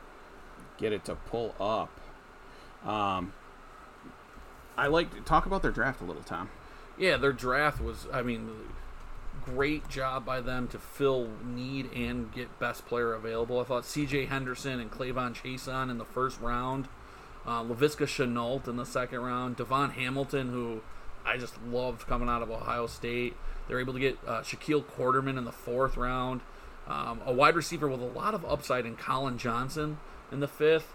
get 0.78 0.91
it 0.91 1.06
to 1.06 1.15
pull 1.15 1.56
up. 1.60 1.89
Um, 2.88 3.34
I 4.78 4.88
like 4.88 5.26
talk 5.26 5.46
about 5.46 5.62
their 5.62 5.72
draft 5.72 6.02
a 6.02 6.06
little, 6.06 6.24
Tom. 6.24 6.50
Yeah, 6.98 7.18
their 7.18 7.34
draft 7.34 7.82
was, 7.82 8.08
I 8.12 8.22
mean, 8.22 8.50
great 9.44 9.90
job 9.90 10.26
by 10.26 10.42
them 10.42 10.68
to 10.70 10.80
fill 10.80 11.30
need 11.44 11.92
and 11.94 12.32
get 12.32 12.60
best 12.60 12.86
player 12.86 13.14
available. 13.14 13.60
I 13.60 13.64
thought 13.64 13.86
C.J. 13.86 14.26
Henderson 14.26 14.80
and 14.80 14.92
K'Lavon 14.92 15.34
Chaisson 15.34 15.90
in 15.90 15.98
the 15.98 16.06
first 16.06 16.40
round, 16.40 16.88
uh, 17.46 17.64
Laviska 17.64 18.06
Shenault 18.06 18.68
in 18.68 18.78
the 18.78 18.86
second 18.86 19.20
round, 19.20 19.58
DaVon 19.58 19.94
Hamilton, 19.94 20.50
who 20.50 20.82
I 21.26 21.38
just 21.38 21.62
loved 21.64 22.08
coming 22.08 22.30
out 22.30 22.42
of 22.42 22.52
Ohio 22.52 22.88
State. 22.88 23.36
They're 23.68 23.80
able 23.80 23.94
to 23.94 24.00
get 24.00 24.18
uh, 24.28 24.42
Shaquille 24.42 24.84
Quarterman 24.84 25.38
in 25.38 25.46
the 25.46 25.52
fourth 25.52 25.98
round, 25.98 26.42
um, 26.88 27.22
a 27.26 27.34
wide 27.34 27.56
receiver 27.56 27.88
with 27.88 28.02
a 28.02 28.06
lot 28.06 28.34
of 28.34 28.46
upside 28.46 28.86
in 28.86 28.96
Collin 28.96 29.38
Johnson 29.38 29.98
in 30.32 30.40
the 30.40 30.48
fifth. 30.48 30.94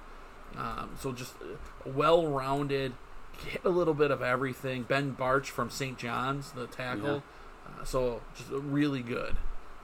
Um, 0.56 0.96
so 0.98 1.12
just 1.12 1.34
uh, 1.42 1.90
well-rounded, 1.90 2.94
hit 3.40 3.62
a 3.64 3.70
little 3.70 3.94
bit 3.94 4.10
of 4.10 4.22
everything. 4.22 4.82
Ben 4.82 5.14
Bartch 5.14 5.46
from 5.46 5.70
St. 5.70 5.98
John's, 5.98 6.52
the 6.52 6.66
tackle. 6.66 7.22
Uh, 7.66 7.84
so 7.84 8.22
just 8.36 8.50
really 8.50 9.02
good. 9.02 9.36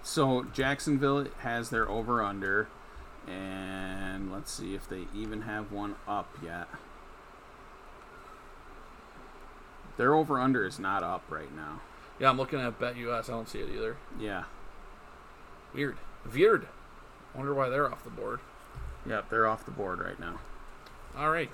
So 0.03 0.45
Jacksonville 0.53 1.27
has 1.39 1.71
their 1.71 1.89
over 1.89 2.23
under, 2.23 2.69
and 3.27 4.33
let's 4.33 4.53
see 4.53 4.75
if 4.75 4.89
they 4.89 5.07
even 5.15 5.43
have 5.43 5.73
one 5.73 5.95
up 6.07 6.29
yet. 6.43 6.69
Their 9.97 10.15
over 10.15 10.41
under 10.41 10.67
is 10.67 10.79
not 10.79 11.03
up 11.03 11.23
right 11.31 11.55
now. 11.55 11.81
Yeah, 12.19 12.29
I'm 12.31 12.37
looking 12.37 12.61
at 12.61 12.79
Bet 12.79 12.97
US. 12.97 13.29
I 13.29 13.33
don't 13.33 13.49
see 13.49 13.61
it 13.61 13.71
either. 13.75 13.97
Yeah. 14.19 14.45
Weird. 15.73 15.97
Weird. 16.33 16.69
Wonder 17.35 17.55
why 17.55 17.69
they're 17.69 17.91
off 17.91 18.05
the 18.05 18.11
board. 18.11 18.41
Yep, 19.07 19.31
they're 19.31 19.47
off 19.47 19.65
the 19.65 19.71
board 19.71 20.01
right 20.01 20.19
now. 20.19 20.39
All 21.17 21.31
right. 21.31 21.51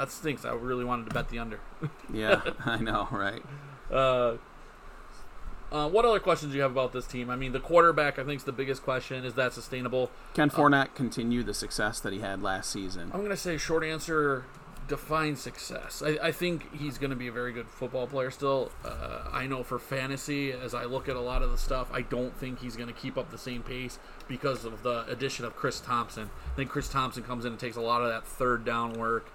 That 0.00 0.10
stinks. 0.10 0.46
I 0.46 0.54
really 0.54 0.82
wanted 0.82 1.10
to 1.10 1.14
bet 1.14 1.28
the 1.28 1.38
under. 1.38 1.60
Yeah, 2.10 2.40
I 2.64 2.78
know, 2.78 3.06
right? 3.10 3.42
Uh, 3.90 4.38
uh, 5.70 5.90
what 5.90 6.06
other 6.06 6.18
questions 6.18 6.52
do 6.52 6.56
you 6.56 6.62
have 6.62 6.72
about 6.72 6.94
this 6.94 7.06
team? 7.06 7.28
I 7.28 7.36
mean, 7.36 7.52
the 7.52 7.60
quarterback, 7.60 8.18
I 8.18 8.24
think, 8.24 8.38
is 8.38 8.44
the 8.44 8.52
biggest 8.52 8.82
question. 8.82 9.26
Is 9.26 9.34
that 9.34 9.52
sustainable? 9.52 10.10
Can 10.32 10.48
Fournette 10.48 10.94
continue 10.94 11.42
the 11.42 11.52
success 11.52 12.00
that 12.00 12.14
he 12.14 12.20
had 12.20 12.42
last 12.42 12.70
season? 12.70 13.10
I'm 13.12 13.20
going 13.20 13.30
to 13.30 13.36
say 13.36 13.58
short 13.58 13.84
answer 13.84 14.46
define 14.88 15.36
success. 15.36 16.02
I, 16.04 16.18
I 16.20 16.32
think 16.32 16.74
he's 16.74 16.96
going 16.96 17.10
to 17.10 17.16
be 17.16 17.28
a 17.28 17.32
very 17.32 17.52
good 17.52 17.68
football 17.68 18.06
player 18.06 18.30
still. 18.30 18.72
Uh, 18.82 19.28
I 19.30 19.46
know 19.46 19.62
for 19.62 19.78
fantasy, 19.78 20.50
as 20.50 20.74
I 20.74 20.84
look 20.84 21.10
at 21.10 21.14
a 21.14 21.20
lot 21.20 21.42
of 21.42 21.50
the 21.50 21.58
stuff, 21.58 21.88
I 21.92 22.00
don't 22.00 22.34
think 22.36 22.58
he's 22.60 22.74
going 22.74 22.88
to 22.88 22.94
keep 22.94 23.18
up 23.18 23.30
the 23.30 23.38
same 23.38 23.62
pace 23.62 23.98
because 24.26 24.64
of 24.64 24.82
the 24.82 25.04
addition 25.06 25.44
of 25.44 25.54
Chris 25.54 25.78
Thompson. 25.78 26.30
I 26.52 26.56
think 26.56 26.70
Chris 26.70 26.88
Thompson 26.88 27.22
comes 27.22 27.44
in 27.44 27.52
and 27.52 27.60
takes 27.60 27.76
a 27.76 27.82
lot 27.82 28.02
of 28.02 28.08
that 28.08 28.26
third 28.26 28.64
down 28.64 28.94
work. 28.94 29.30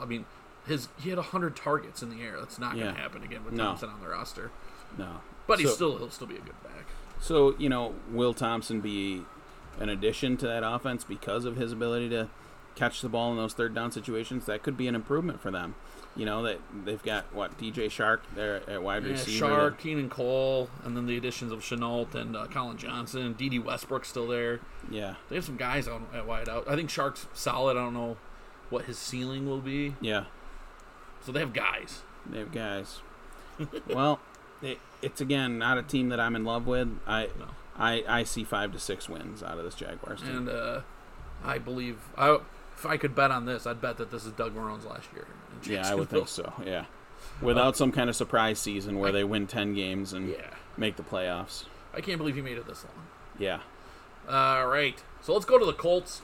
I 0.00 0.04
mean, 0.04 0.24
his 0.66 0.88
he 1.00 1.10
had 1.10 1.18
100 1.18 1.56
targets 1.56 2.02
in 2.02 2.10
the 2.10 2.22
air. 2.22 2.36
That's 2.38 2.58
not 2.58 2.74
going 2.74 2.86
Yeah. 2.86 2.92
to 2.92 2.98
happen 2.98 3.22
again 3.22 3.44
with 3.44 3.54
No. 3.54 3.64
Thompson 3.64 3.88
on 3.90 4.00
the 4.00 4.08
roster. 4.08 4.50
No. 4.96 5.20
But 5.46 5.58
he's 5.58 5.68
So- 5.70 5.74
still 5.74 5.98
he'll 5.98 6.10
still 6.10 6.26
be 6.28 6.36
a 6.36 6.40
good 6.40 6.62
back. 6.62 6.86
So, 7.20 7.54
you 7.58 7.68
know, 7.68 7.94
will 8.10 8.34
Thompson 8.34 8.80
be 8.80 9.24
an 9.80 9.88
addition 9.88 10.36
to 10.38 10.46
that 10.46 10.62
offense 10.64 11.04
because 11.04 11.44
of 11.44 11.56
his 11.56 11.72
ability 11.72 12.08
to 12.10 12.28
catch 12.74 13.00
the 13.00 13.08
ball 13.08 13.30
in 13.30 13.36
those 13.36 13.54
third 13.54 13.74
down 13.74 13.90
situations? 13.92 14.46
That 14.46 14.62
could 14.62 14.76
be 14.76 14.86
an 14.88 14.94
improvement 14.94 15.40
for 15.40 15.50
them. 15.50 15.74
You 16.14 16.26
know, 16.26 16.42
that 16.42 16.58
they've 16.84 17.02
got 17.02 17.32
what 17.32 17.56
DJ 17.56 17.86
Chark 17.86 18.18
there 18.34 18.68
at 18.68 18.82
wide 18.82 19.02
Yeah, 19.04 19.12
receiver. 19.12 19.46
Chark, 19.70 19.78
Keelan 19.80 20.10
Cole, 20.10 20.68
and 20.84 20.94
then 20.94 21.06
the 21.06 21.16
additions 21.16 21.52
of 21.52 21.60
Shenault 21.60 22.14
and 22.14 22.36
uh, 22.36 22.46
Collin 22.48 22.76
Johnson. 22.76 23.32
D.D. 23.32 23.60
Westbrook 23.60 24.04
still 24.04 24.26
there. 24.26 24.60
Yeah. 24.90 25.14
They 25.30 25.36
have 25.36 25.44
some 25.46 25.56
guys 25.56 25.88
on 25.88 26.06
at 26.12 26.26
wide 26.26 26.50
out. 26.50 26.68
I 26.68 26.76
think 26.76 26.90
Chark's 26.90 27.26
solid. 27.32 27.78
I 27.78 27.80
don't 27.80 27.94
know 27.94 28.18
what 28.72 28.86
his 28.86 28.98
ceiling 28.98 29.46
will 29.48 29.60
be. 29.60 29.94
Yeah. 30.00 30.24
So 31.24 31.30
they 31.30 31.40
have 31.40 31.52
guys. 31.52 32.02
They 32.26 32.38
have 32.38 32.50
guys. 32.52 33.00
well, 33.88 34.18
it, 34.60 34.78
it's 35.00 35.20
again 35.20 35.58
not 35.58 35.78
a 35.78 35.82
team 35.82 36.08
that 36.08 36.18
I'm 36.18 36.34
in 36.34 36.44
love 36.44 36.66
with. 36.66 36.88
I 37.06 37.28
No. 37.38 37.46
I, 37.76 38.04
I 38.06 38.24
see 38.24 38.44
five 38.44 38.72
to 38.72 38.78
six 38.78 39.08
wins 39.08 39.42
out 39.42 39.56
of 39.58 39.64
this 39.64 39.74
Jaguars 39.74 40.20
team. 40.20 40.36
And 40.36 40.48
uh, 40.50 40.80
I 41.42 41.58
believe 41.58 41.98
I, 42.18 42.38
if 42.76 42.84
I 42.84 42.96
could 42.96 43.14
bet 43.14 43.30
on 43.30 43.46
this, 43.46 43.66
I'd 43.66 43.80
bet 43.80 43.96
that 43.96 44.10
this 44.10 44.26
is 44.26 44.32
Doug 44.32 44.54
Marrone's 44.54 44.84
last 44.84 45.08
year. 45.14 45.26
yeah, 45.64 45.88
I 45.88 45.94
would 45.94 46.10
think 46.10 46.28
so. 46.28 46.52
Yeah. 46.64 46.84
Without 47.40 47.76
some 47.76 47.90
kind 47.92 48.10
of 48.10 48.16
surprise 48.16 48.58
season 48.58 48.98
where 48.98 49.10
they 49.10 49.24
win 49.24 49.46
10 49.46 49.74
games 49.74 50.12
and 50.12 50.28
Yeah. 50.28 50.50
make 50.76 50.96
the 50.96 51.02
playoffs. 51.02 51.64
I 51.94 52.00
can't 52.00 52.18
believe 52.18 52.34
he 52.34 52.42
made 52.42 52.58
it 52.58 52.66
this 52.66 52.84
long. 52.84 53.06
Yeah. 53.38 53.60
All 54.28 54.66
right. 54.66 55.02
So 55.22 55.32
let's 55.32 55.44
go 55.46 55.58
to 55.58 55.64
the 55.64 55.72
Colts. 55.72 56.20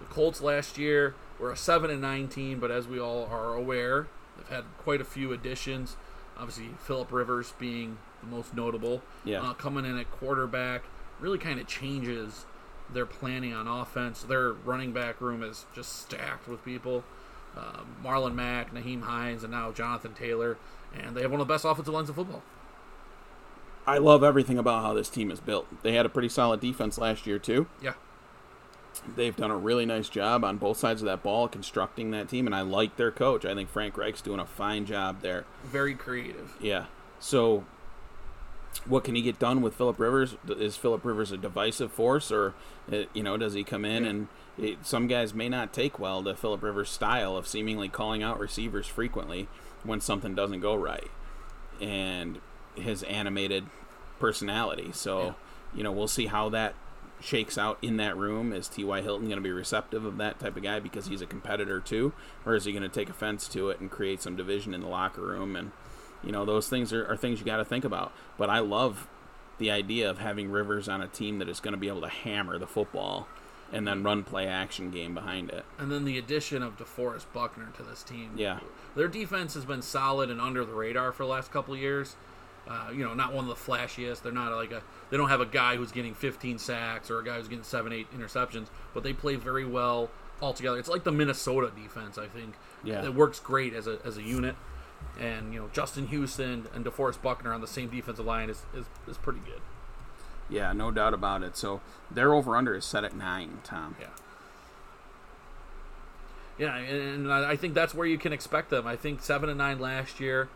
The 0.00 0.06
Colts 0.06 0.40
last 0.40 0.78
year 0.78 1.14
were 1.38 1.50
a 1.50 1.56
7 1.56 1.90
and 1.90 2.00
9 2.00 2.28
team, 2.28 2.60
but 2.60 2.70
as 2.70 2.88
we 2.88 2.98
all 2.98 3.26
are 3.26 3.54
aware, 3.54 4.08
they've 4.36 4.48
had 4.48 4.64
quite 4.78 5.00
a 5.00 5.04
few 5.04 5.32
additions. 5.32 5.96
Obviously, 6.36 6.68
Philip 6.78 7.12
Rivers 7.12 7.54
being 7.58 7.98
the 8.20 8.28
most 8.28 8.54
notable. 8.54 9.02
Yeah. 9.24 9.42
Uh, 9.42 9.54
coming 9.54 9.84
in 9.84 9.98
at 9.98 10.10
quarterback 10.10 10.84
really 11.20 11.38
kind 11.38 11.58
of 11.58 11.66
changes 11.66 12.46
their 12.92 13.06
planning 13.06 13.52
on 13.52 13.66
offense. 13.66 14.22
Their 14.22 14.52
running 14.52 14.92
back 14.92 15.20
room 15.20 15.42
is 15.42 15.66
just 15.74 16.00
stacked 16.00 16.48
with 16.48 16.64
people. 16.64 17.04
Um, 17.56 17.96
Marlon 18.04 18.34
Mack, 18.34 18.72
Nyheim 18.72 19.02
Hines, 19.02 19.42
and 19.42 19.50
now 19.52 19.72
Jonathan 19.72 20.14
Taylor. 20.14 20.58
And 20.96 21.16
they 21.16 21.22
have 21.22 21.30
one 21.30 21.40
of 21.40 21.48
the 21.48 21.52
best 21.52 21.64
offensive 21.64 21.92
lines 21.92 22.08
in 22.08 22.14
football. 22.14 22.42
I 23.86 23.98
love 23.98 24.22
everything 24.22 24.58
about 24.58 24.82
how 24.82 24.94
this 24.94 25.08
team 25.08 25.30
is 25.30 25.40
built. 25.40 25.66
They 25.82 25.94
had 25.94 26.06
a 26.06 26.08
pretty 26.10 26.28
solid 26.28 26.60
defense 26.60 26.98
last 26.98 27.26
year, 27.26 27.38
too. 27.38 27.66
Yeah. 27.82 27.94
They've 29.16 29.34
done 29.36 29.50
a 29.50 29.56
really 29.56 29.86
nice 29.86 30.08
job 30.08 30.44
on 30.44 30.56
both 30.58 30.76
sides 30.78 31.02
of 31.02 31.06
that 31.06 31.22
ball 31.22 31.48
constructing 31.48 32.10
that 32.12 32.28
team, 32.28 32.46
and 32.46 32.54
I 32.54 32.60
like 32.62 32.96
their 32.96 33.10
coach. 33.10 33.44
I 33.44 33.54
think 33.54 33.68
Frank 33.70 33.96
Reich's 33.96 34.20
doing 34.20 34.40
a 34.40 34.46
fine 34.46 34.86
job 34.86 35.22
there. 35.22 35.44
Very 35.64 35.94
creative. 35.94 36.52
Yeah. 36.60 36.86
So, 37.20 37.64
what 38.86 39.04
can 39.04 39.14
he 39.14 39.22
get 39.22 39.38
done 39.38 39.60
with 39.62 39.74
Philip 39.74 39.98
Rivers? 39.98 40.36
Is 40.48 40.76
Philip 40.76 41.04
Rivers 41.04 41.32
a 41.32 41.36
divisive 41.36 41.92
force, 41.92 42.30
or 42.30 42.54
uh, 42.92 43.04
you 43.12 43.22
know, 43.22 43.36
does 43.36 43.54
he 43.54 43.64
come 43.64 43.84
in 43.84 44.04
and 44.04 44.28
it, 44.56 44.84
some 44.86 45.06
guys 45.06 45.34
may 45.34 45.48
not 45.48 45.72
take 45.72 45.98
well 45.98 46.22
to 46.24 46.34
Philip 46.34 46.62
Rivers' 46.62 46.90
style 46.90 47.36
of 47.36 47.46
seemingly 47.46 47.88
calling 47.88 48.22
out 48.22 48.38
receivers 48.38 48.86
frequently 48.86 49.48
when 49.84 50.00
something 50.00 50.34
doesn't 50.34 50.60
go 50.60 50.74
right, 50.74 51.10
and 51.80 52.40
his 52.74 53.02
animated 53.04 53.66
personality. 54.20 54.90
So, 54.92 55.22
Yeah. 55.22 55.32
you 55.74 55.82
know, 55.84 55.92
we'll 55.92 56.08
see 56.08 56.26
how 56.26 56.48
that 56.50 56.74
shakes 57.20 57.58
out 57.58 57.78
in 57.82 57.96
that 57.98 58.16
room. 58.16 58.52
Is 58.52 58.68
T.Y. 58.68 59.02
Hilton 59.02 59.26
going 59.26 59.38
to 59.38 59.42
be 59.42 59.50
receptive 59.50 60.04
of 60.04 60.16
that 60.18 60.38
type 60.38 60.56
of 60.56 60.62
guy 60.62 60.80
because 60.80 61.06
he's 61.06 61.22
a 61.22 61.26
competitor 61.26 61.80
too? 61.80 62.12
Or 62.46 62.54
is 62.54 62.64
he 62.64 62.72
going 62.72 62.82
to 62.82 62.88
take 62.88 63.10
offense 63.10 63.48
to 63.48 63.70
it 63.70 63.80
and 63.80 63.90
create 63.90 64.22
some 64.22 64.36
division 64.36 64.74
in 64.74 64.80
the 64.80 64.88
locker 64.88 65.22
room? 65.22 65.56
And, 65.56 65.72
you 66.22 66.32
know, 66.32 66.44
those 66.44 66.68
things 66.68 66.92
are, 66.92 67.06
are 67.06 67.16
things 67.16 67.40
you 67.40 67.46
got 67.46 67.56
to 67.56 67.64
think 67.64 67.84
about. 67.84 68.12
But 68.36 68.50
I 68.50 68.60
love 68.60 69.08
the 69.58 69.70
idea 69.70 70.08
of 70.08 70.18
having 70.18 70.50
Rivers 70.50 70.88
on 70.88 71.02
a 71.02 71.08
team 71.08 71.38
that 71.40 71.48
is 71.48 71.60
going 71.60 71.72
to 71.72 71.78
be 71.78 71.88
able 71.88 72.02
to 72.02 72.08
hammer 72.08 72.58
the 72.58 72.66
football 72.66 73.26
and 73.72 73.86
then 73.86 74.02
run 74.02 74.24
play 74.24 74.46
action 74.46 74.90
game 74.90 75.14
behind 75.14 75.50
it. 75.50 75.64
And 75.78 75.92
then 75.92 76.04
the 76.04 76.16
addition 76.16 76.62
of 76.62 76.78
DeForest 76.78 77.26
Buckner 77.32 77.68
to 77.76 77.82
this 77.82 78.02
team. 78.02 78.32
Yeah. 78.36 78.60
Their 78.96 79.08
defense 79.08 79.54
has 79.54 79.64
been 79.64 79.82
solid 79.82 80.30
and 80.30 80.40
under 80.40 80.64
the 80.64 80.72
radar 80.72 81.12
for 81.12 81.24
the 81.24 81.28
last 81.28 81.52
couple 81.52 81.74
of 81.74 81.80
years. 81.80 82.16
Uh, 82.68 82.90
you 82.90 83.02
know, 83.02 83.14
not 83.14 83.32
one 83.32 83.48
of 83.48 83.48
the 83.48 83.72
flashiest. 83.72 84.22
They're 84.22 84.30
not 84.32 84.52
like 84.52 84.72
a. 84.72 84.82
They 85.10 85.16
don't 85.16 85.30
have 85.30 85.40
a 85.40 85.46
guy 85.46 85.76
who's 85.76 85.90
getting 85.90 86.14
15 86.14 86.58
sacks 86.58 87.10
or 87.10 87.18
a 87.18 87.24
guy 87.24 87.36
who's 87.38 87.48
getting 87.48 87.64
seven, 87.64 87.92
eight 87.92 88.06
interceptions, 88.12 88.66
but 88.92 89.02
they 89.02 89.14
play 89.14 89.36
very 89.36 89.64
well 89.64 90.10
altogether. 90.42 90.78
It's 90.78 90.88
like 90.88 91.04
the 91.04 91.12
Minnesota 91.12 91.72
defense, 91.74 92.18
I 92.18 92.26
think. 92.26 92.54
Yeah. 92.84 93.04
It 93.04 93.14
works 93.14 93.40
great 93.40 93.72
as 93.72 93.86
a 93.86 93.98
as 94.04 94.18
a 94.18 94.22
unit. 94.22 94.56
And 95.18 95.52
you 95.54 95.60
know, 95.60 95.70
Justin 95.72 96.08
Houston 96.08 96.66
and 96.74 96.84
DeForest 96.84 97.22
Buckner 97.22 97.52
on 97.52 97.60
the 97.60 97.66
same 97.66 97.88
defensive 97.88 98.26
line 98.26 98.50
is 98.50 98.62
is, 98.74 98.86
is 99.06 99.16
pretty 99.16 99.40
good. 99.40 99.60
Yeah, 100.50 100.72
no 100.72 100.90
doubt 100.90 101.14
about 101.14 101.42
it. 101.42 101.56
So 101.56 101.80
their 102.10 102.34
over 102.34 102.56
under 102.56 102.74
is 102.74 102.84
set 102.84 103.04
at 103.04 103.14
nine, 103.14 103.60
Tom. 103.64 103.96
Yeah. 104.00 104.06
Yeah, 106.58 106.76
and 106.76 107.32
I 107.32 107.52
I 107.52 107.56
think 107.56 107.74
that's 107.74 107.94
where 107.94 108.06
you 108.06 108.18
can 108.18 108.32
expect 108.32 108.70
them. 108.70 108.86
I 108.86 108.96
think 108.96 109.22
seven 109.22 109.48
and 109.48 109.58
nine 109.58 109.78
last 109.78 110.18
year, 110.20 110.48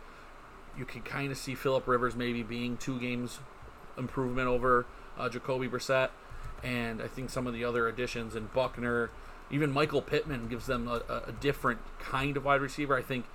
you 0.77 0.85
can 0.85 1.01
kind 1.01 1.31
of 1.31 1.37
see 1.37 1.55
Philip 1.55 1.87
Rivers 1.87 2.15
maybe 2.15 2.43
being 2.43 2.77
two 2.77 2.99
games 2.99 3.39
improvement 3.97 4.47
over 4.47 4.85
uh, 5.17 5.29
Jacoby 5.29 5.67
Brissett, 5.67 6.09
and 6.63 7.01
I 7.01 7.07
think 7.07 7.29
some 7.29 7.45
of 7.47 7.53
the 7.53 7.63
other 7.63 7.87
additions 7.87 8.35
and 8.35 8.51
Buckner, 8.53 9.11
even 9.51 9.71
Michael 9.71 10.01
Pittman 10.01 10.47
gives 10.47 10.65
them 10.65 10.87
a, 10.87 11.01
a- 11.27 11.31
different 11.31 11.79
kind 11.99 12.35
of 12.37 12.45
wide 12.45 12.61
receiver. 12.61 12.97
I 12.97 13.01
think 13.01 13.25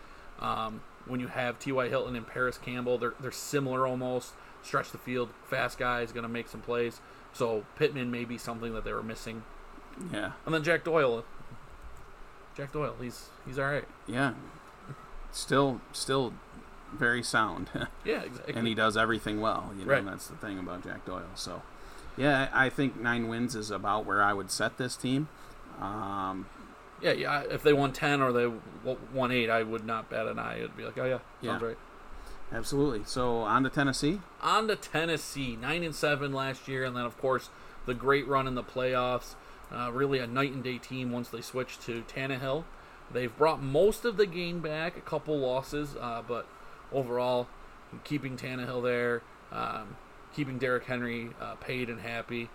um, 0.41 0.81
when 1.07 1.21
you 1.21 1.29
have 1.29 1.59
T.Y. 1.59 1.89
Hilton 1.89 2.17
and 2.17 2.27
Parris 2.27 2.59
Campbell, 2.59 2.99
they're 2.99 3.15
they're 3.21 3.31
similar 3.33 3.87
almost. 3.87 4.33
Stretch 4.63 4.91
the 4.91 4.99
field, 4.99 5.31
fast 5.45 5.79
guy 5.79 6.01
is 6.03 6.11
going 6.11 6.25
to 6.25 6.29
make 6.29 6.49
some 6.49 6.61
plays. 6.61 7.01
So 7.33 7.65
Pittman 7.77 8.11
may 8.11 8.25
be 8.25 8.37
something 8.39 8.75
that 8.75 8.85
they 8.85 8.93
were 8.93 9.03
missing. 9.05 9.45
Yeah. 10.13 10.33
And 10.45 10.53
then 10.55 10.65
Jack 10.65 10.83
Doyle. 10.85 11.25
Jack 12.57 12.73
Doyle, 12.73 12.97
he's 13.01 13.29
he's 13.47 13.59
all 13.59 13.67
right. 13.67 13.85
Yeah. 14.09 14.33
Still 15.31 15.81
still 15.93 16.33
very 16.97 17.23
sound. 17.23 17.69
Yeah, 18.05 18.23
exactly. 18.23 18.55
and 18.55 18.67
he 18.67 18.75
does 18.75 18.97
everything 18.97 19.41
well. 19.41 19.71
You 19.79 19.85
know, 19.85 19.93
Right. 19.93 20.05
that's 20.05 20.29
the 20.29 20.37
thing 20.37 20.59
about 20.59 20.83
Jack 20.85 21.05
Doyle. 21.05 21.23
So, 21.35 21.63
yeah, 22.17 22.49
I 22.55 22.71
think 22.71 22.99
nine 22.99 23.29
wins 23.29 23.55
is 23.55 23.71
about 23.71 24.07
where 24.07 24.23
I 24.23 24.33
would 24.33 24.51
set 24.51 24.79
this 24.79 24.97
team. 24.97 25.29
Um, 25.81 26.47
yeah, 27.03 27.13
yeah. 27.13 27.43
If 27.51 27.63
they 27.63 27.73
won 27.73 27.93
ten 27.93 28.21
or 28.23 28.33
they 28.33 28.51
won 29.13 29.31
eight, 29.31 29.51
I 29.51 29.63
would 29.63 29.85
not 29.85 30.09
bat 30.11 30.27
an 30.27 30.39
eye. 30.39 30.57
It'd 30.59 30.77
be 30.77 30.85
like, 30.85 30.97
oh 30.99 31.05
yeah, 31.05 31.19
sounds 31.49 31.63
Yeah. 31.63 31.69
right. 31.69 31.77
absolutely. 32.53 33.03
So 33.05 33.39
on 33.41 33.63
to 33.65 33.71
Tennessee. 33.71 34.21
On 34.43 34.67
to 34.69 34.77
Tennessee, 34.77 35.57
nine 35.57 35.83
and 35.85 35.95
seven 35.95 36.33
last 36.33 36.67
year, 36.69 36.85
and 36.85 36.97
then 36.97 37.05
of 37.05 37.19
course 37.19 37.51
the 37.87 37.95
great 37.95 38.27
run 38.27 38.47
in 38.47 38.55
the 38.55 38.65
playoffs. 38.65 39.35
Uh, 39.71 39.91
really 39.93 40.19
a 40.19 40.27
night 40.27 40.53
and 40.53 40.65
day 40.65 40.79
team 40.79 41.13
once 41.13 41.29
they 41.29 41.43
switched 41.43 41.83
to 41.83 42.03
Tannehill. 42.09 42.65
They've 43.13 43.35
brought 43.37 43.63
most 43.63 44.05
of 44.07 44.17
the 44.17 44.27
game 44.27 44.61
back, 44.61 44.97
a 44.97 45.01
couple 45.03 45.39
losses, 45.39 45.95
uh, 46.01 46.23
but 46.27 46.47
overall, 46.93 47.49
keeping 48.05 48.37
Tannehill 48.37 48.83
there, 48.83 49.23
um, 49.53 49.97
keeping 50.35 50.59
Derrick 50.59 50.85
Henry 50.85 51.31
uh, 51.41 51.55
paid 51.57 51.89
and 51.89 52.01
happy, 52.01 52.49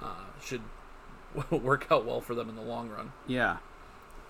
uh, 0.00 0.24
should 0.42 0.62
work 1.50 1.86
out 1.90 2.04
well 2.04 2.20
for 2.20 2.34
them 2.34 2.48
in 2.48 2.56
the 2.56 2.62
long 2.62 2.88
run. 2.88 3.12
Yeah. 3.26 3.58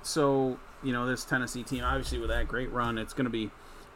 So 0.03 0.59
you 0.83 0.93
know 0.93 1.07
this 1.07 1.25
Tennessee 1.25 1.63
team, 1.63 1.85
obviously 1.85 2.19
with 2.19 2.31
that 2.31 2.49
great 2.49 2.71
run, 2.71 2.99
it's 2.99 3.13
going 3.13 3.25
to 3.25 3.31
be 3.31 3.51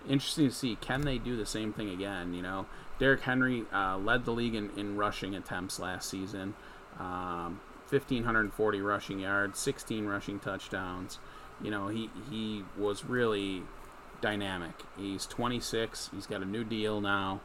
interesting 0.09 0.49
to 0.49 0.55
see 0.55 0.77
can 0.81 1.03
they 1.03 1.19
do 1.19 1.37
the 1.37 1.47
same 1.47 1.73
thing 1.73 1.89
again. 1.89 2.35
You 2.35 2.43
know, 2.43 2.67
Derrick 2.99 3.23
Henry 3.23 3.65
uh, 3.73 3.99
led 3.99 4.25
the 4.25 4.33
league 4.33 4.55
in, 4.55 4.71
in 4.77 4.97
rushing 4.97 5.35
attempts 5.35 5.79
last 5.79 6.09
season. 6.09 6.55
Um, 6.99 7.61
1540 7.89 8.81
rushing 8.81 9.21
yards, 9.21 9.59
16 9.59 10.07
rushing 10.07 10.41
touchdowns. 10.41 11.19
You 11.63 11.71
know, 11.71 11.89
he 11.89 12.11
he 12.31 12.65
was 12.77 13.05
really 13.05 13.63
dynamic. 14.23 14.73
He's 14.97 15.27
26. 15.27 16.09
He's 16.15 16.27
got 16.27 16.41
a 16.41 16.47
new 16.47 16.65
deal 16.65 17.01
now. 17.03 17.41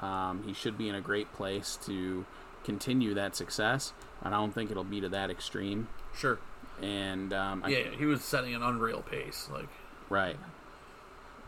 Um, 0.00 0.42
he 0.46 0.52
should 0.52 0.76
be 0.76 0.90
in 0.90 0.94
a 0.94 1.00
great 1.00 1.32
place 1.32 1.78
to 1.86 2.26
continue 2.64 3.14
that 3.14 3.34
success. 3.34 3.94
I 4.22 4.28
don't 4.28 4.52
think 4.52 4.70
it'll 4.70 4.84
be 4.84 5.00
to 5.00 5.08
that 5.08 5.30
extreme. 5.30 5.88
Sure. 6.14 6.38
And 6.82 7.32
um, 7.32 7.62
I- 7.64 7.68
Yeah, 7.70 7.90
he 7.96 8.04
was 8.04 8.22
setting 8.22 8.54
an 8.54 8.62
unreal 8.62 9.00
pace. 9.02 9.48
Like, 9.50 9.68
Right. 10.10 10.36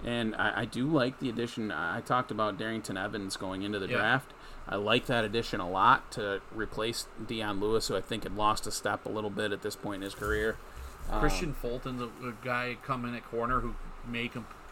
And 0.05 0.35
I, 0.37 0.61
I 0.61 0.65
do 0.65 0.87
like 0.87 1.19
the 1.19 1.29
addition. 1.29 1.73
I 1.73 2.01
talked 2.01 2.31
about 2.31 2.57
Darrynton 2.59 3.03
Evans 3.03 3.37
going 3.37 3.63
into 3.63 3.79
the 3.79 3.89
Yeah. 3.89 3.99
draft. 3.99 4.33
I 4.69 4.77
like 4.77 5.07
that 5.07 5.25
addition 5.25 5.61
a 5.61 5.69
lot 5.69 6.11
to 6.13 6.41
replace 6.55 7.07
Dion 7.27 7.59
Lewis, 7.59 7.89
who 7.89 7.97
I 7.97 8.01
think 8.01 8.23
had 8.25 8.37
lost 8.37 8.67
a 8.67 8.71
step 8.71 9.07
a 9.07 9.09
little 9.09 9.31
bit 9.31 9.51
at 9.51 9.63
this 9.63 9.75
point 9.77 9.97
in 9.97 10.03
his 10.03 10.15
career. 10.15 10.57
Um, 11.11 11.23
Kristian 11.23 11.55
Fulton's 11.55 12.03
a, 12.03 12.29
a 12.29 12.33
guy 12.45 12.77
coming 12.85 13.15
at 13.17 13.25
corner 13.25 13.61
who 13.61 13.75
may 14.07 14.29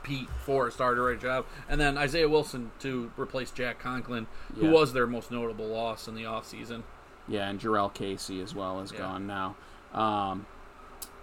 compete 0.07 0.29
for 0.45 0.69
a 0.69 0.73
starter 0.73 1.03
right 1.05 1.21
job, 1.21 1.45
and 1.69 1.81
then 1.81 1.99
Isaiah 1.99 2.29
Wilson 2.29 2.71
to 2.81 3.11
replace 3.17 3.51
Jack 3.51 3.79
Conklin, 3.81 4.27
who 4.55 4.67
Yeah. 4.67 4.71
was 4.73 4.93
their 4.93 5.07
most 5.07 5.31
notable 5.31 5.67
loss 5.67 6.07
in 6.07 6.15
the 6.15 6.23
offseason. 6.25 6.83
Yeah, 7.29 7.49
and 7.49 7.59
Jurrell 7.61 7.93
Casey 7.93 8.41
as 8.41 8.55
well 8.55 8.81
is 8.81 8.93
Yeah. 8.93 8.99
gone 8.99 9.27
now. 9.27 9.57
Um, 9.93 10.47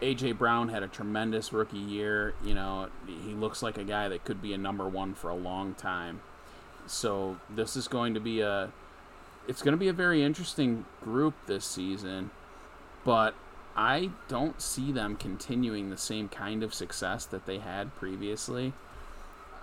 AJ 0.01 0.33
Brown 0.33 0.67
had 0.69 0.83
a 0.83 0.87
tremendous 0.87 1.53
rookie 1.53 1.77
year. 1.77 2.33
You 2.43 2.53
know, 2.55 2.89
he 3.07 3.33
looks 3.33 3.63
like 3.63 3.77
a 3.77 3.85
guy 3.85 4.09
that 4.09 4.25
could 4.25 4.41
be 4.41 4.53
a 4.53 4.57
number 4.57 4.87
one 4.87 5.13
for 5.13 5.29
a 5.29 5.35
long 5.35 5.75
time. 5.75 6.19
So 6.85 7.37
this 7.49 7.77
is 7.77 7.87
going 7.87 8.13
to 8.15 8.19
be 8.19 8.41
a, 8.41 8.71
it's 9.47 9.61
going 9.61 9.71
to 9.73 9.77
be 9.77 9.87
a 9.87 9.93
very 9.93 10.21
interesting 10.23 10.85
group 11.01 11.35
this 11.45 11.63
season, 11.63 12.31
but 13.05 13.33
I 13.75 14.11
don't 14.27 14.61
see 14.61 14.91
them 14.91 15.15
continuing 15.15 15.89
the 15.89 15.97
same 15.97 16.29
kind 16.29 16.63
of 16.63 16.73
success 16.73 17.25
that 17.25 17.45
they 17.45 17.59
had 17.59 17.95
previously. 17.95 18.73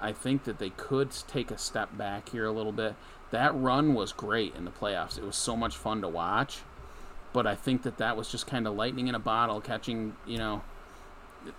I 0.00 0.12
think 0.12 0.44
that 0.44 0.58
they 0.58 0.70
could 0.70 1.10
take 1.28 1.50
a 1.50 1.58
step 1.58 1.96
back 1.96 2.30
here 2.30 2.46
a 2.46 2.52
little 2.52 2.72
bit. 2.72 2.94
That 3.30 3.54
run 3.54 3.94
was 3.94 4.12
great 4.12 4.54
in 4.56 4.64
the 4.64 4.70
playoffs. 4.70 5.18
It 5.18 5.24
was 5.24 5.36
so 5.36 5.56
much 5.56 5.76
fun 5.76 6.00
to 6.00 6.08
watch. 6.08 6.60
But 7.32 7.46
I 7.46 7.54
think 7.54 7.82
that 7.82 7.98
that 7.98 8.16
was 8.16 8.28
just 8.28 8.48
kind 8.48 8.66
of 8.66 8.74
lightning 8.74 9.06
in 9.06 9.14
a 9.14 9.20
bottle, 9.20 9.60
catching, 9.60 10.16
you 10.26 10.38
know, 10.38 10.62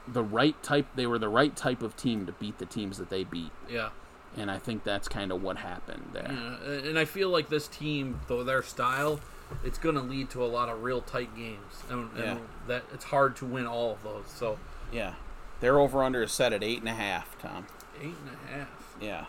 the 0.06 0.24
right 0.24 0.62
type. 0.62 0.88
They 0.96 1.08
were 1.08 1.20
the 1.20 1.30
right 1.30 1.56
type 1.56 1.82
of 1.82 1.96
team 1.96 2.26
to 2.26 2.34
beat 2.34 2.58
the 2.58 2.66
teams 2.66 2.98
that 2.98 3.10
they 3.10 3.24
beat. 3.24 3.52
Yeah. 3.70 3.90
And 4.36 4.52
I 4.52 4.58
think 4.58 4.84
that's 4.84 5.08
kind 5.08 5.32
of 5.32 5.42
what 5.42 5.58
happened 5.58 6.10
there. 6.12 6.30
Yeah, 6.30 6.90
and 6.90 7.00
I 7.00 7.06
feel 7.06 7.30
like 7.30 7.50
this 7.50 7.68
team, 7.68 8.20
though 8.28 8.44
their 8.44 8.64
style, 8.64 9.22
it's 9.64 9.78
going 9.78 9.96
to 9.96 10.02
lead 10.02 10.30
to 10.32 10.44
a 10.44 10.48
lot 10.48 10.70
of 10.70 10.84
real 10.84 11.02
tight 11.02 11.36
games, 11.36 11.84
and, 11.90 12.10
and 12.16 12.18
Yeah. 12.24 12.38
that 12.68 12.84
it's 12.94 13.06
hard 13.06 13.36
to 13.38 13.46
win 13.46 13.66
all 13.66 13.92
of 13.92 14.04
those. 14.04 14.26
So 14.28 14.58
Yeah. 14.92 15.14
Their 15.60 15.80
over 15.80 16.04
under 16.04 16.24
is 16.24 16.32
set 16.32 16.54
at 16.54 16.64
eight 16.64 16.80
and 16.80 16.90
a 16.90 16.94
half, 16.94 17.38
Tom. 17.40 17.68
Eight 18.02 18.06
and 18.06 18.30
a 18.50 18.58
half. 18.58 18.96
Yeah, 19.00 19.26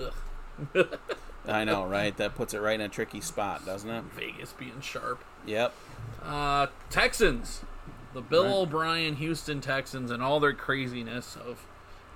Ugh. 0.00 0.88
I 1.46 1.64
know, 1.64 1.84
right? 1.84 2.16
That 2.16 2.34
puts 2.34 2.54
it 2.54 2.58
right 2.60 2.74
in 2.74 2.80
a 2.80 2.88
tricky 2.88 3.20
spot, 3.20 3.64
doesn't 3.66 3.88
it? 3.90 4.04
Vegas 4.16 4.52
being 4.52 4.80
sharp. 4.80 5.22
Yep. 5.46 5.72
Uh, 6.22 6.68
Texans. 6.90 7.62
The 8.14 8.20
Bill 8.22 8.44
Right. 8.44 8.52
O'Brien 8.54 9.16
Houston 9.16 9.60
Texans 9.60 10.10
and 10.10 10.22
all 10.22 10.38
their 10.40 10.52
craziness 10.52 11.36
of 11.36 11.66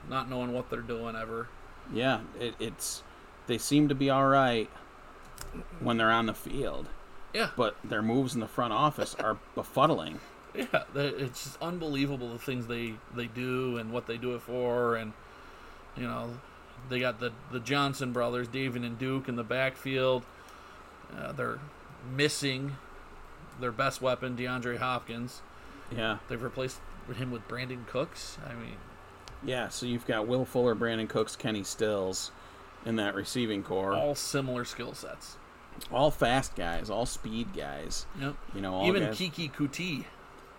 not 0.08 0.30
knowing 0.30 0.52
what 0.52 0.70
they're 0.70 0.80
doing 0.80 1.16
ever. 1.16 1.48
Yeah, 1.92 2.20
it, 2.38 2.54
it's 2.60 3.02
they 3.48 3.58
seem 3.58 3.88
to 3.88 3.94
be 3.94 4.08
all 4.08 4.26
right 4.26 4.70
when 5.80 5.96
they're 5.96 6.10
on 6.10 6.26
the 6.26 6.34
field, 6.34 6.86
Yeah. 7.34 7.50
but 7.56 7.76
their 7.84 8.02
moves 8.02 8.34
in 8.34 8.40
the 8.40 8.48
front 8.48 8.72
office 8.72 9.14
are 9.16 9.38
befuddling. 9.56 10.18
Yeah, 10.54 10.84
it's 10.94 11.44
just 11.44 11.62
unbelievable 11.62 12.32
the 12.32 12.38
things 12.38 12.66
they 12.66 12.94
they 13.14 13.26
do 13.26 13.76
and 13.76 13.92
what 13.92 14.06
they 14.06 14.16
do 14.16 14.34
it 14.34 14.42
for, 14.42 14.96
and 14.96 15.12
you 15.96 16.04
know, 16.04 16.30
they 16.88 16.98
got 17.00 17.20
the 17.20 17.32
the 17.52 17.60
Johnson 17.60 18.12
brothers, 18.12 18.48
David 18.48 18.82
and 18.82 18.98
Duke, 18.98 19.28
in 19.28 19.36
the 19.36 19.44
backfield. 19.44 20.24
Uh, 21.16 21.32
they're 21.32 21.58
missing 22.14 22.76
their 23.60 23.72
best 23.72 24.00
weapon, 24.02 24.36
DeAndre 24.36 24.78
Hopkins. 24.78 25.42
Yeah, 25.94 26.18
They've 26.28 26.42
replaced 26.42 26.78
him 27.14 27.30
with 27.30 27.46
Brandin 27.48 27.86
Cooks. 27.86 28.38
I 28.46 28.54
mean, 28.54 28.76
yeah. 29.44 29.68
So 29.68 29.86
you've 29.86 30.06
got 30.06 30.26
Will 30.26 30.44
Fuller, 30.44 30.74
Brandin 30.74 31.08
Cooks, 31.08 31.36
Kenny 31.36 31.62
Stills 31.62 32.30
in 32.84 32.96
that 32.96 33.14
receiving 33.14 33.62
corps. 33.62 33.94
All, 33.94 34.14
similar 34.14 34.64
skill 34.64 34.94
sets. 34.94 35.36
All 35.92 36.10
fast 36.10 36.56
guys, 36.56 36.90
all 36.90 37.06
speed 37.06 37.54
guys. 37.56 38.06
Yep. 38.20 38.34
You 38.54 38.60
know, 38.60 38.74
all 38.74 38.86
Even 38.86 39.04
guys. 39.04 39.18
Keke 39.18 39.52
Coutee, 39.52 40.04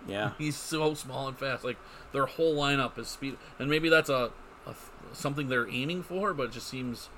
yeah, 0.07 0.31
he's 0.37 0.55
so 0.55 0.93
small 0.93 1.27
and 1.27 1.37
fast. 1.37 1.63
Like 1.63 1.77
their 2.11 2.25
whole 2.25 2.55
lineup 2.55 2.97
is 2.97 3.07
speed, 3.07 3.37
and 3.57 3.69
maybe 3.69 3.89
that's 3.89 4.09
a, 4.09 4.31
a 4.65 4.75
something 5.13 5.49
they're 5.49 5.69
aiming 5.69 6.03
for, 6.03 6.33
but 6.33 6.43
it 6.43 6.51
just 6.53 6.67
seems 6.67 7.09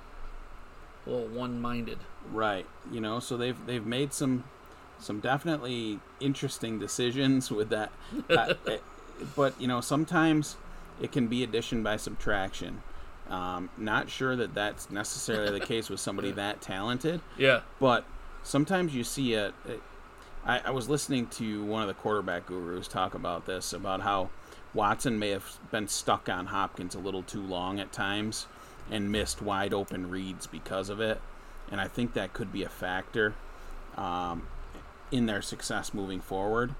a 1.06 1.10
little 1.10 1.28
one-minded. 1.28 2.00
right. 2.32 2.66
You 2.92 3.02
know, 3.02 3.20
so 3.20 3.38
they've 3.38 3.66
they've 3.66 3.86
made 3.86 4.14
some 4.14 4.46
some 5.00 5.20
definitely 5.20 6.00
interesting 6.20 6.80
decisions 6.80 7.52
with 7.52 7.70
that. 7.70 7.92
Uh, 8.30 8.54
eh, 8.68 8.78
but 9.36 9.60
you 9.60 9.68
know, 9.68 9.82
sometimes 9.82 10.56
it 11.02 11.12
can 11.12 11.28
be 11.28 11.44
addition 11.44 11.84
by 11.84 11.98
subtraction. 11.98 12.82
Um, 13.32 13.70
not 13.78 14.10
sure 14.10 14.36
that 14.36 14.54
that's 14.54 14.92
necessarily 14.92 15.58
the 15.58 15.66
case 15.66 15.90
with 15.90 16.00
somebody 16.02 16.32
that 16.34 16.62
talented, 16.62 17.22
Yeah. 17.38 17.62
but 17.80 18.06
sometimes 18.44 18.94
you 18.94 19.04
see 19.04 19.34
a. 19.36 19.48
a 19.50 19.54
I, 20.44 20.60
I 20.66 20.70
was 20.72 20.90
listening 20.90 21.28
to 21.28 21.64
one 21.64 21.82
of 21.84 21.88
the 21.88 21.94
quarterback 21.94 22.48
gurus 22.48 22.88
talk 22.88 23.14
about 23.14 23.46
this 23.46 23.74
about 23.74 24.02
how 24.02 24.32
Watson 24.74 25.20
may 25.20 25.30
have 25.30 25.46
been 25.70 25.88
stuck 25.88 26.28
on 26.30 26.48
Hopkins 26.48 26.96
a 26.96 27.00
little 27.00 27.22
too 27.22 27.42
long 27.44 27.80
at 27.80 27.92
times 27.94 28.48
and 28.90 29.12
missed 29.12 29.42
wide 29.42 29.72
open 29.74 30.10
reads 30.10 30.48
because 30.48 30.90
of 30.90 31.00
it, 31.00 31.22
and 31.72 31.80
I 31.80 31.88
think 31.88 32.14
that 32.14 32.34
could 32.34 32.52
be 32.52 32.64
a 32.64 32.70
factor 32.70 33.36
um, 33.96 34.48
in 35.12 35.28
their 35.28 35.42
success 35.44 35.94
moving 35.94 36.20
forward. 36.22 36.74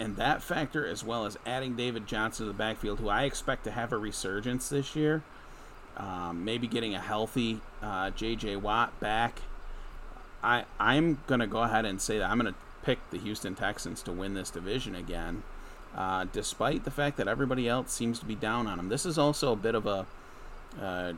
And 0.00 0.16
that 0.16 0.42
factor, 0.42 0.84
as 0.84 1.04
well 1.04 1.24
as 1.26 1.38
adding 1.46 1.76
David 1.76 2.08
Johnson 2.08 2.46
to 2.46 2.52
the 2.52 2.58
backfield, 2.58 2.98
who 2.98 3.08
I 3.08 3.22
expect 3.22 3.62
to 3.64 3.70
have 3.70 3.92
a 3.92 3.96
resurgence 3.96 4.68
this 4.68 4.96
year, 4.96 5.22
um, 5.96 6.44
maybe 6.44 6.66
getting 6.66 6.94
a 6.94 7.00
healthy 7.00 7.60
uh, 7.82 8.10
J.J. 8.10 8.56
Watt 8.56 8.98
back. 9.00 9.40
I 10.42 10.64
I'm 10.78 11.20
gonna 11.26 11.46
go 11.46 11.62
ahead 11.62 11.84
and 11.84 12.00
say 12.00 12.18
that 12.18 12.30
I'm 12.30 12.36
gonna 12.36 12.54
pick 12.82 12.98
the 13.10 13.18
Houston 13.18 13.54
Texans 13.54 14.02
to 14.02 14.12
win 14.12 14.34
this 14.34 14.50
division 14.50 14.94
again, 14.94 15.42
uh, 15.96 16.26
despite 16.32 16.84
the 16.84 16.90
fact 16.90 17.16
that 17.16 17.28
everybody 17.28 17.68
else 17.68 17.92
seems 17.92 18.18
to 18.18 18.26
be 18.26 18.34
down 18.34 18.66
on 18.66 18.76
them. 18.76 18.88
This 18.88 19.06
is 19.06 19.16
also 19.18 19.52
a 19.52 19.56
bit 19.56 19.74
of 19.74 19.86
a 19.86 20.06
uh, 20.80 21.12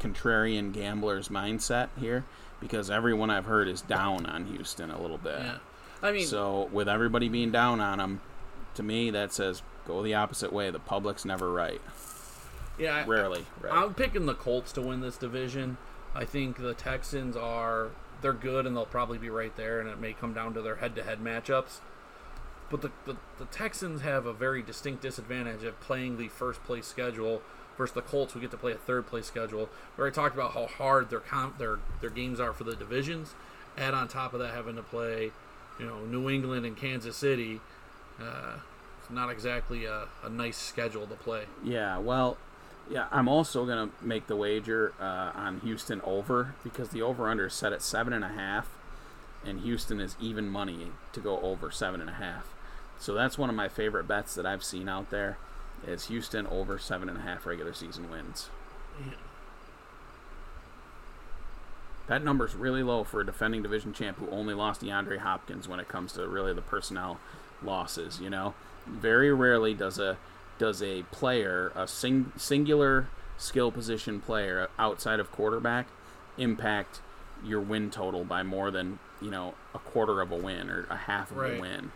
contrarian 0.00 0.72
gambler's 0.72 1.28
mindset 1.28 1.88
here 1.98 2.24
because 2.60 2.90
everyone 2.90 3.30
I've 3.30 3.44
heard 3.44 3.68
is 3.68 3.82
down 3.82 4.26
on 4.26 4.46
Houston 4.46 4.90
a 4.90 5.00
little 5.00 5.18
bit. 5.18 5.38
Yeah. 5.38 5.58
I 6.02 6.12
mean, 6.12 6.26
So 6.26 6.68
with 6.72 6.88
everybody 6.88 7.28
being 7.28 7.50
down 7.50 7.80
on 7.80 7.98
them, 7.98 8.20
to 8.74 8.82
me 8.82 9.10
that 9.10 9.32
says 9.32 9.62
go 9.86 10.02
the 10.02 10.14
opposite 10.14 10.52
way. 10.52 10.70
The 10.70 10.78
public's 10.78 11.24
never 11.24 11.50
right. 11.52 11.80
Yeah, 12.78 12.96
I- 12.96 13.04
Rarely 13.06 13.44
right. 13.60 13.72
I'm 13.72 13.94
picking 13.94 14.26
the 14.26 14.34
Colts 14.34 14.72
to 14.72 14.82
win 14.82 15.00
this 15.00 15.16
division. 15.16 15.76
I 16.14 16.24
think 16.24 16.58
the 16.58 16.74
Texans 16.74 17.36
are 17.36 17.90
they're 18.22 18.32
good 18.32 18.66
and 18.66 18.74
they'll 18.76 18.86
probably 18.86 19.18
be 19.18 19.28
right 19.30 19.54
there, 19.56 19.80
and 19.80 19.88
it 19.88 20.00
may 20.00 20.12
come 20.12 20.32
down 20.32 20.54
to 20.54 20.62
their 20.62 20.76
head-to-head 20.76 21.20
matchups. 21.20 21.80
But 22.70 22.82
the, 22.82 22.90
the, 23.04 23.16
the 23.38 23.44
Texans 23.46 24.00
have 24.00 24.26
a 24.26 24.32
very 24.32 24.62
distinct 24.62 25.02
disadvantage 25.02 25.62
of 25.62 25.78
playing 25.80 26.16
the 26.16 26.28
first 26.28 26.64
place 26.64 26.86
schedule 26.86 27.42
versus 27.76 27.94
the 27.94 28.02
Colts, 28.02 28.32
who 28.32 28.40
get 28.40 28.50
to 28.50 28.56
play 28.56 28.72
a 28.72 28.76
third 28.76 29.06
place 29.06 29.26
schedule. 29.26 29.68
We 29.96 30.00
already 30.00 30.14
talked 30.14 30.34
about 30.34 30.52
how 30.52 30.66
hard 30.66 31.10
their 31.10 31.20
comp, 31.20 31.58
their 31.58 31.78
their 32.00 32.10
games 32.10 32.40
are 32.40 32.52
for 32.52 32.64
the 32.64 32.74
divisions. 32.74 33.34
Add 33.76 33.92
on 33.94 34.08
top 34.08 34.32
of 34.32 34.40
that 34.40 34.54
having 34.54 34.76
to 34.76 34.82
play, 34.82 35.30
you 35.78 35.86
know, 35.86 36.04
New 36.06 36.30
England 36.30 36.64
and 36.64 36.76
Kansas 36.76 37.16
City. 37.16 37.60
Uh, 38.20 38.54
it's 38.98 39.10
not 39.10 39.30
exactly 39.30 39.84
a, 39.84 40.08
a 40.24 40.30
nice 40.30 40.56
schedule 40.56 41.06
to 41.06 41.14
play. 41.14 41.44
Yeah, 41.62 41.98
well, 41.98 42.38
yeah, 42.90 43.06
I'm 43.10 43.28
also 43.28 43.66
gonna 43.66 43.90
make 44.00 44.26
the 44.26 44.36
wager 44.36 44.92
uh, 45.00 45.32
on 45.34 45.60
Houston 45.60 46.00
over 46.02 46.54
because 46.62 46.90
the 46.90 47.02
over 47.02 47.28
under 47.28 47.46
is 47.46 47.54
set 47.54 47.72
at 47.72 47.82
seven 47.82 48.12
and 48.12 48.24
a 48.24 48.28
half, 48.28 48.68
and 49.44 49.60
Houston 49.60 50.00
is 50.00 50.16
even 50.20 50.48
money 50.48 50.92
to 51.12 51.20
go 51.20 51.40
over 51.40 51.70
seven 51.70 52.00
and 52.00 52.10
a 52.10 52.14
half. 52.14 52.46
So 52.98 53.14
that's 53.14 53.36
one 53.36 53.50
of 53.50 53.56
my 53.56 53.68
favorite 53.68 54.08
bets 54.08 54.34
that 54.34 54.46
I've 54.46 54.64
seen 54.64 54.88
out 54.88 55.10
there. 55.10 55.38
Is 55.86 56.06
Houston 56.06 56.46
over 56.46 56.78
seven 56.78 57.08
and 57.08 57.18
a 57.18 57.22
half 57.22 57.44
regular 57.44 57.74
season 57.74 58.10
wins? 58.10 58.48
That 62.06 62.22
number's 62.22 62.54
really 62.54 62.82
low 62.82 63.02
for 63.04 63.20
a 63.20 63.26
defending 63.26 63.62
division 63.62 63.92
champ 63.92 64.18
who 64.18 64.30
only 64.30 64.54
lost 64.54 64.80
DeAndre 64.80 65.18
Hopkins 65.18 65.68
when 65.68 65.80
it 65.80 65.88
comes 65.88 66.12
to 66.12 66.26
really 66.26 66.54
the 66.54 66.62
personnel 66.62 67.18
losses. 67.62 68.20
You 68.20 68.30
know, 68.30 68.54
very 68.86 69.32
rarely 69.32 69.74
does 69.74 69.98
a 69.98 70.16
does 70.58 70.82
a 70.82 71.02
player 71.04 71.72
a 71.74 71.86
sing, 71.86 72.32
singular 72.36 73.08
skill 73.38 73.70
position 73.70 74.20
player 74.20 74.68
outside 74.78 75.20
of 75.20 75.30
quarterback 75.30 75.86
impact 76.38 77.00
your 77.44 77.60
win 77.60 77.90
total 77.90 78.24
by 78.24 78.42
more 78.42 78.70
than 78.70 78.98
you 79.20 79.30
know 79.30 79.54
a 79.74 79.78
quarter 79.78 80.20
of 80.20 80.30
a 80.32 80.36
win 80.36 80.70
or 80.70 80.86
a 80.90 80.96
half 80.96 81.30
of 81.30 81.36
Right. 81.36 81.58
a 81.58 81.60
win. 81.60 81.92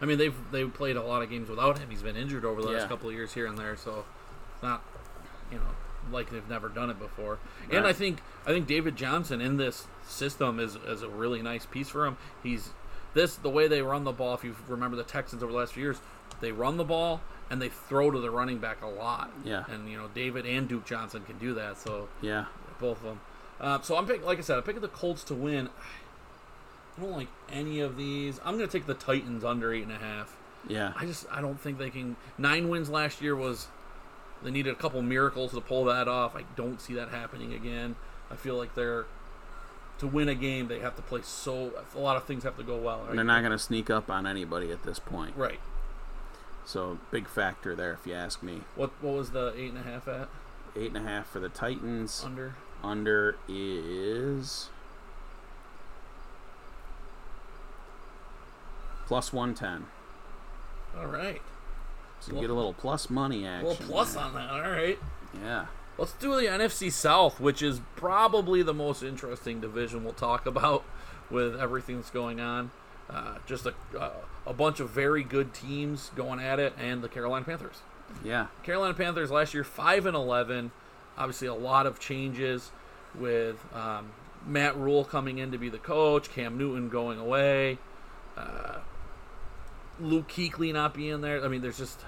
I 0.00 0.04
mean, 0.04 0.18
they've 0.18 0.34
they've 0.50 0.72
played 0.72 0.96
a 0.96 1.02
lot 1.02 1.22
of 1.22 1.30
games 1.30 1.48
without 1.48 1.78
him. 1.78 1.90
He's 1.90 2.02
been 2.02 2.16
injured 2.16 2.44
over 2.44 2.60
the 2.60 2.68
last 2.68 2.88
couple 2.88 3.08
of 3.08 3.14
years 3.14 3.34
here 3.34 3.46
and 3.46 3.56
there, 3.56 3.76
so 3.76 4.04
it's 4.54 4.62
not, 4.62 4.82
you 5.52 5.58
know, 5.58 5.64
like 6.10 6.30
they've 6.30 6.48
never 6.48 6.68
done 6.68 6.90
it 6.90 6.98
before. 6.98 7.38
And 7.70 7.86
I 7.86 7.92
think 7.92 8.18
I 8.44 8.48
think 8.50 8.66
David 8.66 8.96
Johnson 8.96 9.40
in 9.40 9.58
this 9.58 9.86
system 10.06 10.58
is 10.58 10.74
is 10.74 11.02
a 11.02 11.08
really 11.08 11.40
nice 11.40 11.66
piece 11.66 11.88
for 11.88 12.04
him. 12.06 12.16
He's 12.42 12.70
this 13.14 13.36
the 13.36 13.50
way 13.50 13.68
they 13.68 13.80
run 13.82 14.02
the 14.04 14.12
ball. 14.12 14.34
If 14.34 14.42
you 14.42 14.56
remember 14.66 14.96
the 14.96 15.04
Texans 15.04 15.42
over 15.42 15.52
the 15.52 15.58
last 15.58 15.74
few 15.74 15.84
years, 15.84 15.98
they 16.40 16.50
run 16.50 16.78
the 16.78 16.84
ball 16.84 17.20
and 17.52 17.60
they 17.60 17.68
throw 17.68 18.10
to 18.10 18.18
the 18.18 18.30
running 18.30 18.56
back 18.56 18.80
a 18.82 18.86
lot. 18.86 19.30
Yeah. 19.44 19.64
and 19.68 19.88
you 19.88 19.98
know 19.98 20.08
David 20.14 20.46
and 20.46 20.66
Duke 20.66 20.86
Johnson 20.86 21.22
can 21.22 21.36
do 21.38 21.52
that. 21.54 21.78
So 21.78 22.08
Yeah, 22.22 22.46
both 22.80 22.96
of 22.98 23.04
them. 23.04 23.20
Uh, 23.60 23.80
so 23.82 23.96
I'm 23.96 24.06
picking, 24.06 24.24
like 24.24 24.38
I 24.38 24.40
said, 24.40 24.56
I'm 24.56 24.62
picking 24.62 24.80
the 24.80 24.88
Colts 24.88 25.22
to 25.24 25.34
win. 25.34 25.68
I 26.96 27.00
don't 27.00 27.12
like 27.12 27.28
any 27.52 27.80
of 27.80 27.96
these. 27.96 28.40
I'm 28.44 28.56
going 28.56 28.68
to 28.68 28.72
take 28.72 28.86
the 28.86 28.94
Titans 28.94 29.44
under 29.44 29.72
eight 29.72 29.84
and 29.84 29.92
a 29.92 29.98
half. 29.98 30.34
yeah, 30.66 30.94
I 30.96 31.04
just 31.04 31.26
I 31.30 31.42
don't 31.42 31.60
think 31.60 31.76
they 31.78 31.90
can. 31.90 32.16
Nine 32.38 32.70
wins 32.70 32.88
last 32.88 33.20
year 33.20 33.36
was 33.36 33.68
they 34.42 34.50
needed 34.50 34.72
a 34.72 34.76
couple 34.76 35.02
miracles 35.02 35.52
to 35.52 35.60
pull 35.60 35.84
that 35.84 36.08
off. 36.08 36.34
I 36.34 36.44
don't 36.56 36.80
see 36.80 36.94
that 36.94 37.10
happening 37.10 37.52
again. 37.52 37.96
I 38.30 38.36
feel 38.36 38.56
like 38.56 38.74
they're 38.74 39.04
to 39.98 40.06
win 40.06 40.28
a 40.28 40.34
game 40.34 40.66
they 40.66 40.80
have 40.80 40.96
to 40.96 41.02
play 41.02 41.20
so 41.22 41.70
a 41.94 41.98
lot 41.98 42.16
of 42.16 42.24
things 42.24 42.42
have 42.44 42.56
to 42.56 42.64
go 42.64 42.76
well. 42.76 43.04
And 43.08 43.18
they're 43.18 43.24
not 43.24 43.40
going 43.40 43.52
to 43.52 43.58
sneak 43.58 43.90
up 43.90 44.10
on 44.10 44.26
anybody 44.26 44.72
at 44.72 44.84
this 44.84 44.98
point. 44.98 45.36
right. 45.36 45.60
So 46.64 46.98
big 47.10 47.28
factor 47.28 47.74
there, 47.74 47.92
if 47.92 48.06
you 48.06 48.14
ask 48.14 48.42
me. 48.42 48.60
What 48.76 48.90
what 49.02 49.14
was 49.14 49.30
the 49.30 49.52
eight 49.56 49.70
and 49.70 49.78
a 49.78 49.82
half 49.82 50.06
at 50.08 50.28
Eight 50.76 50.88
and 50.94 50.96
a 50.96 51.08
half 51.08 51.28
for 51.28 51.38
the 51.40 51.48
Titans. 51.50 52.22
under? 52.24 52.54
Under 52.82 53.36
is 53.48 54.70
plus 59.06 59.32
one 59.32 59.54
ten. 59.54 59.86
All 60.98 61.06
right, 61.06 61.40
So 62.20 62.34
you 62.34 62.40
get 62.42 62.50
a 62.50 62.54
little 62.54 62.74
plus 62.74 63.08
money 63.08 63.44
a 63.46 63.48
action. 63.48 63.68
little 63.68 63.86
plus 63.86 64.14
there. 64.14 64.22
on 64.24 64.34
that. 64.34 64.50
All 64.50 64.60
right. 64.60 64.98
Yeah. 65.42 65.66
Let's 65.96 66.12
do 66.14 66.34
the 66.36 66.42
NFC 66.46 66.92
South, 66.92 67.40
which 67.40 67.62
is 67.62 67.80
probably 67.96 68.62
the 68.62 68.74
most 68.74 69.02
interesting 69.02 69.60
division 69.60 70.04
we'll 70.04 70.12
talk 70.12 70.44
about 70.46 70.84
with 71.30 71.58
everything 71.58 71.96
that's 71.96 72.10
going 72.10 72.40
on. 72.40 72.70
Uh, 73.08 73.36
just 73.46 73.64
a, 73.66 73.74
uh, 73.98 74.10
a 74.46 74.52
bunch 74.52 74.80
of 74.80 74.90
very 74.90 75.22
good 75.22 75.54
teams 75.54 76.10
going 76.16 76.40
at 76.40 76.58
it, 76.58 76.74
and 76.78 77.02
the 77.02 77.08
Carolina 77.08 77.44
Panthers. 77.44 77.82
Yeah. 78.24 78.48
Carolina 78.62 78.94
Panthers 78.94 79.30
last 79.30 79.54
year 79.54 79.64
five 79.64 80.06
and 80.06 80.16
eleven. 80.16 80.70
Obviously, 81.16 81.48
a 81.48 81.54
lot 81.54 81.86
of 81.86 82.00
changes 82.00 82.70
with 83.14 83.64
um, 83.74 84.10
Matt 84.46 84.76
Rhule 84.76 85.04
coming 85.04 85.38
in 85.38 85.52
to 85.52 85.58
be 85.58 85.68
the 85.68 85.78
coach, 85.78 86.30
Cam 86.30 86.56
Newton 86.58 86.88
going 86.88 87.18
away, 87.18 87.78
uh, 88.36 88.78
Luke 90.00 90.28
Kuechly 90.28 90.72
not 90.72 90.94
being 90.94 91.20
there. 91.20 91.44
I 91.44 91.48
mean, 91.48 91.60
there's 91.60 91.78
just 91.78 92.00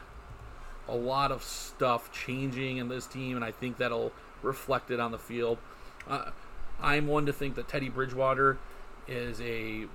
a 0.89 0.95
lot 0.97 1.33
of 1.33 1.43
stuff 1.43 2.13
changing 2.13 2.79
in 2.79 2.89
this 2.89 3.07
team, 3.07 3.37
and 3.37 3.45
I 3.45 3.51
think 3.51 3.79
that'll 3.79 4.13
reflect 4.43 4.91
it 4.91 5.01
on 5.01 5.13
the 5.13 5.19
field. 5.19 5.59
Uh, 6.09 6.31
I'm 6.81 7.07
one 7.07 7.27
to 7.27 7.33
think 7.33 7.55
that 7.55 7.69
Teddy 7.69 7.89
Bridgewater 7.89 8.59
is 9.07 9.41
a. 9.41 9.87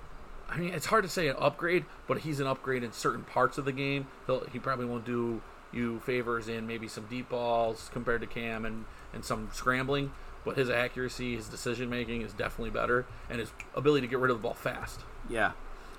I 0.50 0.58
mean, 0.58 0.74
it's 0.74 0.88
hard 0.88 1.04
to 1.04 1.10
say 1.10 1.28
an 1.28 1.36
upgrade, 1.38 1.86
but 2.08 2.20
he's 2.20 2.40
an 2.40 2.48
upgrade 2.48 2.84
in 2.84 2.92
certain 2.92 3.24
parts 3.24 3.58
of 3.58 3.66
the 3.66 3.72
game. 3.72 4.08
He'll, 4.26 4.42
he 4.52 4.60
probably 4.60 4.86
won't 4.86 5.06
do 5.06 5.42
you 5.72 6.00
favors 6.00 6.48
in 6.48 6.66
maybe 6.66 6.88
some 6.88 7.06
deep 7.06 7.30
balls 7.30 7.90
compared 7.94 8.22
to 8.22 8.28
Cam 8.28 8.66
and, 8.66 8.86
and 9.14 9.24
some 9.24 9.50
scrambling, 9.54 10.12
but 10.44 10.58
his 10.58 10.70
accuracy, 10.70 11.36
his 11.36 11.48
decision 11.48 11.90
making 11.90 12.24
is 12.24 12.34
definitely 12.34 12.72
better, 12.72 13.06
and 13.30 13.40
his 13.40 13.52
ability 13.76 14.08
to 14.08 14.10
get 14.10 14.20
rid 14.20 14.32
of 14.32 14.38
the 14.38 14.44
ball 14.44 14.56
fast. 14.56 15.02
Yeah, 15.30 15.52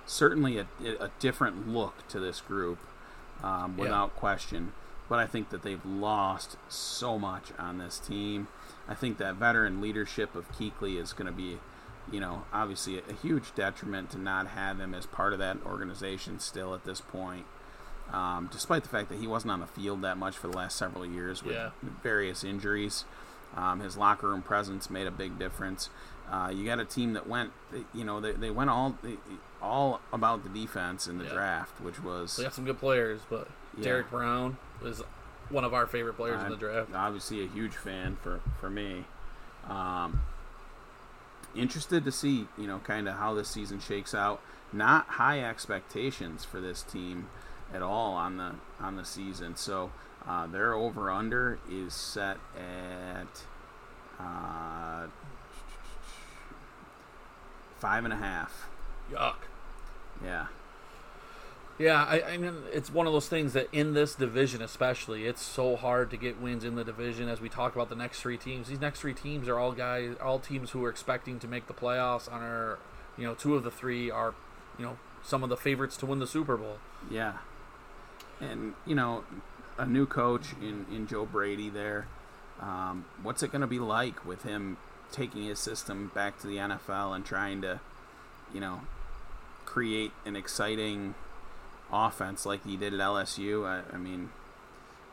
certainly 0.07 0.59
a, 0.59 0.67
a 0.99 1.11
different 1.21 1.69
look 1.69 2.09
to 2.09 2.19
this 2.19 2.41
group, 2.41 2.79
um, 3.43 3.77
without 3.77 4.17
question. 4.17 4.73
But 5.09 5.19
I 5.19 5.27
think 5.27 5.51
that 5.51 5.63
they've 5.63 5.85
lost 5.85 6.57
so 6.69 7.19
much 7.19 7.53
on 7.59 7.79
this 7.79 7.99
team. 7.99 8.49
I 8.89 8.95
think 8.95 9.19
that 9.19 9.37
veteran 9.37 9.81
leadership 9.81 10.35
of 10.35 10.51
Kuechly 10.53 11.01
is 11.01 11.13
going 11.13 11.27
to 11.27 11.33
be, 11.33 11.59
you 12.11 12.21
know, 12.21 12.45
obviously 12.53 12.99
a, 12.99 13.03
a 13.11 13.13
huge 13.15 13.55
detriment 13.55 14.11
to 14.11 14.19
not 14.19 14.49
have 14.49 14.79
him 14.81 14.95
as 14.95 15.07
part 15.07 15.33
of 15.33 15.39
that 15.39 15.59
organization 15.65 16.39
still 16.41 16.75
at 16.75 16.85
this 16.85 17.01
point. 17.01 17.47
Um, 18.13 18.49
despite 18.51 18.83
the 18.83 18.89
fact 18.89 19.09
that 19.11 19.19
he 19.21 19.27
wasn't 19.29 19.53
on 19.53 19.61
the 19.61 19.67
field 19.69 20.03
that 20.03 20.17
much 20.17 20.37
for 20.37 20.49
the 20.49 20.57
last 20.57 20.77
several 20.77 21.07
years 21.07 21.45
with 21.45 21.55
Yeah. 21.55 21.71
various 22.03 22.43
injuries. 22.43 23.05
Um, 23.57 23.81
his 23.81 23.97
locker 23.97 24.29
room 24.29 24.43
presence 24.43 24.91
made 24.91 25.07
a 25.07 25.11
big 25.13 25.39
difference. 25.39 25.91
Uh, 26.31 26.51
you 26.55 26.65
got 26.65 26.79
a 26.81 26.85
team 26.85 27.13
that 27.15 27.29
went, 27.29 27.53
you 27.95 28.05
know, 28.05 28.21
they, 28.21 28.33
they 28.33 28.51
went 28.51 28.71
all 28.71 28.97
all 29.63 30.01
about 30.13 30.43
the 30.43 30.49
defense 30.49 31.07
in 31.07 31.19
the 31.19 31.25
Yeah. 31.25 31.33
draft, 31.35 31.81
which 31.81 32.03
was 32.03 32.37
They 32.37 32.45
got 32.45 32.55
some 32.55 32.65
good 32.65 32.79
players, 32.79 33.21
but 33.29 33.47
Yeah. 33.77 33.85
Derrick 33.85 34.11
Brown 34.11 34.57
is 34.83 35.03
one 35.49 35.65
of 35.65 35.75
our 35.75 35.87
favorite 35.87 36.15
players 36.15 36.41
in 36.41 36.47
I'm 36.47 36.51
the 36.53 36.57
draft. 36.57 36.91
Obviously, 36.95 37.45
a 37.45 37.47
huge 37.49 37.75
fan 37.77 38.17
for 38.23 38.41
for 38.61 38.71
me. 38.71 39.05
Um, 39.69 40.23
interested 41.55 42.05
to 42.05 42.13
see, 42.13 42.47
you 42.57 42.67
know, 42.67 42.79
kind 42.79 43.09
of 43.09 43.17
how 43.17 43.35
this 43.35 43.49
season 43.49 43.81
shakes 43.81 44.15
out. 44.15 44.41
Not 44.73 45.07
high 45.07 45.41
expectations 45.43 46.45
for 46.45 46.61
this 46.61 46.83
team 46.83 47.29
at 47.73 47.83
all 47.83 48.15
on 48.15 48.37
the 48.37 48.55
on 48.81 48.97
the 48.97 49.05
season. 49.05 49.57
So 49.57 49.91
uh, 50.27 50.47
their 50.47 50.75
over 50.75 51.11
under 51.11 51.59
is 51.69 51.93
set 51.95 52.37
at 52.57 53.43
uh, 54.19 55.07
five 57.79 58.05
and 58.05 58.13
a 58.13 58.17
half. 58.17 58.69
Yuck. 59.11 59.37
Yeah. 60.23 60.47
Yeah, 61.81 62.05
I, 62.05 62.35
I 62.35 62.37
mean, 62.37 62.53
it's 62.75 62.93
one 62.93 63.07
of 63.07 63.15
those 63.15 63.27
things 63.27 63.55
that 63.55 63.69
in 63.73 63.95
this 63.95 64.15
division, 64.15 64.61
especially, 64.61 65.25
it's 65.25 65.41
so 65.41 65.77
hard 65.77 66.11
to 66.11 66.19
get 66.19 66.39
wins 66.39 66.63
in 66.63 66.75
the 66.75 66.85
division. 66.85 67.27
As 67.27 67.41
we 67.41 67.49
talk 67.49 67.75
about 67.75 67.89
the 67.89 67.95
next 67.97 68.21
three 68.21 68.37
teams, 68.37 68.69
these 68.69 68.83
next 68.83 69.01
three 69.01 69.15
teams 69.15 69.49
are 69.49 69.59
all 69.59 69.73
guys, 69.73 70.15
all 70.23 70.39
teams 70.39 70.73
who 70.73 70.85
are 70.85 70.91
expecting 70.91 71.39
to 71.39 71.49
make 71.49 71.69
the 71.69 71.73
playoffs. 71.73 72.31
On 72.31 72.43
our, 72.43 72.79
you 73.17 73.25
know, 73.25 73.33
two 73.33 73.55
of 73.57 73.65
the 73.65 73.71
three 73.71 74.11
are, 74.11 74.35
you 74.79 74.85
know, 74.85 74.99
some 75.23 75.43
of 75.43 75.49
the 75.49 75.57
favorites 75.57 75.97
to 75.97 76.07
win 76.07 76.19
the 76.19 76.27
Super 76.27 76.59
Bowl. 76.59 76.77
Yeah. 77.11 77.39
And, 78.43 78.75
you 78.87 78.95
know, 78.95 79.25
a 79.79 79.87
new 79.87 80.05
coach 80.05 80.49
in, 80.61 80.85
in 80.95 81.07
Joe 81.07 81.25
Brady 81.25 81.71
there. 81.71 82.09
Um, 82.61 83.07
what's 83.23 83.43
it 83.43 83.53
going 83.53 83.63
to 83.63 83.67
be 83.67 83.79
like 83.79 84.27
with 84.27 84.43
him 84.43 84.77
taking 85.11 85.45
his 85.45 85.59
system 85.59 86.11
back 86.15 86.39
to 86.41 86.47
the 86.47 86.57
NFL 86.57 87.17
and 87.17 87.25
trying 87.25 87.63
to, 87.63 87.81
you 88.53 88.61
know, 88.61 88.83
create 89.65 90.13
an 90.27 90.37
exciting 90.37 91.15
offense 91.93 92.45
like 92.47 92.65
he 92.65 92.77
did 92.77 92.95
at 92.95 93.01
LSU? 93.01 93.67
I, 93.67 93.83
I 93.95 93.99
mean, 93.99 94.31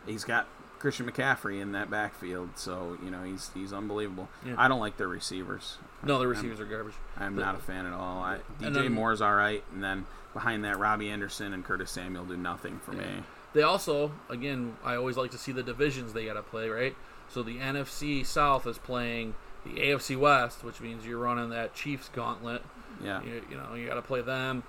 he's 0.05 0.23
got 0.23 0.47
Christian 0.79 1.09
McCaffrey 1.09 1.59
in 1.61 1.71
that 1.71 1.89
backfield, 1.89 2.51
so, 2.55 2.97
you 3.03 3.09
know, 3.09 3.23
he's 3.23 3.49
he's 3.53 3.73
unbelievable. 3.73 4.29
Yeah. 4.45 4.55
I 4.57 4.67
don't 4.67 4.79
like 4.79 4.97
their 4.97 5.07
receivers. 5.07 5.77
No, 6.03 6.15
the 6.19 6.21
I'm- 6.25 6.29
receivers 6.29 6.59
are 6.59 6.65
garbage. 6.65 6.93
I'm 7.17 7.35
The- 7.35 7.41
not 7.41 7.55
a 7.55 7.59
fan 7.59 7.85
at 7.85 7.93
all. 7.93 8.21
I, 8.21 8.37
DJ 8.59 8.73
then- 8.73 8.91
Moore's 8.93 9.21
all 9.21 9.33
right, 9.35 9.63
and 9.73 9.83
then 9.83 10.05
behind 10.33 10.63
that, 10.65 10.77
Robby 10.77 11.09
Anderson 11.09 11.53
and 11.53 11.65
Curtis 11.65 11.89
Samuel 11.91 12.25
do 12.25 12.37
nothing 12.37 12.79
for 12.79 12.93
Yeah. 12.93 12.99
me. 13.01 13.23
They 13.53 13.63
also, 13.63 14.11
again, 14.29 14.77
I 14.83 14.95
always 14.95 15.17
like 15.17 15.31
to 15.31 15.37
see 15.37 15.51
the 15.51 15.63
divisions 15.63 16.13
they 16.13 16.25
got 16.25 16.33
to 16.33 16.43
play, 16.43 16.69
right? 16.69 16.95
So 17.27 17.41
the 17.41 17.57
NFC 17.57 18.23
South 18.23 18.67
is 18.67 18.77
playing 18.77 19.33
the 19.65 19.79
AFC 19.81 20.15
West, 20.15 20.63
which 20.63 20.79
means 20.79 21.07
you're 21.07 21.17
running 21.17 21.49
that 21.49 21.73
Chiefs 21.73 22.09
gauntlet. 22.13 22.61
Yeah, 23.03 23.21
You, 23.23 23.41
you 23.49 23.57
know, 23.57 23.73
you 23.73 23.87
got 23.87 23.95
to 23.95 24.01
play 24.03 24.21
them. 24.21 24.61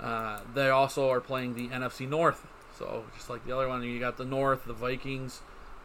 Uh, 0.00 0.40
they 0.54 0.68
also 0.68 1.10
are 1.10 1.20
playing 1.20 1.54
the 1.54 1.68
NFC 1.68 2.08
North. 2.08 2.46
So 2.78 3.04
just 3.16 3.30
like 3.30 3.46
the 3.46 3.56
other 3.56 3.68
one, 3.68 3.82
you 3.82 3.98
got 3.98 4.16
the 4.18 4.24
North, 4.24 4.64
the 4.66 4.74
Vikings, 4.74 5.40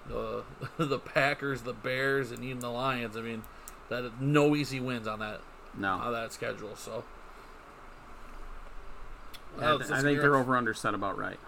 the 0.07 0.43
the 0.78 0.99
Packers, 0.99 1.62
the 1.62 1.74
Bears, 1.74 2.32
and 2.32 2.43
even 2.43 2.59
the 2.59 2.70
Lions. 2.70 3.16
I 3.16 3.22
mean, 3.22 3.43
that 3.89 4.22
no 4.22 4.55
easy 4.55 4.80
wins 4.80 5.07
on 5.07 5.20
that 5.20 5.41
no. 5.78 5.93
on 5.93 6.12
that 6.14 6.34
schedule. 6.34 6.76
So 6.76 7.03
Uh, 9.62 9.76
I, 9.76 9.78
th- 9.78 9.91
I 9.91 10.01
think 10.01 10.20
they're 10.22 10.36
over 10.36 10.55
under 10.57 10.74
set 10.74 10.93
about 10.93 11.18
right. 11.18 11.39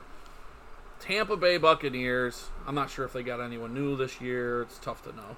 Tampa 1.00 1.36
Bay 1.36 1.58
Buccaneers. 1.58 2.50
I'm 2.66 2.76
not 2.76 2.90
sure 2.90 3.04
if 3.06 3.14
they 3.14 3.24
got 3.24 3.42
anyone 3.42 3.74
new 3.74 3.96
this 3.98 4.22
year. 4.22 4.62
It's 4.62 4.78
tough 4.80 5.04
to 5.04 5.14
know. 5.16 5.36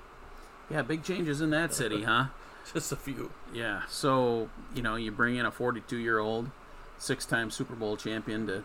Yeah, 0.70 0.82
big 0.84 1.04
changes 1.04 1.42
in 1.42 1.50
that 1.52 1.74
city, 1.74 2.04
huh? 2.12 2.26
Just 2.74 2.92
a 2.92 2.96
few. 2.96 3.32
Yeah. 3.54 3.84
So 3.88 4.50
you 4.76 4.82
know, 4.82 4.96
you 4.96 5.12
bring 5.12 5.36
in 5.38 5.46
a 5.46 5.52
42 5.52 5.98
year 5.98 6.20
old, 6.20 6.50
six 6.98 7.26
time 7.26 7.52
Super 7.52 7.76
Bowl 7.76 7.98
champion 7.98 8.48
to 8.48 8.64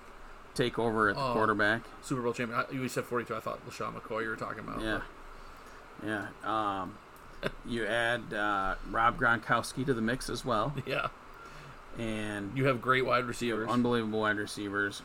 take 0.54 0.78
over 0.78 1.08
at 1.08 1.16
the 1.16 1.22
Oh. 1.22 1.32
quarterback. 1.32 1.82
Super 2.02 2.22
Bowl 2.22 2.32
champion. 2.32 2.60
I- 2.60 2.72
You 2.72 2.88
said 2.88 3.04
42. 3.04 3.34
I 3.36 3.40
thought 3.40 3.64
LeSean 3.68 3.94
McCoy 3.94 4.22
you 4.24 4.28
were 4.30 4.36
talking 4.36 4.60
about. 4.60 4.80
Yeah. 4.82 5.00
Yeah. 6.04 6.26
Um, 6.80 6.94
you 7.66 7.86
add 7.86 8.32
uh, 8.34 8.74
Rob 8.90 9.18
Gronkowski 9.18 9.84
to 9.86 9.94
the 9.94 10.00
mix 10.02 10.28
as 10.30 10.44
well, 10.44 10.74
Yeah. 10.86 11.08
and 11.98 12.56
You 12.56 12.66
have 12.66 12.80
great 12.82 13.04
wide 13.06 13.24
receivers. 13.26 13.68
unbelievable 13.68 14.20
wide 14.20 14.36
receivers. 14.38 15.02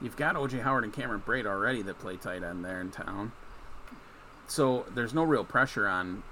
You've 0.00 0.16
got 0.16 0.34
OJ 0.36 0.62
Howard 0.62 0.84
and 0.84 0.92
Cameron 0.92 1.22
Brate 1.24 1.46
already 1.46 1.80
that 1.82 1.98
play 1.98 2.16
tight 2.16 2.42
end 2.42 2.64
there 2.64 2.80
in 2.80 2.90
town. 2.90 3.32
So 4.46 4.84
there's 4.94 5.14
no 5.14 5.22
real 5.22 5.44
pressure 5.44 5.86
on 5.88 6.22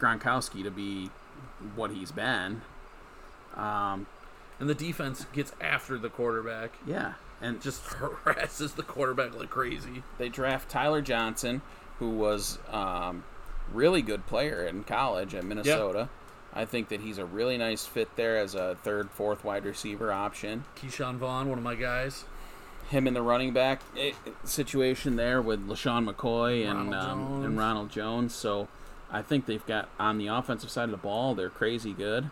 Gronkowski 0.00 0.62
to 0.64 0.70
be 0.70 1.10
what 1.76 1.90
he's 1.92 2.10
been. 2.10 2.62
Um, 3.54 4.06
and 4.60 4.68
the 4.68 4.74
defense 4.74 5.26
gets 5.32 5.52
after 5.60 5.98
the 5.98 6.08
quarterback. 6.08 6.72
yeah, 6.86 7.14
and 7.40 7.60
Just 7.60 7.82
harasses 8.24 8.72
the 8.74 8.82
quarterback 8.82 9.38
like 9.38 9.50
crazy. 9.50 10.02
they 10.18 10.28
draft 10.28 10.68
Tyler 10.68 11.02
Johnson, 11.02 11.62
who 11.98 12.10
was 12.10 12.58
um, 12.70 13.24
really 13.72 14.02
good 14.02 14.26
player 14.26 14.64
in 14.64 14.84
college 14.84 15.34
at 15.34 15.44
Minnesota. 15.44 16.08
I 16.54 16.64
think 16.64 16.88
that 16.88 17.00
he's 17.02 17.18
a 17.18 17.26
really 17.26 17.58
nice 17.58 17.84
fit 17.84 18.16
there 18.16 18.38
as 18.38 18.54
a 18.54 18.76
third, 18.82 19.10
fourth 19.10 19.44
wide 19.44 19.66
receiver 19.66 20.10
option. 20.10 20.64
Ke'Shawn 20.76 21.16
Vaughn, 21.16 21.50
one 21.50 21.58
of 21.58 21.64
my 21.64 21.74
guys. 21.74 22.24
him 22.88 23.06
in 23.06 23.12
the 23.12 23.20
running 23.20 23.52
back 23.52 23.82
eh, 23.98 24.12
situation 24.44 25.16
there 25.16 25.42
with 25.42 25.66
LeSean 25.68 26.10
McCoy 26.10 26.64
and 26.66 26.92
Ronald 26.92 26.94
um, 27.38 27.44
and 27.44 27.58
Ronald 27.58 27.90
Jones. 27.90 28.34
So 28.34 28.68
I 29.10 29.20
think 29.20 29.44
they've 29.44 29.66
got 29.66 29.90
on 29.98 30.16
the 30.16 30.28
offensive 30.28 30.70
side 30.70 30.84
of 30.84 30.92
the 30.92 30.96
ball, 30.96 31.34
they're 31.34 31.50
crazy 31.50 31.92
good. 31.92 32.30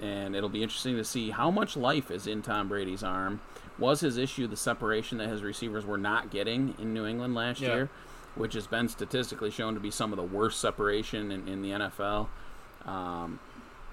And 0.00 0.36
it'll 0.36 0.48
be 0.48 0.62
interesting 0.62 0.96
to 0.96 1.04
see 1.04 1.30
how 1.30 1.50
much 1.50 1.76
life 1.76 2.10
is 2.10 2.26
in 2.26 2.42
Tom 2.42 2.68
Brady's 2.68 3.02
arm. 3.02 3.40
Was 3.78 4.00
his 4.00 4.16
issue 4.16 4.46
the 4.46 4.56
separation 4.56 5.18
that 5.18 5.28
his 5.28 5.42
receivers 5.42 5.84
were 5.84 5.98
not 5.98 6.30
getting 6.30 6.74
in 6.78 6.92
New 6.94 7.04
England 7.06 7.34
last 7.34 7.60
Yeah. 7.60 7.74
year, 7.74 7.90
which 8.34 8.54
has 8.54 8.66
been 8.66 8.88
statistically 8.88 9.50
shown 9.50 9.74
to 9.74 9.80
be 9.80 9.90
some 9.90 10.12
of 10.12 10.16
the 10.16 10.22
worst 10.22 10.60
separation 10.60 11.30
in, 11.32 11.46
in 11.48 11.62
the 11.62 11.70
NFL? 11.70 12.28
Um, 12.84 13.40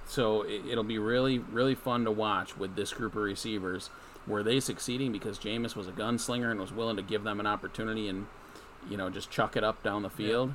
so 0.08 0.44
it, 0.44 0.62
it'll 0.70 0.84
be 0.84 1.00
really, 1.00 1.40
really 1.40 1.76
fun 1.76 2.04
to 2.06 2.12
watch 2.12 2.58
with 2.58 2.76
this 2.76 2.94
group 2.94 3.16
of 3.16 3.22
receivers. 3.24 3.90
Were 4.28 4.44
they 4.44 4.60
succeeding 4.60 5.12
because 5.12 5.38
Jameis 5.40 5.76
was 5.76 5.88
a 5.88 5.92
gunslinger 5.92 6.50
and 6.52 6.60
was 6.60 6.72
willing 6.72 6.96
to 6.98 7.04
give 7.04 7.24
them 7.24 7.40
an 7.40 7.46
opportunity 7.48 8.08
and, 8.10 8.26
you 8.90 8.98
know, 8.98 9.10
just 9.10 9.30
chuck 9.32 9.56
it 9.56 9.64
up 9.64 9.82
down 9.84 10.02
the 10.04 10.10
field? 10.10 10.54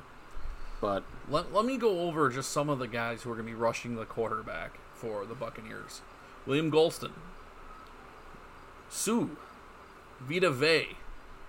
But 0.81 1.03
Let, 1.29 1.53
let 1.53 1.63
me 1.63 1.77
go 1.77 2.01
over 2.01 2.29
just 2.29 2.51
some 2.51 2.67
of 2.69 2.79
the 2.79 2.87
guys 2.87 3.21
who 3.21 3.31
are 3.31 3.35
going 3.35 3.45
to 3.45 3.51
be 3.53 3.57
rushing 3.57 3.95
the 3.95 4.05
quarterback 4.05 4.79
for 5.01 5.25
the 5.25 5.33
Buccaneers. 5.33 6.01
William 6.45 6.71
Gholston, 6.71 7.11
Suh, 8.89 9.25
Vita 10.19 10.51
Vea, 10.51 10.95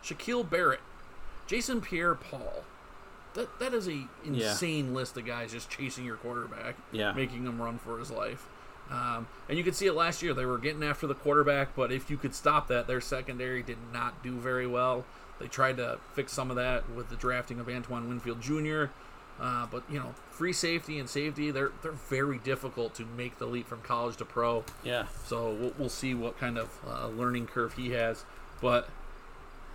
Shaquille 0.03 0.49
Barrett, 0.49 0.81
Jason 1.47 1.81
Pierre-Paul. 1.81 2.65
That 3.35 3.59
that 3.61 3.73
is 3.73 3.89
a 3.89 4.07
insane 4.25 4.93
list 4.95 5.17
of 5.17 5.25
guys 5.27 5.53
just 5.53 5.71
chasing 5.71 6.05
your 6.05 6.17
quarterback, 6.17 6.77
Yeah. 6.91 7.13
making 7.13 7.45
him 7.47 7.61
run 7.61 7.79
for 7.79 7.99
his 7.99 8.11
life. 8.11 8.47
Um, 8.91 9.27
and 9.49 9.57
you 9.57 9.65
could 9.65 9.75
see 9.75 9.87
it 9.87 9.95
last 9.95 10.23
year; 10.23 10.35
they 10.35 10.45
were 10.45 10.59
getting 10.59 10.83
after 10.83 11.07
the 11.07 11.15
quarterback, 11.15 11.75
but 11.75 11.91
if 11.91 12.11
you 12.11 12.19
could 12.19 12.35
stop 12.35 12.69
that, 12.69 12.87
their 12.87 13.01
secondary 13.01 13.63
did 13.63 13.79
not 13.93 14.23
do 14.23 14.33
very 14.39 14.67
well. 14.67 15.07
They 15.39 15.47
tried 15.49 15.79
to 15.79 15.99
fix 16.15 16.33
some 16.33 16.51
of 16.51 16.57
that 16.57 16.91
with 16.91 17.09
the 17.09 17.17
drafting 17.17 17.59
of 17.59 17.69
Antoine 17.71 18.07
Winfield 18.09 18.43
Jr. 18.43 18.87
Uh, 19.41 19.67
but 19.71 19.83
you 19.91 19.99
know, 19.99 20.15
free 20.31 20.53
safety 20.53 20.99
and 20.99 21.09
safety, 21.09 21.51
they're 21.51 21.73
they're 21.83 21.93
very 21.93 22.39
difficult 22.39 22.95
to 22.95 23.05
make 23.05 23.39
the 23.39 23.47
leap 23.47 23.67
from 23.67 23.81
college 23.83 24.17
to 24.19 24.25
pro. 24.25 24.65
yeah, 24.85 25.07
So 25.27 25.51
we'll, 25.53 25.73
we'll 25.79 25.89
see 25.89 26.15
what 26.15 26.39
kind 26.39 26.59
of 26.59 26.71
uh, 26.89 27.09
learning 27.09 27.47
curve 27.47 27.75
he 27.75 27.91
has. 27.93 28.25
But 28.61 28.89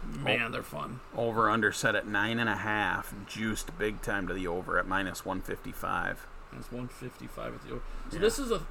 Man, 0.06 0.52
they're 0.52 0.64
fun. 0.64 1.00
Over 1.16 1.50
under 1.50 1.72
set 1.72 1.96
at 1.96 2.08
nine 2.08 2.40
and 2.40 2.48
a 2.50 2.56
half, 2.56 3.14
juiced 3.28 3.78
big 3.78 4.02
time 4.02 4.28
to 4.28 4.34
the 4.34 4.48
over 4.48 4.78
at 4.78 4.88
minus 4.88 5.26
one 5.26 5.42
fifty 5.42 5.72
five. 5.72 6.26
It's 6.58 6.72
155 6.72 7.56
at 7.56 7.62
the 7.64 7.72
over. 7.74 7.82
So 8.10 8.16
Yeah. 8.16 8.22
this 8.22 8.40
is 8.40 8.52
a 8.52 8.62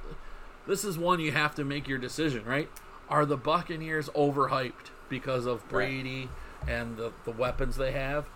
this 0.65 0.83
is 0.83 0.97
one 0.97 1.19
you 1.19 1.31
have 1.31 1.53
to 1.55 1.63
make 1.63 1.87
your 1.87 1.99
decision, 1.99 2.43
right? 2.45 2.69
Are 3.09 3.25
the 3.25 3.37
Buccaneers 3.37 4.09
overhyped 4.09 4.89
because 5.09 5.45
of 5.45 5.67
Brady 5.69 6.27
and 6.67 6.97
the, 6.97 7.11
the 7.23 7.31
weapons 7.31 7.77
they 7.77 7.91
have? 7.91 8.27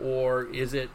Or 0.00 0.44
is 0.44 0.72
it 0.74 0.90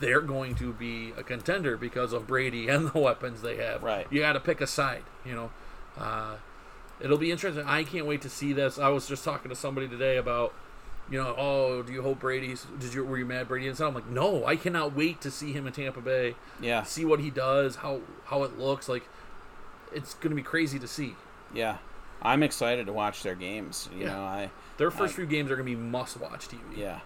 they're 0.00 0.20
going 0.20 0.54
to 0.56 0.72
be 0.72 1.12
a 1.16 1.22
contender 1.22 1.76
because 1.76 2.12
of 2.12 2.26
Brady 2.26 2.68
and 2.68 2.90
the 2.90 2.98
weapons 2.98 3.42
they 3.42 3.56
have? 3.56 3.82
Right. 3.82 4.06
You 4.10 4.20
got 4.20 4.32
to 4.34 4.40
pick 4.40 4.60
a 4.60 4.66
side, 4.66 5.04
you 5.24 5.34
know. 5.34 5.50
Uh, 5.98 6.36
it'll 7.00 7.18
be 7.18 7.30
interesting. 7.30 7.64
I 7.66 7.84
can't 7.84 8.06
wait 8.06 8.22
to 8.22 8.28
see 8.28 8.52
this. 8.52 8.78
I 8.78 8.88
was 8.88 9.06
just 9.06 9.24
talking 9.24 9.48
to 9.48 9.54
somebody 9.54 9.86
today 9.88 10.16
about, 10.16 10.52
you 11.10 11.18
know, 11.22 11.34
oh, 11.38 11.82
do 11.82 11.92
you 11.92 12.02
hope 12.02 12.20
Brady's? 12.20 12.66
Did 12.80 12.94
you 12.94 13.04
were 13.04 13.18
you 13.18 13.26
mad 13.26 13.46
Brady? 13.48 13.68
And 13.68 13.76
so 13.76 13.86
I'm 13.86 13.94
like, 13.94 14.08
no, 14.08 14.44
I 14.46 14.56
cannot 14.56 14.94
wait 14.96 15.20
to 15.20 15.30
see 15.30 15.52
him 15.52 15.66
in 15.66 15.72
Tampa 15.72 16.00
Bay 16.00 16.34
Yeah, 16.60 16.82
see 16.82 17.04
what 17.04 17.20
he 17.20 17.30
does, 17.30 17.76
how 17.76 18.00
how 18.24 18.42
it 18.42 18.58
looks. 18.58 18.88
Like 18.88 19.04
it's 19.92 20.14
going 20.14 20.30
to 20.30 20.36
be 20.36 20.42
crazy 20.42 20.78
to 20.78 20.88
see. 20.88 21.14
yeah. 21.54 21.78
I'm 22.22 22.42
excited 22.42 22.86
to 22.86 22.92
watch 22.94 23.22
their 23.22 23.34
games. 23.34 23.88
You 23.94 24.06
Yeah. 24.06 24.12
know, 24.14 24.22
I 24.22 24.50
Their 24.78 24.90
first 24.90 25.12
I- 25.12 25.16
few 25.16 25.26
games 25.26 25.50
are 25.50 25.56
going 25.56 25.68
to 25.68 25.76
be 25.76 25.80
must-watch 25.80 26.48
TV. 26.48 26.58
Yeah. 26.74 27.00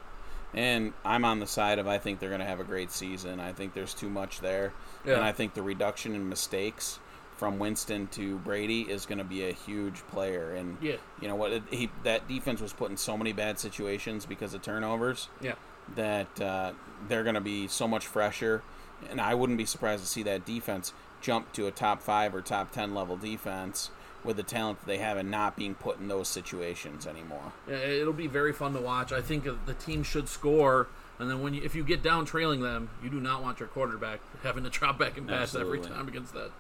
And 0.55 0.93
I'm 1.05 1.25
on 1.25 1.41
the 1.41 1.47
side 1.47 1.79
of 1.79 1.87
I 1.87 1.99
think 1.99 2.21
they're 2.21 2.31
going 2.31 2.41
to 2.41 2.47
have 2.47 2.61
a 2.61 2.65
great 2.65 2.91
season. 2.91 3.39
I 3.41 3.53
think 3.53 3.75
there's 3.75 3.95
too 3.95 4.09
much 4.09 4.41
there. 4.41 4.73
Yeah. 5.05 5.15
And 5.17 5.25
I 5.25 5.33
think 5.33 5.55
the 5.55 5.63
reduction 5.63 6.15
in 6.15 6.29
mistakes 6.29 6.99
from 7.37 7.59
Winston 7.59 8.07
to 8.09 8.37
Brady 8.39 8.83
is 8.83 9.07
going 9.07 9.19
to 9.19 9.25
be 9.25 9.49
a 9.49 9.53
huge 9.53 9.97
player. 10.09 10.55
And, 10.55 10.77
Yeah. 10.81 10.97
you 11.21 11.29
know 11.29 11.37
what? 11.37 11.63
He, 11.71 11.91
that 12.03 12.27
defense 12.27 12.61
was 12.61 12.73
put 12.73 12.91
in 12.91 12.97
so 12.97 13.17
many 13.17 13.33
bad 13.33 13.59
situations 13.59 14.27
because 14.27 14.55
of 14.55 14.63
turnovers 14.63 15.29
Yeah. 15.41 15.55
that 15.95 16.41
uh, 16.41 16.73
they're 17.09 17.23
going 17.23 17.35
to 17.37 17.41
be 17.41 17.69
so 17.69 17.87
much 17.87 18.07
fresher. 18.07 18.63
And 19.11 19.21
I 19.21 19.35
wouldn't 19.35 19.59
be 19.59 19.67
surprised 19.67 20.03
to 20.03 20.09
see 20.09 20.23
that 20.25 20.45
defense 20.45 20.93
jump 21.21 21.53
to 21.53 21.67
a 21.67 21.71
top 21.71 22.03
five 22.03 22.35
or 22.35 22.41
top 22.41 22.73
10 22.73 22.95
level 22.95 23.17
defense 23.17 23.91
with 24.25 24.37
the 24.37 24.43
talent 24.43 24.81
that 24.81 24.87
they 24.87 24.99
have 24.99 25.17
and 25.17 25.31
not 25.31 25.57
being 25.57 25.75
put 25.75 25.99
in 25.99 26.09
those 26.09 26.29
situations 26.29 27.07
anymore. 27.07 27.53
Yeah, 27.69 27.77
It'll 27.77 28.13
be 28.13 28.27
very 28.27 28.53
fun 28.53 28.73
to 28.75 28.81
watch. 28.81 29.13
I 29.13 29.21
think 29.23 29.45
the 29.45 29.75
team 29.75 30.03
should 30.03 30.29
score, 30.29 30.89
and 31.19 31.31
then 31.31 31.41
when 31.43 31.55
you, 31.55 31.63
if 31.63 31.75
you 31.75 31.85
get 31.85 32.03
down 32.03 32.25
trailing 32.25 32.61
them, 32.61 32.91
you 33.03 33.11
do 33.11 33.21
not 33.21 33.43
want 33.43 33.61
your 33.61 33.69
quarterback 33.69 34.21
having 34.43 34.65
to 34.65 34.71
drop 34.71 34.99
back 34.99 35.17
and 35.19 35.27
pass 35.29 35.55
every 35.55 35.81
time 35.81 36.09
against 36.09 36.35
that. 36.35 36.51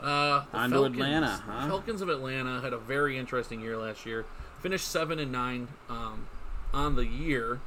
Uh, 0.00 0.44
the 0.50 0.56
On 0.58 0.70
to 0.70 0.84
Atlanta, 0.84 1.40
huh? 1.46 1.68
Falcons 1.68 2.02
of 2.02 2.08
Atlanta 2.08 2.60
had 2.60 2.72
a 2.72 2.78
very 2.78 3.16
interesting 3.16 3.60
year 3.60 3.76
last 3.78 4.04
year. 4.04 4.24
Finished 4.60 4.88
seven 4.88 5.18
and 5.20 5.30
nine 5.30 5.68
um, 5.88 6.26
on 6.74 6.96
the 6.96 7.06
year. 7.06 7.60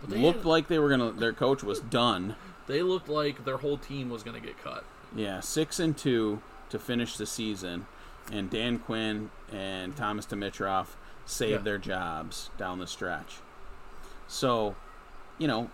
But 0.00 0.10
they 0.10 0.18
Looked 0.18 0.38
had- 0.38 0.46
like 0.46 0.66
they 0.68 0.80
were 0.80 0.88
going 0.88 1.12
to, 1.14 1.18
their 1.18 1.32
coach 1.32 1.62
was 1.62 1.78
done. 1.80 2.34
they 2.66 2.82
looked 2.82 3.08
like 3.08 3.44
their 3.44 3.58
whole 3.58 3.78
team 3.78 4.10
was 4.10 4.24
going 4.24 4.40
to 4.40 4.44
get 4.44 4.60
cut. 4.62 4.82
Yeah, 5.14 5.38
six 5.40 5.78
and 5.78 5.96
two 5.96 6.42
to 6.70 6.78
finish 6.80 7.16
the 7.16 7.26
season, 7.26 7.86
and 8.32 8.50
Dan 8.50 8.78
Quinn 8.78 9.30
and 9.52 9.96
Thomas 9.96 10.26
Dimitroff 10.26 10.88
save 11.26 11.50
Yeah. 11.50 11.58
their 11.58 11.78
jobs 11.78 12.50
down 12.58 12.78
the 12.78 12.86
stretch. 12.86 13.36
So, 14.26 14.74
you 15.38 15.46
know, 15.46 15.70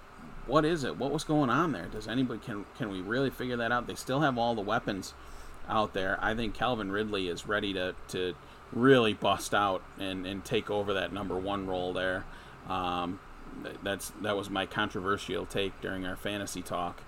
what 0.46 0.64
is 0.64 0.84
it? 0.84 0.96
What 0.96 1.10
was 1.10 1.24
going 1.24 1.50
on 1.50 1.72
there? 1.72 1.86
Does 1.86 2.08
anybody 2.08 2.40
can 2.40 2.66
can 2.76 2.90
we 2.90 3.00
really 3.00 3.30
figure 3.30 3.56
that 3.56 3.72
out? 3.72 3.86
They 3.86 3.94
still 3.94 4.20
have 4.20 4.36
all 4.38 4.54
the 4.54 4.60
weapons 4.62 5.14
out 5.68 5.92
there. 5.94 6.18
I 6.20 6.34
think 6.34 6.54
Calvin 6.54 6.90
Ridley 6.90 7.28
is 7.28 7.46
ready 7.46 7.72
to 7.74 7.94
to 8.08 8.34
really 8.72 9.14
bust 9.14 9.54
out 9.54 9.82
and 9.98 10.26
and 10.26 10.44
take 10.44 10.70
over 10.70 10.92
that 10.94 11.12
number 11.12 11.36
one 11.36 11.66
role 11.66 11.92
there. 11.92 12.24
Um, 12.68 13.20
that's 13.82 14.10
that 14.22 14.36
was 14.36 14.50
my 14.50 14.66
controversial 14.66 15.46
take 15.46 15.80
during 15.80 16.04
our 16.06 16.16
fantasy 16.16 16.62
talk. 16.62 17.02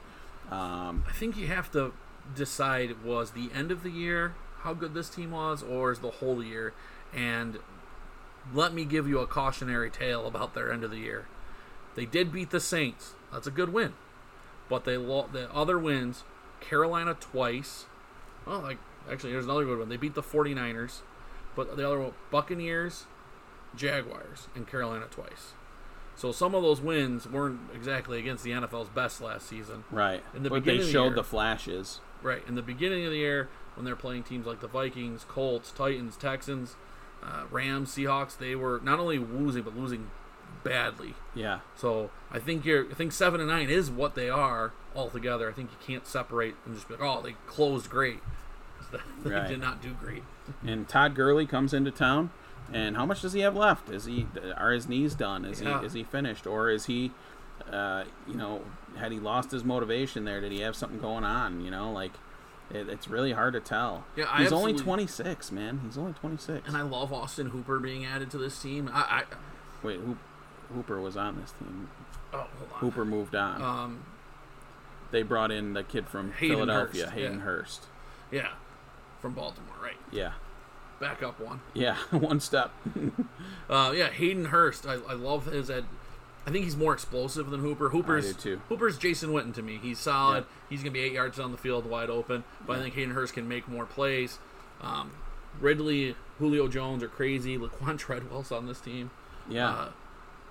Um, 0.50 1.04
I 1.08 1.12
think 1.12 1.36
you 1.36 1.46
have 1.48 1.70
to 1.72 1.92
decide 2.34 3.02
was 3.04 3.32
the 3.32 3.50
end 3.54 3.70
of 3.70 3.82
the 3.82 3.90
year 3.90 4.34
how 4.62 4.74
good 4.74 4.94
this 4.94 5.08
team 5.08 5.30
was, 5.32 5.62
or 5.62 5.92
is 5.92 6.00
the 6.00 6.10
whole 6.10 6.42
year? 6.42 6.72
And 7.14 7.58
let 8.54 8.72
me 8.74 8.84
give 8.84 9.06
you 9.08 9.18
a 9.20 9.26
cautionary 9.26 9.90
tale 9.90 10.26
about 10.26 10.54
their 10.54 10.72
end 10.72 10.84
of 10.84 10.90
the 10.90 10.98
year. 10.98 11.26
They 11.94 12.06
did 12.06 12.32
beat 12.32 12.50
the 12.50 12.60
Saints. 12.60 13.14
That's 13.32 13.46
a 13.46 13.50
good 13.50 13.72
win, 13.72 13.92
but 14.68 14.84
they 14.84 14.96
lost 14.96 15.32
the 15.32 15.52
other 15.52 15.78
wins: 15.78 16.24
Carolina 16.60 17.14
twice. 17.18 17.86
Oh, 18.46 18.58
like 18.58 18.78
actually, 19.10 19.30
here's 19.32 19.44
another 19.44 19.64
good 19.64 19.78
one. 19.78 19.88
They 19.88 19.96
beat 19.96 20.14
the 20.14 20.22
49ers, 20.22 21.00
but 21.54 21.76
the 21.76 21.86
other 21.86 21.98
one: 22.00 22.12
Buccaneers, 22.30 23.04
Jaguars, 23.76 24.48
and 24.54 24.66
Carolina 24.66 25.06
twice. 25.10 25.52
So 26.14 26.30
some 26.30 26.54
of 26.54 26.62
those 26.62 26.80
wins 26.80 27.26
weren't 27.26 27.60
exactly 27.74 28.18
against 28.18 28.44
the 28.44 28.50
NFL's 28.50 28.88
best 28.90 29.20
last 29.22 29.46
season. 29.48 29.84
Right. 29.90 30.22
In 30.34 30.42
the 30.42 30.50
but 30.50 30.56
beginning 30.56 30.80
they 30.80 30.82
of 30.82 30.86
the 30.86 30.92
showed 30.92 31.04
year- 31.06 31.14
the 31.14 31.24
flashes. 31.24 32.00
Right. 32.22 32.42
In 32.46 32.54
the 32.54 32.62
beginning 32.62 33.04
of 33.06 33.10
the 33.10 33.16
year, 33.18 33.48
when 33.74 33.84
they're 33.84 33.96
playing 33.96 34.22
teams 34.24 34.46
like 34.46 34.60
the 34.60 34.68
Vikings, 34.68 35.24
Colts, 35.28 35.70
Titans, 35.70 36.16
Texans, 36.16 36.76
uh, 37.22 37.44
Rams, 37.50 37.90
Seahawks, 37.94 38.36
they 38.36 38.54
were 38.54 38.80
not 38.82 38.98
only 38.98 39.18
losing 39.18 39.62
but 39.62 39.76
losing 39.76 40.10
badly. 40.64 41.14
Yeah. 41.34 41.60
So 41.76 42.10
I 42.30 42.38
think 42.38 42.64
you're. 42.64 42.90
I 42.90 42.94
think 42.94 43.12
seven 43.12 43.40
and 43.40 43.48
nine 43.48 43.70
is 43.70 43.90
what 43.90 44.14
they 44.14 44.28
are 44.30 44.72
altogether. 44.94 45.48
I 45.48 45.52
think 45.52 45.70
you 45.70 45.78
can't 45.86 46.06
separate 46.06 46.54
and 46.66 46.74
just 46.74 46.88
be 46.88 46.94
like, 46.94 47.02
oh, 47.02 47.22
they 47.22 47.34
closed 47.46 47.88
great. 47.90 48.20
they 49.24 49.30
Right. 49.30 49.48
did 49.48 49.60
not 49.60 49.80
do 49.80 49.94
great. 49.94 50.22
And 50.66 50.88
Todd 50.88 51.14
Gurley 51.14 51.46
comes 51.46 51.72
into 51.72 51.90
town, 51.90 52.30
and 52.72 52.96
how 52.96 53.06
much 53.06 53.22
does 53.22 53.32
he 53.32 53.40
have 53.40 53.56
left? 53.56 53.88
Is 53.88 54.04
he 54.04 54.26
are 54.56 54.72
his 54.72 54.88
knees 54.88 55.14
done? 55.14 55.44
Is 55.44 55.60
Yeah. 55.62 55.80
he 55.80 55.86
is 55.86 55.92
he 55.94 56.04
finished, 56.04 56.46
or 56.46 56.68
is 56.70 56.86
he, 56.86 57.12
uh, 57.70 58.04
you 58.28 58.34
know, 58.34 58.62
had 58.96 59.12
he 59.12 59.18
lost 59.20 59.50
his 59.52 59.64
motivation 59.64 60.24
there? 60.24 60.40
Did 60.40 60.52
he 60.52 60.60
have 60.60 60.76
something 60.76 60.98
going 61.00 61.24
on? 61.24 61.64
You 61.64 61.70
know, 61.70 61.90
like 61.92 62.12
it, 62.72 62.88
it's 62.88 63.08
really 63.08 63.32
hard 63.32 63.52
to 63.54 63.60
tell. 63.60 64.04
Yeah, 64.16 64.26
I 64.30 64.42
he's 64.42 64.52
only 64.52 64.72
twenty 64.74 65.06
six, 65.06 65.50
man. 65.52 65.80
He's 65.84 65.98
only 65.98 66.12
twenty 66.12 66.36
six. 66.38 66.66
And 66.68 66.76
I 66.76 66.82
love 66.82 67.12
Austin 67.12 67.50
Hooper 67.50 67.78
being 67.78 68.04
added 68.04 68.30
to 68.32 68.38
this 68.38 68.60
team. 68.60 68.90
I, 68.92 69.00
I 69.00 69.22
Wait, 69.82 69.98
Hoop, 70.00 70.18
Hooper 70.74 71.00
was 71.00 71.16
on 71.16 71.40
this 71.40 71.52
team. 71.52 71.88
oh 72.32 72.38
hold 72.38 72.50
on. 72.72 72.78
Hooper 72.80 73.04
moved 73.04 73.34
on. 73.34 73.62
Um, 73.62 74.04
they 75.10 75.22
brought 75.22 75.50
in 75.50 75.74
the 75.74 75.82
kid 75.82 76.08
from 76.08 76.32
Hayden 76.32 76.56
Philadelphia, 76.56 77.04
Hurst, 77.04 77.14
Hayden 77.14 77.38
yeah. 77.38 77.44
Hurst. 77.44 77.86
yeah, 78.30 78.48
from 79.20 79.34
Baltimore, 79.34 79.74
right? 79.82 79.96
Yeah, 80.10 80.32
Back 81.00 81.22
up 81.22 81.38
one. 81.40 81.60
yeah, 81.74 81.96
one 82.10 82.40
step. 82.40 82.70
Uh, 83.68 83.92
yeah, 83.94 84.08
Hayden 84.08 84.46
Hurst. 84.46 84.86
I, 84.86 84.94
I 84.94 85.14
love 85.14 85.46
his. 85.46 85.68
Ed, 85.70 85.84
I 86.46 86.50
think 86.50 86.64
he's 86.64 86.76
more 86.76 86.92
explosive 86.92 87.50
than 87.50 87.60
Hooper. 87.60 87.90
Hooper's. 87.90 88.24
Hooper's 88.68 88.98
Jason 88.98 89.30
Witten 89.30 89.54
to 89.54 89.62
me. 89.62 89.78
He's 89.80 89.98
solid. 89.98 90.44
He's 90.68 90.80
gonna 90.80 90.90
be 90.92 91.00
eight 91.00 91.12
yards 91.12 91.38
on 91.38 91.52
the 91.52 91.58
field, 91.58 91.86
wide 91.86 92.10
open. 92.10 92.42
But 92.66 92.78
I 92.78 92.82
think 92.82 92.94
Hayden 92.94 93.14
Hurst 93.14 93.34
can 93.34 93.46
make 93.48 93.68
more 93.68 93.86
plays. 93.86 94.38
Um, 94.80 95.12
Ridley, 95.60 96.16
Julio 96.38 96.66
Jones 96.68 97.02
are 97.02 97.08
crazy. 97.08 97.56
Laquon 97.58 97.98
Treadwell's 97.98 98.50
on 98.50 98.66
this 98.66 98.80
team. 98.80 99.10
Yeah, 99.48 99.68
Uh, 99.70 99.88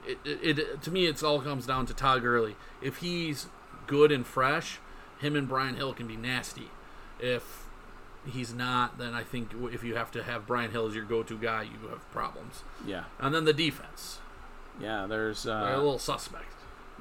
it, 0.08 0.18
it, 0.26 0.60
it 0.60 0.82
to 0.82 0.92
me, 0.92 1.06
it's 1.08 1.24
all 1.24 1.42
comes 1.42 1.66
down 1.66 1.86
to 1.88 1.94
Todd 1.94 2.22
Gurley. 2.22 2.56
If 2.82 2.98
he's 2.98 3.48
good 3.88 4.12
and 4.12 4.26
fresh, 4.26 4.80
him 5.20 5.36
and 5.36 5.48
Brian 5.48 5.76
Hill 5.76 5.94
can 5.94 6.08
be 6.08 6.16
nasty. 6.18 6.70
If 7.20 7.66
he's 8.26 8.54
not, 8.54 8.98
then 8.98 9.14
I 9.14 9.24
think 9.24 9.52
if 9.72 9.84
you 9.84 9.96
have 9.96 10.10
to 10.12 10.24
have 10.24 10.48
Brian 10.48 10.72
Hill 10.72 10.88
as 10.88 10.96
your 10.96 11.04
go-to 11.06 11.38
guy, 11.38 11.64
you 11.64 11.90
have 11.90 12.10
problems. 12.12 12.64
yeah, 12.86 13.04
And 13.20 13.34
then 13.36 13.46
the 13.46 13.54
defense, 13.54 14.20
yeah. 14.82 15.06
There's 15.08 15.44
they're 15.44 15.54
uh, 15.56 15.76
a 15.76 15.78
little 15.78 16.00
suspect. 16.00 16.46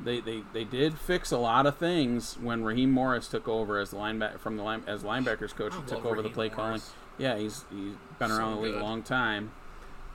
they, 0.02 0.20
they 0.20 0.42
they 0.52 0.64
did 0.64 0.98
fix 0.98 1.30
a 1.30 1.38
lot 1.38 1.66
of 1.66 1.76
things 1.76 2.36
when 2.40 2.62
Raheem 2.64 2.90
Morris 2.90 3.28
took 3.28 3.48
over 3.48 3.78
as 3.78 3.90
the 3.90 3.96
linebacker 3.96 4.38
from 4.38 4.56
the 4.56 4.62
line 4.62 4.82
as 4.86 5.02
linebackers 5.02 5.54
coach. 5.54 5.72
I 5.74 5.80
took 5.86 6.04
over 6.04 6.16
the 6.16 6.22
Raheem 6.22 6.32
play 6.34 6.48
calling. 6.48 6.80
Yeah, 7.18 7.36
he's 7.36 7.64
he's 7.70 7.94
been 8.18 8.28
So 8.30 8.36
around 8.36 8.56
the 8.56 8.62
league 8.62 8.72
good. 8.74 8.82
a 8.82 8.84
long 8.84 9.02
time. 9.02 9.52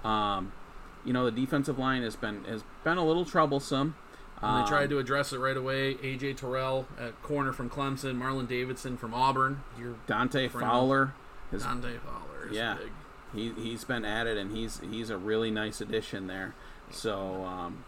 Um, 0.03 0.51
you 1.03 1.13
know 1.13 1.25
the 1.25 1.31
defensive 1.31 1.77
line 1.79 2.01
has 2.03 2.15
been 2.15 2.43
has 2.45 2.63
been 2.83 2.97
a 2.97 3.05
little 3.05 3.25
troublesome. 3.25 3.95
And 4.41 4.63
they 4.63 4.67
tried 4.69 4.83
Um, 4.85 4.89
to 4.89 4.97
address 4.99 5.31
it 5.33 5.39
right 5.39 5.55
away. 5.55 5.95
AJ 5.95 6.37
Terrell 6.37 6.87
at 6.99 7.19
corner 7.23 7.53
from 7.53 7.69
Clemson, 7.69 8.17
Marlon 8.19 8.47
Davidson 8.47 8.97
from 8.97 9.13
Auburn. 9.13 9.63
Your 9.79 9.95
Dante 10.07 10.49
friend. 10.49 10.67
Fowler 10.67 11.13
Dante 11.51 11.97
Fowler 11.99 12.47
is 12.49 12.55
Yeah. 12.55 12.75
big. 12.75 12.91
he 13.33 13.51
he's 13.61 13.85
been 13.85 14.03
added 14.03 14.37
and 14.37 14.55
he's 14.55 14.81
he's 14.81 15.09
a 15.09 15.17
really 15.17 15.49
nice 15.51 15.79
addition 15.79 16.27
there. 16.27 16.53
So 16.91 17.43
um, 17.45 17.83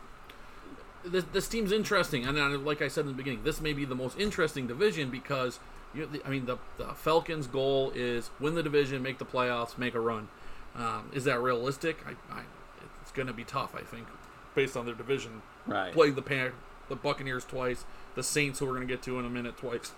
this, 1.06 1.24
this 1.32 1.48
team's 1.48 1.72
interesting, 1.72 2.26
and 2.26 2.66
like 2.66 2.82
I 2.82 2.88
said 2.88 3.02
in 3.02 3.08
the 3.08 3.14
beginning, 3.18 3.44
this 3.44 3.62
may 3.62 3.74
be 3.74 3.86
the 3.86 3.96
most 3.96 4.20
interesting 4.20 4.68
division 4.68 5.10
because 5.10 5.60
you. 5.94 6.06
the- 6.06 6.26
I 6.26 6.30
mean, 6.30 6.46
the, 6.46 6.58
the 6.78 6.94
Falcons' 6.94 7.48
goal 7.48 7.92
is 7.96 8.30
win 8.40 8.56
the 8.56 8.64
division, 8.64 9.02
make 9.02 9.18
the 9.18 9.26
playoffs, 9.26 9.78
make 9.78 9.96
a 9.96 10.00
run. 10.00 10.28
Um, 10.76 11.10
is 11.14 11.24
that 11.24 11.40
realistic? 11.42 11.98
I, 12.06 12.12
I, 12.34 12.42
it's 13.02 13.12
going 13.12 13.28
to 13.28 13.34
be 13.34 13.44
tough, 13.44 13.74
I 13.76 13.82
think, 13.82 14.08
based 14.54 14.76
on 14.78 14.86
their 14.86 14.96
division. 14.96 15.42
right. 15.66 15.94
Played 15.94 16.16
the 16.16 16.22
Pan- 16.22 16.54
the 16.90 16.96
Buccaneers 16.96 17.46
twice, 17.46 17.84
the 18.16 18.24
Saints, 18.24 18.60
who 18.60 18.66
we're 18.66 18.76
going 18.76 18.88
to 18.88 18.94
get 18.94 19.02
to 19.04 19.20
in 19.20 19.26
a 19.26 19.30
minute, 19.30 19.58
twice. 19.58 19.92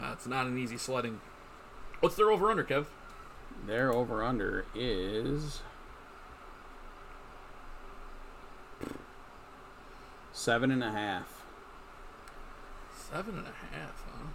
Uh, 0.00 0.10
it's 0.12 0.26
not 0.26 0.46
an 0.46 0.56
easy 0.58 0.78
sledding. 0.78 1.20
What's 2.00 2.16
their 2.16 2.30
over 2.30 2.50
under, 2.50 2.64
Kev? 2.64 2.86
Their 3.66 3.92
over 3.92 4.22
under 4.24 4.64
is 4.74 5.60
Seven 10.32 10.70
and 10.70 10.82
a 10.82 10.90
half. 10.90 11.42
Seven 13.10 13.36
and 13.38 13.46
a 13.46 13.76
half, 13.76 14.02
huh? 14.06 14.26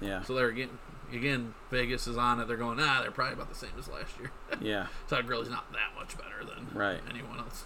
Yeah. 0.00 0.22
So 0.22 0.34
they're 0.34 0.48
again, 0.48 0.70
again, 1.12 1.54
Vegas 1.70 2.06
is 2.06 2.16
on 2.16 2.40
it. 2.40 2.48
They're 2.48 2.56
going, 2.56 2.78
ah, 2.80 3.00
they're 3.02 3.10
probably 3.10 3.34
about 3.34 3.48
the 3.48 3.54
same 3.54 3.70
as 3.78 3.88
last 3.88 4.18
year. 4.18 4.30
Yeah. 4.60 4.86
Todd 5.08 5.26
Gurley's 5.26 5.48
not 5.50 5.70
that 5.72 5.98
much 5.98 6.16
better 6.16 6.44
than 6.44 6.68
Right. 6.76 7.00
anyone 7.10 7.38
else. 7.38 7.64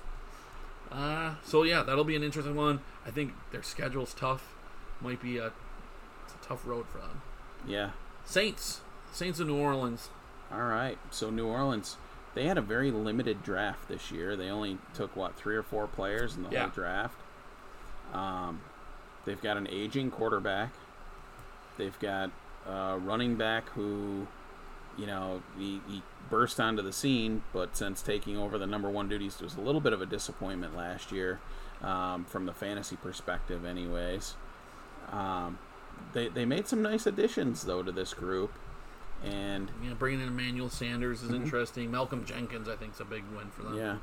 Uh, 0.91 1.35
so 1.45 1.63
yeah, 1.63 1.83
that'll 1.83 2.05
be 2.05 2.17
an 2.17 2.23
interesting 2.23 2.57
one. 2.57 2.81
I 3.07 3.11
think 3.11 3.33
their 3.53 3.63
schedule's 3.63 4.13
tough. 4.13 4.55
Might 5.01 5.23
be 5.23 5.39
a, 5.39 5.47
it's 5.47 6.35
a 6.43 6.47
tough 6.47 6.67
road 6.67 6.87
for 6.89 6.99
them. 6.99 7.23
Yeah. 7.67 7.91
Saints, 8.25 8.81
Saints 9.13 9.41
of 9.41 9.47
New 9.47 9.57
Orleans. 9.57 10.11
All 10.53 10.63
right. 10.63 10.99
So 11.11 11.31
New 11.31 11.47
Orleans, 11.47 11.97
they 12.35 12.45
had 12.47 12.57
a 12.59 12.63
very 12.63 12.91
limited 12.91 13.43
draft 13.43 13.89
this 13.89 14.11
year. 14.11 14.37
They 14.37 14.49
only 14.51 14.79
took 14.95 15.17
what 15.17 15.35
three 15.37 15.57
or 15.57 15.63
four 15.63 15.87
players 15.87 16.37
in 16.37 16.43
the 16.45 16.51
Yeah. 16.51 16.61
whole 16.63 16.71
draft. 16.71 17.17
Um, 18.13 18.61
they've 19.25 19.41
got 19.41 19.57
an 19.57 19.67
aging 19.71 20.11
quarterback. 20.11 20.73
They've 21.77 21.99
got 21.99 22.31
a 22.69 22.99
running 22.99 23.37
back 23.37 23.69
who, 23.71 24.27
you 24.97 25.07
know, 25.07 25.43
he, 25.59 25.81
he 25.89 26.03
burst 26.29 26.61
onto 26.61 26.83
the 26.83 26.93
scene, 26.93 27.43
but 27.53 27.77
since 27.77 28.03
taking 28.03 28.37
over 28.37 28.59
the 28.59 28.67
number 28.67 28.89
one 28.89 29.09
duties, 29.09 29.41
was 29.41 29.57
a 29.57 29.61
little 29.61 29.81
bit 29.81 29.93
of 29.93 30.01
a 30.03 30.07
disappointment 30.07 30.77
last 30.77 31.11
year, 31.11 31.41
um, 31.83 32.25
from 32.25 32.47
the 32.47 32.53
fantasy 32.53 32.97
perspective, 32.97 33.65
anyways. 33.65 34.35
Um, 35.11 35.59
they 36.13 36.29
they 36.29 36.45
made 36.45 36.69
some 36.69 36.83
nice 36.83 37.07
additions 37.07 37.63
though 37.65 37.83
to 37.83 37.91
this 37.93 38.15
group, 38.15 38.53
and 39.25 39.71
You 39.83 39.91
know, 39.91 39.97
bringing 39.97 40.21
in 40.21 40.29
Emmanuel 40.29 40.71
Sanders 40.71 41.23
is 41.23 41.31
Mhm. 41.31 41.35
interesting. 41.45 41.91
Malcolm 41.91 42.25
Jenkins, 42.25 42.69
I 42.69 42.77
think, 42.77 42.95
is 42.95 43.01
a 43.01 43.05
big 43.05 43.25
win 43.35 43.51
for 43.51 43.63
them. 43.63 43.77
Yeah, 43.77 43.97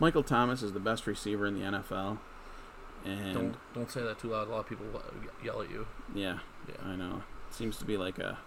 Michael 0.00 0.22
Thomas 0.22 0.62
is 0.62 0.72
the 0.72 0.80
best 0.80 1.06
receiver 1.06 1.46
in 1.46 1.54
the 1.54 1.64
NFL, 1.64 2.18
and 3.04 3.34
Don't 3.34 3.56
don't 3.74 3.90
say 3.90 4.02
that 4.02 4.18
too 4.18 4.28
loud. 4.28 4.48
A 4.48 4.50
lot 4.50 4.60
of 4.60 4.66
people 4.68 4.86
yell 5.42 5.62
at 5.62 5.70
you. 5.70 5.86
yeah, 6.14 6.38
Yeah. 6.68 6.74
I 6.84 6.96
know 6.96 7.22
It 7.48 7.54
seems 7.54 7.76
to 7.78 7.84
be 7.84 7.96
like 7.96 8.18
a 8.18 8.38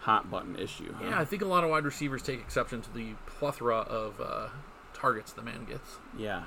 hot 0.00 0.30
button 0.30 0.56
issue. 0.56 0.92
Huh? 0.94 1.04
Yeah, 1.10 1.20
I 1.20 1.24
think 1.24 1.42
a 1.42 1.46
lot 1.46 1.62
of 1.64 1.70
wide 1.70 1.84
receivers 1.84 2.22
take 2.22 2.40
exception 2.40 2.80
to 2.82 2.92
the 2.92 3.14
plethora 3.26 3.78
of 3.78 4.20
uh, 4.20 4.48
targets 4.94 5.32
the 5.32 5.42
man 5.42 5.64
gets. 5.64 5.98
yeah, 6.16 6.44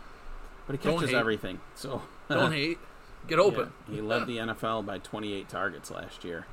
but 0.67 0.73
he 0.73 0.77
catches 0.77 1.13
everything. 1.13 1.59
So 1.75 2.01
Don't 2.29 2.51
hate. 2.53 2.79
Get 3.27 3.37
open. 3.39 3.71
Yeah, 3.87 3.95
he 3.95 4.01
led 4.01 4.25
the 4.25 4.37
NFL 4.39 4.81
by 4.85 4.97
28 4.97 5.47
targets 5.47 5.91
last 5.91 6.23
year. 6.25 6.47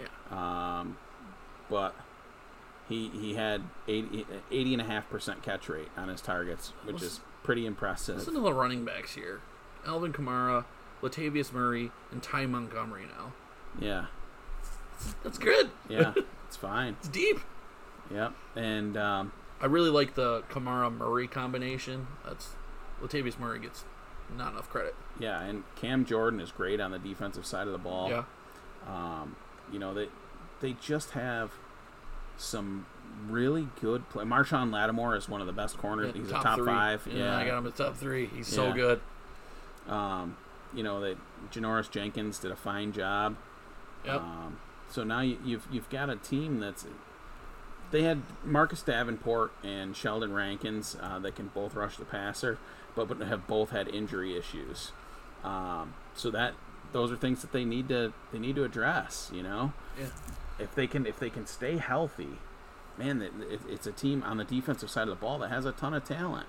Yeah. 0.00 0.78
Um, 0.80 0.96
but 1.68 1.94
he 2.88 3.08
he 3.10 3.34
had 3.34 3.62
80, 3.88 4.26
80 4.50 4.72
and 4.74 4.82
a 4.82 4.84
half 4.84 5.08
percent 5.08 5.42
catch 5.42 5.68
rate 5.68 5.88
on 5.96 6.08
his 6.08 6.20
targets, 6.20 6.72
which 6.84 7.02
is 7.02 7.20
pretty 7.42 7.66
impressive. 7.66 8.16
Listen 8.16 8.34
to 8.34 8.40
the 8.40 8.52
running 8.52 8.84
backs 8.84 9.14
here: 9.14 9.40
Alvin 9.86 10.12
Kamara, 10.12 10.64
Latavius 11.02 11.52
Murray, 11.52 11.90
and 12.10 12.22
Ty 12.22 12.46
Montgomery. 12.46 13.04
Now 13.16 13.32
Yeah, 13.78 14.06
that's 15.22 15.38
good. 15.38 15.70
yeah, 15.88 16.12
it's 16.46 16.56
fine. 16.56 16.96
It's 17.00 17.08
deep. 17.08 17.40
Yep, 18.12 18.34
and 18.56 18.96
um, 18.98 19.32
I 19.60 19.66
really 19.66 19.90
like 19.90 20.14
the 20.14 20.42
Kamara 20.50 20.92
Murray 20.94 21.26
combination. 21.26 22.06
That's 22.24 22.50
Latavius 23.02 23.38
Murray 23.38 23.60
gets 23.60 23.84
not 24.36 24.52
enough 24.52 24.68
credit. 24.70 24.94
yeah, 25.18 25.40
and 25.42 25.64
Cam 25.76 26.04
Jordan 26.04 26.40
is 26.40 26.50
great 26.52 26.80
on 26.80 26.90
the 26.90 26.98
defensive 26.98 27.46
side 27.46 27.66
of 27.66 27.72
the 27.72 27.78
ball. 27.78 28.10
Yeah. 28.10 28.24
Um, 28.86 29.36
you 29.72 29.78
know 29.78 29.94
they 29.94 30.08
they 30.60 30.74
just 30.74 31.10
have 31.12 31.52
some 32.36 32.86
really 33.28 33.68
good 33.80 34.08
play. 34.10 34.24
Marshon 34.24 34.72
Lattimore 34.72 35.16
is 35.16 35.28
one 35.28 35.40
of 35.40 35.46
the 35.46 35.52
best 35.52 35.78
corners. 35.78 36.12
Yeah, 36.14 36.20
He's 36.22 36.30
a 36.30 36.34
top 36.34 36.56
three. 36.58 36.66
five. 36.66 37.06
Yeah, 37.10 37.36
I 37.36 37.46
got 37.46 37.58
him 37.58 37.66
at 37.66 37.76
top 37.76 37.96
three. 37.96 38.26
He's 38.26 38.46
so 38.46 38.72
good. 38.72 39.00
Um, 39.88 40.36
you 40.74 40.82
know 40.82 41.00
that 41.00 41.16
Janoris 41.52 41.90
Jenkins 41.90 42.38
did 42.38 42.50
a 42.50 42.56
fine 42.56 42.92
job. 42.92 43.36
Yep. 44.04 44.20
Um, 44.20 44.58
so 44.90 45.04
now 45.04 45.20
you, 45.20 45.38
you've 45.44 45.66
you've 45.70 45.90
got 45.90 46.10
a 46.10 46.16
team 46.16 46.60
that's 46.60 46.86
they 47.90 48.02
had 48.02 48.22
Marcus 48.44 48.82
Davenport 48.82 49.52
and 49.62 49.96
Sheldon 49.96 50.32
Rankins 50.32 50.96
uh, 51.00 51.18
that 51.20 51.36
can 51.36 51.48
both 51.48 51.74
rush 51.74 51.96
the 51.96 52.04
passer, 52.04 52.58
but 52.96 53.08
but 53.08 53.20
have 53.26 53.46
both 53.46 53.70
had 53.70 53.88
injury 53.88 54.36
issues. 54.36 54.92
Um, 55.44 55.94
so 56.14 56.30
that 56.30 56.54
those 56.92 57.12
are 57.12 57.16
things 57.16 57.40
that 57.42 57.52
they 57.52 57.64
need 57.64 57.88
to 57.88 58.12
they 58.32 58.38
need 58.38 58.56
to 58.56 58.64
address. 58.64 59.30
You 59.32 59.42
know, 59.42 59.72
yeah. 59.98 60.06
If 60.58 60.74
they 60.74 60.86
can 60.86 61.06
if 61.06 61.18
they 61.18 61.30
can 61.30 61.46
stay 61.46 61.78
healthy, 61.78 62.38
man, 62.98 63.22
it, 63.22 63.32
it, 63.50 63.60
it's 63.68 63.86
a 63.86 63.92
team 63.92 64.22
on 64.22 64.36
the 64.36 64.44
defensive 64.44 64.90
side 64.90 65.02
of 65.08 65.08
the 65.08 65.14
ball 65.20 65.38
that 65.40 65.50
has 65.50 65.64
a 65.64 65.72
ton 65.72 65.94
of 65.94 66.04
talent. 66.04 66.46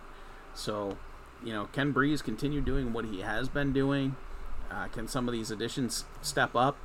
So, 0.54 0.98
you 1.44 1.54
know, 1.54 1.66
can 1.74 1.94
Brees 1.94 2.24
continue 2.24 2.62
doing 2.62 2.94
what 2.94 3.06
he 3.06 3.22
has 3.22 3.50
been 3.50 3.74
doing? 3.74 4.16
Uh, 4.72 4.88
can 4.88 5.08
some 5.08 5.28
of 5.28 5.34
these 5.34 5.52
additions 5.52 6.06
step 6.22 6.56
up? 6.56 6.78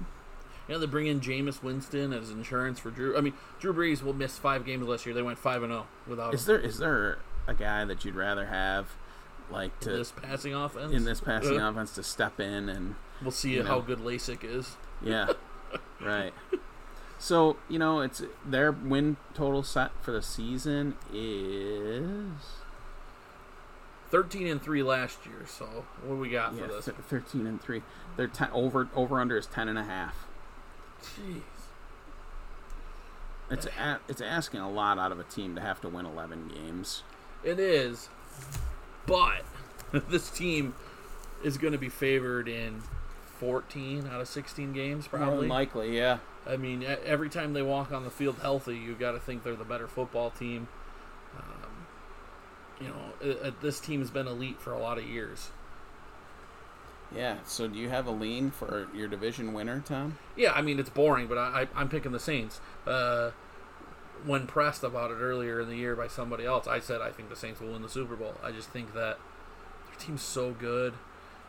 Yeah, 0.69 0.79
they 0.79 0.87
bring 0.87 1.07
in 1.09 1.21
Jameis 1.21 1.63
Winston 1.63 2.13
as 2.13 2.31
insurance 2.31 2.79
for 2.79 2.91
Drew. 2.91 3.17
I 3.19 3.21
mean, 3.21 3.33
Drew 3.59 3.73
Brees 3.75 4.03
will 4.03 4.13
miss 4.13 4.39
five 4.39 4.65
games 4.65 4.87
last 4.87 5.05
year. 5.05 5.15
They 5.15 5.23
went 5.23 5.39
five 5.39 5.63
and 5.63 5.73
zero 5.73 5.87
without 6.07 6.33
Is 6.35 6.43
him. 6.49 6.55
there 6.57 6.61
is 6.65 6.79
there 6.79 7.19
a 7.49 7.55
guy 7.55 7.85
that 7.85 8.05
you'd 8.05 8.15
rather 8.15 8.47
have, 8.47 8.87
like 9.51 9.79
to 9.81 9.91
this 9.91 10.13
passing 10.13 10.55
offense. 10.55 10.93
in 10.93 11.05
this 11.05 11.21
passing 11.21 11.61
Uh, 11.61 11.69
offense 11.71 11.95
to 11.97 12.03
step 12.03 12.39
in 12.41 12.69
and 12.69 12.95
We'll 13.21 13.31
see 13.33 13.51
you 13.55 13.65
how 13.65 13.81
good 13.81 13.99
LASIK 13.99 14.45
is. 14.45 14.77
yeah, 15.03 15.33
right. 16.01 16.33
So 17.21 17.59
you 17.69 17.79
know, 17.79 18.01
it's 18.01 18.23
their 18.45 18.73
win 18.73 19.19
total 19.35 19.63
set 19.63 19.93
for 20.03 20.11
the 20.11 20.23
season 20.23 20.97
is 21.13 22.61
Thirteen 24.11 24.49
and 24.49 24.61
three 24.61 24.83
last 24.83 25.25
year. 25.25 25.47
So 25.47 25.85
what 26.03 26.17
do 26.17 26.21
we 26.21 26.31
got 26.31 26.55
yeah, 26.55 26.63
for 26.63 26.73
this? 26.73 26.85
th- 26.87 26.97
thirteen 27.09 27.47
and 27.47 27.63
three. 27.63 27.83
Their 28.17 28.27
ten, 28.27 28.51
over 28.53 28.89
over 28.97 29.21
under 29.21 29.37
is 29.37 29.47
ten 29.47 29.69
and 29.69 29.79
a 29.79 29.85
half. 29.85 30.27
Jeez. 31.01 31.43
It's 33.53 33.67
a, 33.67 34.01
it's 34.09 34.21
asking 34.21 34.61
a 34.61 34.71
lot 34.71 34.99
out 34.99 35.13
of 35.13 35.21
a 35.21 35.25
team 35.25 35.55
to 35.55 35.61
have 35.61 35.81
to 35.83 35.89
win 35.89 36.07
eleven 36.07 36.49
games. 36.49 37.05
It 37.45 37.61
is, 37.61 38.09
but 39.07 39.43
this 40.09 40.29
team 40.29 40.75
is 41.45 41.57
going 41.57 41.73
to 41.73 41.79
be 41.79 41.89
favored 41.89 42.49
in 42.49 42.83
14 43.41 44.07
out 44.07 44.21
of 44.21 44.29
16 44.29 44.75
games, 44.75 45.09
probably. 45.09 45.49
likely, 45.49 45.97
yeah. 45.97 46.19
I 46.47 46.59
mean, 46.59 46.85
every 46.85 47.31
time 47.31 47.55
they 47.55 47.63
walk 47.63 47.91
on 47.91 48.05
the 48.05 48.11
field 48.11 48.37
healthy, 48.43 48.77
you 48.77 48.95
got 48.95 49.13
to 49.13 49.19
think 49.19 49.45
they're 49.45 49.57
the 49.57 49.65
better 49.65 49.89
football 49.89 50.31
team. 50.31 50.69
Um, 51.39 51.87
you 52.81 52.89
know, 52.89 53.35
uh, 53.43 53.51
this 53.63 53.81
team 53.81 54.01
has 54.01 54.11
been 54.11 54.27
elite 54.27 54.61
for 54.61 54.73
a 54.75 54.79
lot 54.79 54.99
of 54.99 55.05
years. 55.05 55.51
Yeah. 57.15 57.39
So, 57.45 57.67
do 57.67 57.79
you 57.79 57.89
have 57.89 58.07
a 58.07 58.11
lean 58.11 58.51
for 58.51 58.89
your 58.95 59.09
division 59.09 59.55
winner, 59.55 59.81
Tom? 59.81 60.19
Yeah, 60.37 60.53
I 60.53 60.61
mean 60.61 60.79
it's 60.79 60.91
boring, 60.91 61.27
but 61.27 61.39
I, 61.39 61.63
I, 61.63 61.69
I'm 61.75 61.89
picking 61.89 62.13
the 62.13 62.21
Saints. 62.21 62.61
Uh, 62.87 63.31
when 64.25 64.47
pressed 64.47 64.85
about 64.85 65.11
it 65.11 65.15
earlier 65.15 65.61
in 65.63 65.69
the 65.69 65.77
year 65.77 65.97
by 65.97 66.09
somebody 66.09 66.45
else, 66.45 66.67
I 66.67 66.79
said 66.79 67.01
I 67.01 67.11
think 67.11 67.31
the 67.31 67.37
Saints 67.37 67.61
will 67.61 67.73
win 67.73 67.83
the 67.83 67.89
Super 67.89 68.17
Bowl. 68.17 68.35
I 68.45 68.53
just 68.53 68.69
think 68.69 68.93
that 68.95 69.19
their 69.89 69.99
team's 69.99 70.23
so 70.23 70.53
good. 70.53 70.95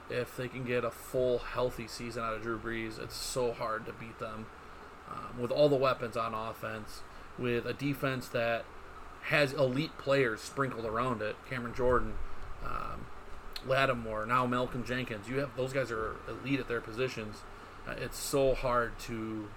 If 0.10 0.36
they 0.36 0.48
can 0.48 0.66
get 0.66 0.84
a 0.84 0.92
full 0.92 1.40
healthy 1.40 1.88
season 1.88 2.24
out 2.24 2.34
of 2.34 2.42
Drew 2.42 2.60
Brees, 2.60 3.02
it's 3.02 3.16
so 3.16 3.54
hard 3.54 3.86
to 3.86 3.94
beat 3.94 4.20
them. 4.20 4.46
Um, 5.10 5.42
with 5.42 5.52
all 5.52 5.70
the 5.70 5.76
weapons 5.76 6.16
on 6.16 6.34
offense, 6.34 7.02
with 7.38 7.66
a 7.66 7.74
defense 7.74 8.28
that 8.30 8.66
has 9.24 9.54
elite 9.54 9.98
players 9.98 10.42
sprinkled 10.42 10.86
around 10.86 11.22
it, 11.22 11.36
Cameron 11.50 11.74
Jordan, 11.74 12.14
um, 12.64 13.06
Lattimore, 13.66 14.26
now 14.26 14.46
Malcolm 14.46 14.84
Jenkins. 14.84 15.28
You 15.28 15.40
have 15.40 15.56
those 15.56 15.74
guys 15.74 15.92
are 15.92 16.16
elite 16.28 16.60
at 16.60 16.68
their 16.68 16.82
positions. 16.82 17.38
Uh, 17.88 17.94
it's 17.98 18.18
so 18.18 18.54
hard 18.54 18.98
to 19.00 19.50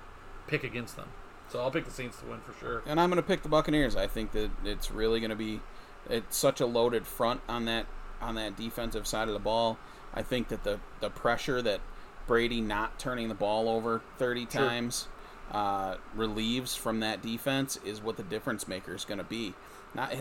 pick 0.47 0.65
against 0.65 0.97
them. 0.97 1.09
So 1.49 1.61
I'll 1.61 1.71
pick 1.71 1.85
the 1.85 1.91
Saints 1.91 2.19
to 2.21 2.27
win 2.27 2.41
for 2.41 2.59
sure. 2.59 2.83
And 2.87 3.01
I'm 3.01 3.11
going 3.11 3.23
to 3.23 3.27
pick 3.27 3.43
the 3.43 3.49
Buccaneers. 3.49 3.97
I 3.97 4.07
think 4.07 4.33
that 4.33 4.51
it's 4.65 4.91
really 4.91 5.21
going 5.21 5.31
to 5.31 5.37
be 5.37 5.61
it's 6.09 6.37
such 6.37 6.61
a 6.61 6.67
loaded 6.67 7.07
front 7.07 7.41
on 7.49 7.65
that 7.67 7.87
on 8.25 8.35
that 8.37 8.57
defensive 8.57 9.07
side 9.07 9.29
of 9.29 9.35
the 9.35 9.41
ball. 9.41 9.79
I 10.13 10.23
think 10.23 10.49
that 10.49 10.65
the 10.65 10.81
the 11.01 11.11
pressure 11.11 11.61
that 11.63 11.81
Brady 12.27 12.61
not 12.61 12.99
turning 12.99 13.29
the 13.29 13.35
ball 13.35 13.69
over 13.69 14.01
30 14.19 14.41
Sure. 14.51 14.63
times 14.63 15.09
uh, 15.53 15.97
relieves 16.15 16.75
from 16.75 17.01
that 17.01 17.21
defense 17.23 17.79
is 17.85 18.01
what 18.01 18.17
the 18.17 18.23
difference 18.23 18.67
maker 18.67 18.95
is 18.95 19.05
going 19.05 19.19
to 19.19 19.25
be. 19.25 19.55
Not 19.95 20.13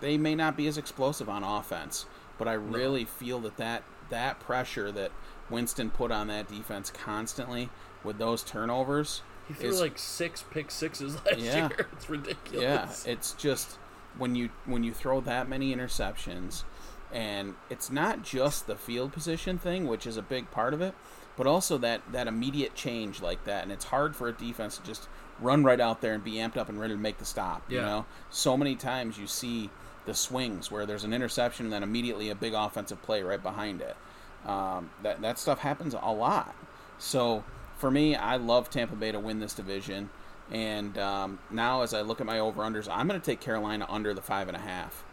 they 0.00 0.18
may 0.18 0.34
not 0.34 0.56
be 0.56 0.66
as 0.66 0.76
explosive 0.76 1.28
on 1.28 1.44
offense, 1.44 2.06
but 2.38 2.48
I 2.48 2.54
really 2.54 3.04
feel 3.04 3.38
that 3.40 3.56
that 3.58 3.84
that 4.10 4.40
pressure 4.40 4.90
that 4.92 5.12
Winston 5.48 5.90
put 5.90 6.10
on 6.10 6.26
that 6.28 6.48
defense 6.48 6.90
constantly 6.90 7.70
with 8.04 8.18
those 8.18 8.42
turnovers 8.42 9.22
He 9.48 9.54
threw 9.54 9.68
is 9.70 9.80
like 9.80 9.98
six 9.98 10.44
pick 10.50 10.70
sixes 10.70 11.14
last 11.26 11.38
Yeah. 11.38 11.68
year. 11.68 11.86
It's 11.92 12.10
ridiculous. 12.10 13.04
yeah, 13.06 13.12
it's 13.12 13.32
just 13.34 13.78
when 14.18 14.34
you 14.34 14.50
when 14.66 14.82
you 14.82 14.92
throw 14.92 15.20
that 15.20 15.48
many 15.48 15.74
interceptions, 15.74 16.64
and 17.12 17.54
it's 17.70 17.90
not 17.90 18.22
just 18.22 18.66
the 18.66 18.76
field 18.76 19.12
position 19.12 19.58
thing, 19.58 19.86
which 19.86 20.06
is 20.06 20.16
a 20.16 20.22
big 20.22 20.50
part 20.50 20.74
of 20.74 20.80
it, 20.80 20.94
but 21.36 21.46
also 21.46 21.78
that 21.78 22.00
that 22.12 22.26
immediate 22.26 22.74
change 22.74 23.20
like 23.20 23.44
that, 23.44 23.62
and 23.62 23.72
it's 23.72 23.86
hard 23.86 24.16
for 24.16 24.28
a 24.28 24.32
defense 24.32 24.78
to 24.78 24.84
just 24.84 25.08
run 25.40 25.64
right 25.64 25.80
out 25.80 26.00
there 26.00 26.14
and 26.14 26.22
be 26.22 26.34
amped 26.34 26.56
up 26.56 26.68
and 26.68 26.80
ready 26.80 26.94
to 26.94 27.00
make 27.00 27.18
the 27.18 27.24
stop. 27.24 27.62
You 27.80 27.80
know, 27.86 28.06
so 28.30 28.56
many 28.56 28.76
times 28.76 29.18
you 29.18 29.26
see 29.26 29.70
the 30.06 30.14
swings 30.14 30.70
where 30.70 30.86
there's 30.86 31.04
an 31.04 31.12
interception 31.12 31.66
and 31.66 31.72
then 31.72 31.82
immediately 31.82 32.28
a 32.30 32.34
big 32.34 32.54
offensive 32.54 33.00
play 33.02 33.22
right 33.22 33.42
behind 33.42 33.80
it. 33.80 33.96
Um, 34.46 34.90
that 35.02 35.20
that 35.22 35.38
stuff 35.38 35.60
happens 35.60 35.94
a 35.94 36.12
lot. 36.12 36.54
So 36.98 37.44
for 37.76 37.90
me, 37.90 38.14
I 38.14 38.36
love 38.36 38.70
Tampa 38.70 38.96
Bay 38.96 39.12
to 39.12 39.18
win 39.18 39.40
this 39.40 39.54
division. 39.54 40.10
And 40.50 40.98
um, 40.98 41.38
now, 41.50 41.82
as 41.82 41.94
I 41.94 42.02
look 42.02 42.20
at 42.20 42.26
my 42.26 42.38
over 42.38 42.62
unders, 42.62 42.88
I'm 42.90 43.08
going 43.08 43.18
to 43.18 43.24
take 43.24 43.40
Carolina 43.40 43.86
under 43.88 44.12
the 44.12 44.20
five 44.20 44.48
and 44.48 44.56
a 44.56 44.60
half. 44.60 45.04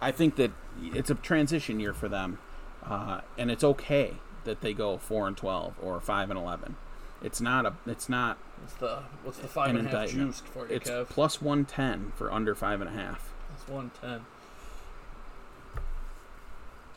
I 0.00 0.10
think 0.12 0.36
that 0.36 0.50
it's 0.82 1.10
a 1.10 1.14
transition 1.14 1.80
year 1.80 1.94
for 1.94 2.08
them, 2.08 2.38
uh, 2.84 3.20
and 3.38 3.50
it's 3.50 3.64
okay 3.64 4.14
that 4.44 4.60
they 4.60 4.72
go 4.74 4.98
four 4.98 5.26
and 5.26 5.36
twelve 5.36 5.74
or 5.82 6.00
five 6.00 6.30
and 6.30 6.38
eleven. 6.38 6.76
It's 7.22 7.40
not 7.40 7.64
a. 7.66 7.74
It's 7.86 8.08
not 8.08 8.36
What's 8.60 8.74
the 8.74 9.02
what's 9.22 9.38
the 9.38 9.48
five 9.48 9.70
an 9.70 9.76
and 9.76 9.88
a 9.88 9.90
half 9.90 10.10
juiced 10.10 10.46
for 10.46 10.66
you, 10.68 10.74
It's 10.76 10.90
Kev? 10.90 11.08
plus 11.08 11.40
one 11.40 11.64
ten 11.64 12.12
for 12.16 12.30
under 12.32 12.54
five 12.54 12.80
and 12.80 12.90
a 12.90 12.92
half. 12.92 13.32
That's 13.50 13.68
one 13.68 13.90
ten. 14.00 14.20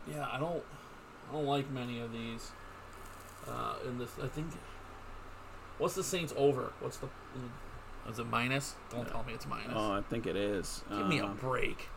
Yeah, 0.10 0.28
I 0.32 0.40
don't, 0.40 0.64
I 1.30 1.34
don't 1.34 1.46
like 1.46 1.70
many 1.70 2.00
of 2.00 2.12
these. 2.14 2.52
Uh, 3.48 3.76
in 3.88 3.98
this, 3.98 4.10
I 4.22 4.28
think. 4.28 4.48
What's 5.78 5.96
the 5.96 6.04
Saints 6.04 6.34
over? 6.36 6.72
What's 6.80 6.98
the? 6.98 7.08
Is 8.10 8.20
it 8.20 8.26
minus? 8.28 8.76
Don't 8.90 9.08
tell 9.08 9.24
me 9.24 9.34
it's 9.34 9.46
minus. 9.46 9.72
Oh, 9.74 9.92
I 9.94 10.02
think 10.10 10.26
it 10.26 10.36
is. 10.36 10.84
Give 10.90 11.08
me 11.08 11.20
a 11.20 11.26
Um, 11.26 11.36
break. 11.38 11.90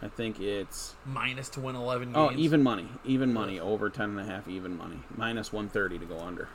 I 0.00 0.08
think 0.08 0.40
it's 0.40 0.94
Minus 1.06 1.48
to 1.50 1.60
win 1.60 1.76
eleven 1.76 2.12
oh 2.14 2.28
games. 2.28 2.40
Oh, 2.40 2.42
even 2.42 2.62
money, 2.62 2.88
even 3.04 3.32
money 3.32 3.60
over 3.60 3.88
ten 3.90 4.10
and 4.10 4.20
a 4.20 4.24
half, 4.24 4.48
even 4.48 4.76
money 4.76 5.00
minus 5.16 5.52
one 5.52 5.68
thirty 5.68 5.98
to 5.98 6.04
go 6.06 6.18
under. 6.18 6.48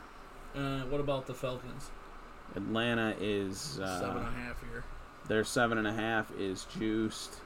Uh, 0.54 0.80
what 0.82 1.00
about 1.00 1.26
the 1.26 1.34
Falcons? 1.34 1.90
Atlanta 2.56 3.14
is 3.20 3.78
uh, 3.80 4.00
Seven 4.00 4.16
and 4.18 4.26
a 4.26 4.30
half 4.40 4.60
here. 4.60 4.84
Their 5.28 5.44
seven 5.44 5.78
and 5.78 5.86
a 5.86 5.92
half 5.92 6.30
is 6.38 6.64
juiced 6.78 7.40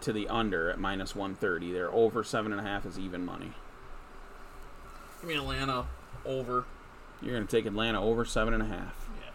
to 0.00 0.12
the 0.12 0.28
under 0.28 0.70
at 0.70 0.78
minus 0.78 1.14
one 1.16 1.34
thirty. 1.34 1.72
Their 1.72 1.90
over 1.92 2.22
seven 2.22 2.52
and 2.52 2.60
a 2.60 2.64
half 2.64 2.84
is 2.86 2.98
even 2.98 3.24
money. 3.24 3.52
Give 5.20 5.30
me 5.30 5.36
Atlanta 5.36 5.86
over. 6.24 6.64
You're 7.22 7.34
gonna 7.34 7.46
take 7.46 7.66
Atlanta 7.66 8.02
over 8.02 8.24
seven 8.24 8.54
and 8.54 8.62
a 8.62 8.66
half. 8.66 9.08
Yeah. 9.20 9.30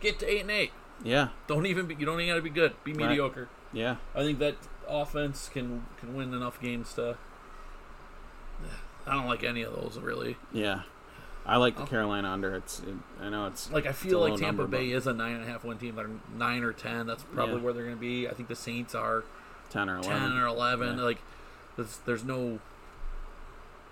Get 0.00 0.18
to 0.20 0.26
eight 0.26 0.40
and 0.42 0.50
eight. 0.50 0.72
Yeah, 1.04 1.28
Don't 1.46 1.66
even 1.66 1.84
be, 1.86 1.94
you 1.94 2.06
don't 2.06 2.18
even 2.22 2.32
got 2.32 2.36
to 2.36 2.42
be 2.42 2.48
good. 2.48 2.72
Be 2.82 2.92
Right. 2.94 3.08
mediocre. 3.10 3.50
Yeah. 3.76 3.96
I 4.14 4.22
think 4.22 4.38
that 4.40 4.56
offense 4.88 5.48
can 5.52 5.86
can 6.00 6.14
win 6.16 6.32
enough 6.34 6.60
games 6.60 6.92
to. 6.94 7.16
I 9.06 9.14
don't 9.14 9.26
like 9.26 9.44
any 9.44 9.62
of 9.62 9.74
those 9.74 9.98
really. 10.02 10.36
Yeah, 10.52 10.82
I 11.44 11.56
like 11.58 11.76
the 11.76 11.82
Oh. 11.82 11.86
Carolina 11.86 12.28
under. 12.30 12.54
It's 12.56 12.80
it, 12.80 12.94
I 13.22 13.28
know 13.28 13.46
it's 13.46 13.70
Like 13.70 13.86
I 13.86 13.92
feel 13.92 14.20
like 14.20 14.32
Tampa 14.40 14.62
number, 14.62 14.66
Bay 14.66 14.90
is 14.90 15.06
a 15.06 15.12
nine 15.12 15.34
and 15.36 15.44
a 15.44 15.46
half 15.46 15.62
win 15.64 15.78
team. 15.78 15.94
They're 15.94 16.10
nine 16.36 16.64
or 16.64 16.72
ten. 16.72 17.06
That's 17.06 17.22
probably 17.22 17.56
Yeah. 17.56 17.60
where 17.62 17.72
they're 17.72 17.84
going 17.84 17.96
to 17.96 18.00
be. 18.00 18.26
I 18.28 18.32
think 18.32 18.48
the 18.48 18.56
Saints 18.56 18.94
are 18.94 19.22
ten 19.70 19.88
or 19.88 20.00
ten 20.00 20.12
eleven. 20.12 20.38
or 20.38 20.46
eleven. 20.46 20.96
Yeah. 20.98 21.04
Like 21.04 21.18
there's, 21.76 21.98
there's 22.06 22.24
no 22.24 22.58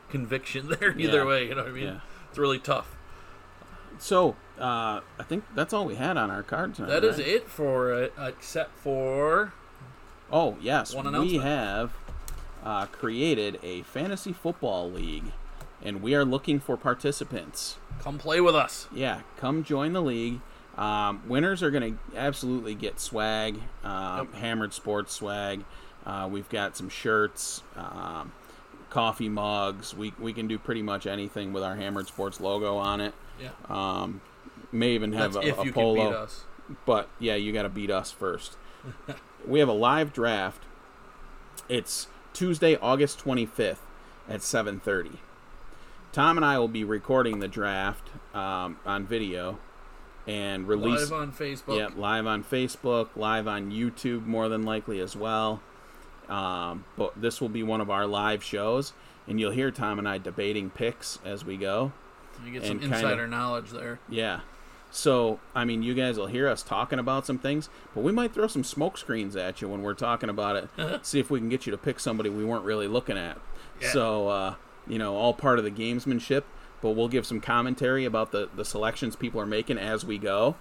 conviction 0.09 0.68
there 0.80 0.99
either 0.99 1.18
Yeah. 1.18 1.24
way. 1.24 1.49
You 1.49 1.55
know 1.55 1.62
what 1.62 1.70
I 1.70 1.74
mean? 1.74 2.01
It's 2.30 2.39
really 2.39 2.59
tough. 2.59 2.97
So 3.99 4.30
uh, 4.59 5.01
I 5.18 5.22
think 5.22 5.45
that's 5.55 5.72
all 5.72 5.85
we 5.87 5.95
had 5.95 6.16
on 6.16 6.28
our 6.30 6.43
card 6.43 6.74
tonight. 6.74 6.89
That 6.89 7.05
is 7.05 7.18
right? 7.18 7.26
it 7.28 7.49
for 7.49 7.93
it, 7.93 8.12
except 8.18 8.76
for 8.78 9.53
Oh 10.33 10.57
yes, 10.61 10.95
we 10.95 11.37
have 11.37 11.93
uh, 12.64 12.87
created 12.87 13.59
a 13.62 13.83
fantasy 13.83 14.33
football 14.33 14.91
league, 14.91 15.33
and 15.83 16.03
we 16.03 16.14
are 16.14 16.25
looking 16.25 16.59
for 16.61 16.77
participants. 16.77 17.77
come 18.01 18.18
play 18.18 18.41
with 18.41 18.57
us. 18.57 18.89
Yeah, 18.93 19.20
come 19.37 19.62
join 19.64 19.93
the 19.93 20.03
league. 20.03 20.41
Um, 20.77 21.22
winners 21.29 21.62
are 21.62 21.70
going 21.70 21.95
to 21.95 22.18
absolutely 22.18 22.75
get 22.75 22.99
swag, 22.99 23.61
um, 23.85 24.33
Hammered 24.33 24.72
Sports 24.72 25.12
swag. 25.14 25.64
Uh, 26.05 26.29
we've 26.31 26.49
got 26.49 26.77
some 26.77 26.89
shirts, 26.89 27.62
um, 27.77 28.33
coffee 28.91 29.29
mugs. 29.29 29.95
We 29.95 30.12
we 30.18 30.33
can 30.33 30.49
do 30.49 30.59
pretty 30.59 30.83
much 30.83 31.07
anything 31.07 31.53
with 31.53 31.62
our 31.62 31.77
Hammered 31.77 32.09
Sports 32.09 32.41
logo 32.41 32.77
on 32.77 33.01
it. 33.01 33.14
Yeah. 33.41 33.51
Um, 33.68 34.20
may 34.72 34.91
even 34.93 35.12
have 35.12 35.35
That's 35.35 35.47
a, 35.47 35.49
if 35.51 35.59
a 35.61 35.64
you 35.64 35.72
polo. 35.72 35.95
can 35.97 36.07
beat 36.11 36.16
us. 36.16 36.45
But 36.87 37.09
yeah, 37.20 37.35
you 37.35 37.53
got 37.53 37.62
to 37.62 37.68
beat 37.68 37.91
us 37.91 38.11
first. 38.11 38.57
we 39.47 39.61
have 39.61 39.68
a 39.68 39.72
live 39.72 40.12
draft. 40.12 40.62
It's 41.68 42.09
Tuesday, 42.32 42.76
August 42.76 43.18
25th 43.24 43.78
at 44.28 44.40
7:30. 44.40 45.18
Tom 46.12 46.36
and 46.36 46.45
I 46.45 46.59
will 46.59 46.68
be 46.68 46.84
recording 46.84 47.40
the 47.40 47.49
draft 47.49 48.11
um, 48.34 48.78
on 48.86 49.05
video 49.07 49.59
and 50.26 50.66
release 50.68 51.11
Live 51.11 51.12
on 51.12 51.32
Facebook. 51.32 51.78
yeah, 51.78 51.88
live 51.97 52.26
on 52.26 52.45
Facebook, 52.45 53.09
live 53.16 53.47
on 53.49 53.70
YouTube, 53.70 54.24
more 54.24 54.49
than 54.49 54.62
likely 54.62 55.01
as 55.01 55.16
well. 55.16 55.61
Um, 56.28 56.84
but 56.97 57.20
this 57.20 57.40
will 57.40 57.49
be 57.49 57.62
one 57.62 57.80
of 57.80 57.90
our 57.90 58.07
live 58.07 58.42
shows, 58.42 58.92
and 59.26 59.38
you'll 59.38 59.51
hear 59.51 59.70
Tom 59.70 59.99
and 59.99 60.09
I 60.09 60.18
debating 60.18 60.70
picks 60.70 61.18
as 61.24 61.45
we 61.45 61.57
go. 61.57 61.92
You 62.45 62.53
get 62.53 62.64
some 62.64 62.80
insider 62.80 63.26
knowledge 63.26 63.70
there. 63.70 63.99
Yeah. 64.09 64.40
So, 64.95 65.40
I 65.57 65.64
mean, 65.64 65.82
you 65.82 65.92
guys 65.92 66.16
will 66.16 66.28
hear 66.28 66.49
us 66.49 66.62
talking 66.62 67.01
about 67.01 67.26
some 67.26 67.36
things, 67.36 67.68
but 67.97 68.05
we 68.05 68.12
might 68.12 68.32
throw 68.32 68.47
some 68.47 68.62
smoke 68.62 68.97
screens 68.97 69.34
at 69.34 69.61
you 69.61 69.68
when 69.68 69.82
we're 69.82 69.92
talking 69.92 70.28
about 70.28 70.55
it. 70.55 71.05
see 71.05 71.18
if 71.18 71.32
we 71.32 71.40
can 71.40 71.49
get 71.49 71.66
you 71.66 71.72
to 71.72 71.76
pick 71.76 71.99
somebody 71.99 72.30
we 72.30 72.45
weren't 72.45 72.64
really 72.64 72.86
looking 72.86 73.18
at. 73.18 73.36
Yeah. 73.82 73.90
So, 73.90 74.28
uh, 74.28 74.55
you 74.86 75.01
know, 75.01 75.16
all 75.16 75.34
part 75.34 75.59
of 75.59 75.64
the 75.64 75.70
gamesmanship, 75.72 76.45
but 76.80 76.90
we'll 76.90 77.09
give 77.09 77.26
some 77.26 77.40
commentary 77.40 78.05
about 78.05 78.30
the, 78.30 78.49
the 78.55 78.64
selections 78.64 79.16
people 79.16 79.40
are 79.40 79.47
making 79.47 79.78
as 79.78 80.05
we 80.05 80.16
go. 80.16 80.55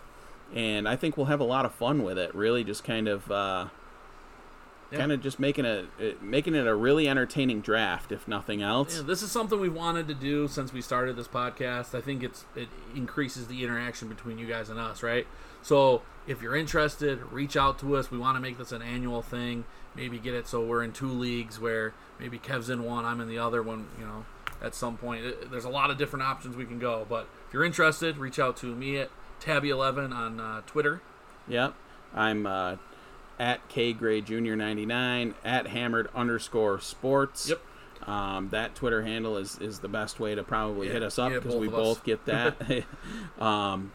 And 0.55 0.89
I 0.89 0.95
think 0.95 1.15
we'll 1.15 1.27
have 1.27 1.39
a 1.39 1.45
lot 1.45 1.63
of 1.63 1.71
fun 1.71 2.01
with 2.01 2.17
it. 2.17 2.33
Really, 2.33 2.63
just 2.63 2.83
kind 2.83 3.07
of, 3.07 3.31
uh, 3.31 3.67
Yeah. 4.93 4.99
kind 4.99 5.11
of 5.11 5.21
just 5.21 5.39
making 5.39 5.65
a 5.65 5.85
uh, 5.99 6.03
making 6.21 6.55
it 6.55 6.67
a 6.67 6.75
really 6.75 7.07
entertaining 7.09 7.61
draft, 7.61 8.11
if 8.11 8.27
nothing 8.27 8.61
else. 8.61 8.97
Yeah, 8.97 9.03
this 9.03 9.21
is 9.21 9.31
something 9.31 9.59
we've 9.59 9.73
wanted 9.73 10.07
to 10.07 10.13
do 10.13 10.47
since 10.47 10.71
we 10.71 10.81
started 10.81 11.15
this 11.15 11.27
podcast. 11.27 11.95
I 11.97 12.01
think 12.01 12.23
it's 12.23 12.45
it 12.55 12.69
increases 12.95 13.47
the 13.47 13.63
interaction 13.63 14.07
between 14.07 14.37
you 14.37 14.45
guys 14.45 14.69
and 14.69 14.79
us, 14.79 15.03
right? 15.03 15.25
So 15.61 16.01
if 16.27 16.41
you're 16.41 16.55
interested, 16.55 17.19
reach 17.31 17.57
out 17.57 17.79
to 17.79 17.95
us. 17.97 18.11
We 18.11 18.17
want 18.17 18.37
to 18.37 18.41
make 18.41 18.57
this 18.57 18.71
an 18.71 18.81
annual 18.81 19.21
thing. 19.21 19.65
Maybe 19.95 20.17
get 20.19 20.33
it 20.33 20.47
so 20.47 20.63
we're 20.63 20.83
in 20.83 20.91
two 20.91 21.07
leagues 21.09 21.59
where 21.59 21.93
maybe 22.19 22.37
Kev's 22.39 22.69
in 22.69 22.83
one, 22.83 23.05
I'm 23.05 23.19
in 23.21 23.27
the 23.27 23.37
other 23.39 23.61
one. 23.63 23.87
You 23.99 24.05
know, 24.05 24.25
at 24.61 24.73
some 24.75 24.97
point, 24.97 25.23
It- 25.25 25.51
there's 25.51 25.65
a 25.65 25.69
lot 25.69 25.89
of 25.91 25.97
different 25.97 26.23
options 26.23 26.55
we 26.55 26.65
can 26.65 26.79
go. 26.79 27.05
But 27.09 27.27
if 27.47 27.53
you're 27.53 27.63
interested, 27.65 28.17
reach 28.17 28.39
out 28.39 28.57
to 28.57 28.67
me 28.75 28.97
at 28.97 29.09
Tabby11 29.41 30.13
on 30.13 30.39
uh, 30.39 30.61
Twitter. 30.65 31.01
Yep. 31.47 31.73
I'm 32.15 32.45
uh, 32.45 32.75
at 33.39 33.67
K 33.69 33.93
Gray 33.93 34.21
Junior 34.21 34.55
ninety 34.55 34.85
nine 34.85 35.35
at 35.43 35.67
Hammered 35.67 36.09
underscore 36.15 36.79
Sports. 36.79 37.49
Yep. 37.49 37.61
Um, 38.07 38.49
that 38.49 38.75
Twitter 38.75 39.03
handle 39.03 39.37
is, 39.37 39.57
is 39.59 39.79
the 39.79 39.87
best 39.87 40.19
way 40.19 40.35
to 40.35 40.43
probably 40.43 40.87
Yeah, 40.87 40.93
hit 40.93 41.03
us 41.03 41.17
up 41.17 41.31
because 41.31 41.53
both 41.53 41.61
we 41.61 41.67
us. 41.69 41.73
both 41.73 42.03
get 42.03 42.25
that. 42.25 42.83
um, 43.39 43.91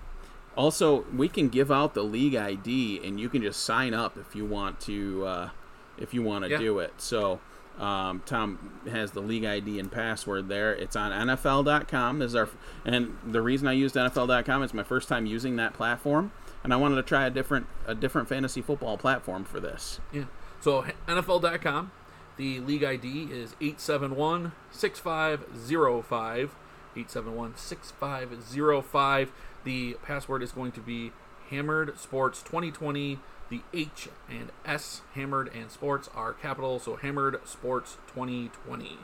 also, 0.56 1.04
we 1.14 1.28
can 1.28 1.48
give 1.50 1.70
out 1.70 1.94
the 1.94 2.02
league 2.02 2.34
ID, 2.34 3.00
and 3.04 3.20
you 3.20 3.28
can 3.28 3.42
just 3.42 3.60
sign 3.64 3.94
up 3.94 4.16
if 4.16 4.34
you 4.34 4.44
want 4.44 4.80
to. 4.80 5.24
Uh, 5.26 5.50
if 5.98 6.14
you 6.14 6.22
want 6.22 6.44
to 6.44 6.50
Yeah. 6.50 6.58
do 6.58 6.78
it, 6.78 6.92
so 6.98 7.40
um, 7.78 8.22
Tom 8.24 8.80
has 8.90 9.10
the 9.12 9.20
league 9.20 9.44
ID 9.44 9.78
and 9.78 9.90
password 9.90 10.48
there. 10.48 10.72
It's 10.74 10.96
on 10.96 11.12
NFL.com. 11.12 12.22
Is 12.22 12.34
our, 12.34 12.48
and 12.84 13.16
the 13.26 13.42
reason 13.42 13.68
I 13.68 13.72
used 13.72 13.94
NFL.com 13.94 14.62
is 14.62 14.72
my 14.72 14.82
first 14.84 15.08
time 15.08 15.26
using 15.26 15.56
that 15.56 15.74
platform, 15.74 16.30
and 16.64 16.72
I 16.72 16.76
wanted 16.76 16.96
to 16.96 17.02
try 17.02 17.26
a 17.26 17.30
different 17.30 17.66
a 17.86 17.94
different 17.94 18.28
fantasy 18.28 18.60
football 18.62 18.96
platform 18.98 19.44
for 19.44 19.60
this. 19.60 20.00
Yeah. 20.12 20.24
So 20.60 20.84
NFL.com, 21.06 21.92
the 22.36 22.60
league 22.60 22.84
ID 22.84 23.24
is 23.30 23.54
871 23.60 24.52
6505. 24.70 26.54
871 26.96 27.56
6505. 27.56 29.32
The 29.64 29.96
password 30.02 30.42
is 30.42 30.52
going 30.52 30.72
to 30.72 30.80
be 30.80 31.12
Hammered 31.50 31.98
Sports 31.98 32.42
2020. 32.42 33.18
The 33.50 33.62
H 33.72 34.08
and 34.28 34.50
S, 34.66 35.00
Hammered 35.14 35.50
and 35.54 35.70
Sports, 35.70 36.10
are 36.14 36.34
capital, 36.34 36.78
so 36.78 36.96
Hammered 36.96 37.40
Sports 37.46 37.96
2020. 38.08 38.98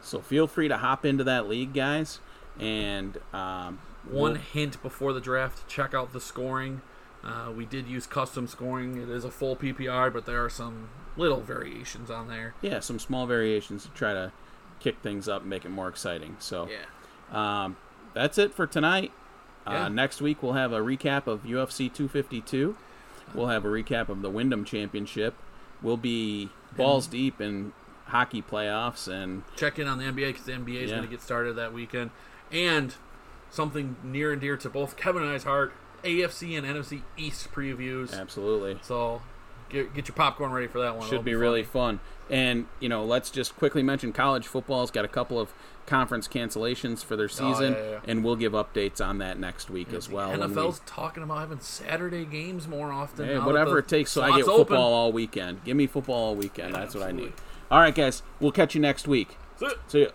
So 0.00 0.20
feel 0.20 0.46
free 0.46 0.68
to 0.68 0.76
hop 0.76 1.04
into 1.04 1.24
that 1.24 1.48
league, 1.48 1.74
guys, 1.74 2.20
and 2.60 3.18
um, 3.32 3.80
One 4.08 4.32
we'll- 4.32 4.34
hint 4.34 4.80
before 4.82 5.12
the 5.12 5.20
draft 5.20 5.66
check 5.68 5.94
out 5.94 6.12
the 6.12 6.20
scoring. 6.20 6.82
Uh, 7.24 7.50
we 7.54 7.64
did 7.66 7.86
use 7.86 8.06
custom 8.06 8.46
scoring. 8.46 8.96
It 8.96 9.08
is 9.08 9.24
a 9.24 9.30
full 9.30 9.56
PPR, 9.56 10.12
but 10.12 10.24
there 10.26 10.42
are 10.44 10.48
some 10.50 10.88
little 11.16 11.40
variations 11.40 12.10
on 12.10 12.28
there. 12.28 12.54
yeah, 12.62 12.78
some 12.80 12.98
small 12.98 13.26
variations 13.26 13.82
to 13.84 13.90
try 13.90 14.12
to 14.14 14.32
kick 14.80 14.98
things 15.02 15.28
up 15.28 15.40
and 15.42 15.50
make 15.50 15.64
it 15.64 15.70
more 15.70 15.88
exciting. 15.88 16.36
So 16.38 16.68
Yeah. 16.68 17.64
Um, 17.64 17.76
that's 18.14 18.38
it 18.38 18.54
for 18.54 18.66
tonight. 18.66 19.10
Yeah. 19.66 19.84
Uh, 19.84 19.88
next 19.88 20.22
week 20.22 20.42
we'll 20.42 20.52
have 20.52 20.72
a 20.72 20.78
recap 20.78 21.26
of 21.26 21.42
UFC 21.42 21.92
252. 21.92 22.76
We'll 23.34 23.48
have 23.48 23.64
a 23.64 23.68
recap 23.68 24.08
of 24.08 24.22
the 24.22 24.30
Wyndham 24.30 24.64
Championship. 24.64 25.34
We'll 25.82 25.96
be 25.98 26.50
balls 26.76 27.06
deep 27.08 27.40
in 27.40 27.72
hockey 28.06 28.40
playoffs, 28.40 29.06
and 29.06 29.42
check 29.56 29.78
in 29.78 29.86
on 29.86 29.98
the 29.98 30.04
NBA 30.04 30.28
because 30.28 30.44
the 30.46 30.52
NBA 30.52 30.82
is 30.84 30.90
Yeah. 30.90 30.96
going 30.96 31.08
to 31.08 31.10
get 31.10 31.20
started 31.20 31.54
that 31.56 31.74
weekend. 31.74 32.10
And 32.50 32.94
something 33.50 33.96
near 34.02 34.32
and 34.32 34.40
dear 34.40 34.56
to 34.56 34.70
both 34.70 34.96
Kevin 34.96 35.22
and 35.22 35.30
I's 35.32 35.44
heart 35.44 35.72
AFC 36.04 36.56
and 36.56 36.66
NFC 36.66 37.02
East 37.16 37.50
previews. 37.52 38.18
absolutely, 38.18 38.78
So 38.82 39.22
get, 39.68 39.94
get 39.94 40.08
your 40.08 40.14
popcorn 40.14 40.52
ready 40.52 40.66
for 40.66 40.80
that 40.80 40.96
one. 40.96 41.04
Should 41.06 41.14
It'll 41.14 41.24
be 41.24 41.32
fun. 41.32 41.40
really 41.40 41.62
fun. 41.62 42.00
And 42.30 42.66
you 42.80 42.88
know, 42.88 43.04
let's 43.04 43.30
just 43.30 43.56
quickly 43.56 43.82
mention 43.82 44.12
college 44.12 44.46
football's 44.46 44.90
got 44.90 45.04
a 45.04 45.08
couple 45.08 45.40
of 45.40 45.52
conference 45.86 46.28
cancellations 46.28 47.02
for 47.02 47.16
their 47.16 47.24
oh, 47.26 47.28
season, 47.28 47.74
Oh, 47.74 47.78
yeah, 47.82 47.90
yeah. 47.92 48.00
and 48.06 48.22
we'll 48.22 48.36
give 48.36 48.52
updates 48.52 49.00
on 49.04 49.16
that 49.18 49.38
next 49.38 49.70
week 49.70 49.92
as 49.94 50.10
well. 50.10 50.30
when 50.30 50.40
we- 50.40 50.46
NFL's 50.46 50.80
talking 50.84 51.22
about 51.22 51.38
having 51.38 51.60
Saturday 51.60 52.26
games 52.26 52.68
more 52.68 52.92
often. 52.92 53.26
Hey, 53.26 53.38
whatever 53.38 53.78
it 53.78 53.88
takes, 53.88 54.10
so 54.12 54.22
I 54.22 54.36
get 54.36 54.46
open. 54.46 54.66
football 54.66 54.92
all 54.92 55.12
weekend. 55.12 55.64
Give 55.64 55.76
me 55.76 55.86
football 55.86 56.16
all 56.16 56.34
weekend. 56.36 56.74
That's 56.74 56.94
what 56.94 57.04
I 57.08 57.12
need. 57.12 57.32
All 57.70 57.80
right, 57.80 57.94
guys, 57.94 58.22
we'll 58.40 58.52
catch 58.52 58.74
you 58.74 58.80
next 58.82 59.08
week. 59.08 59.36
See 59.58 59.64
ya. 59.66 59.72
See 59.88 60.00
ya. 60.02 60.08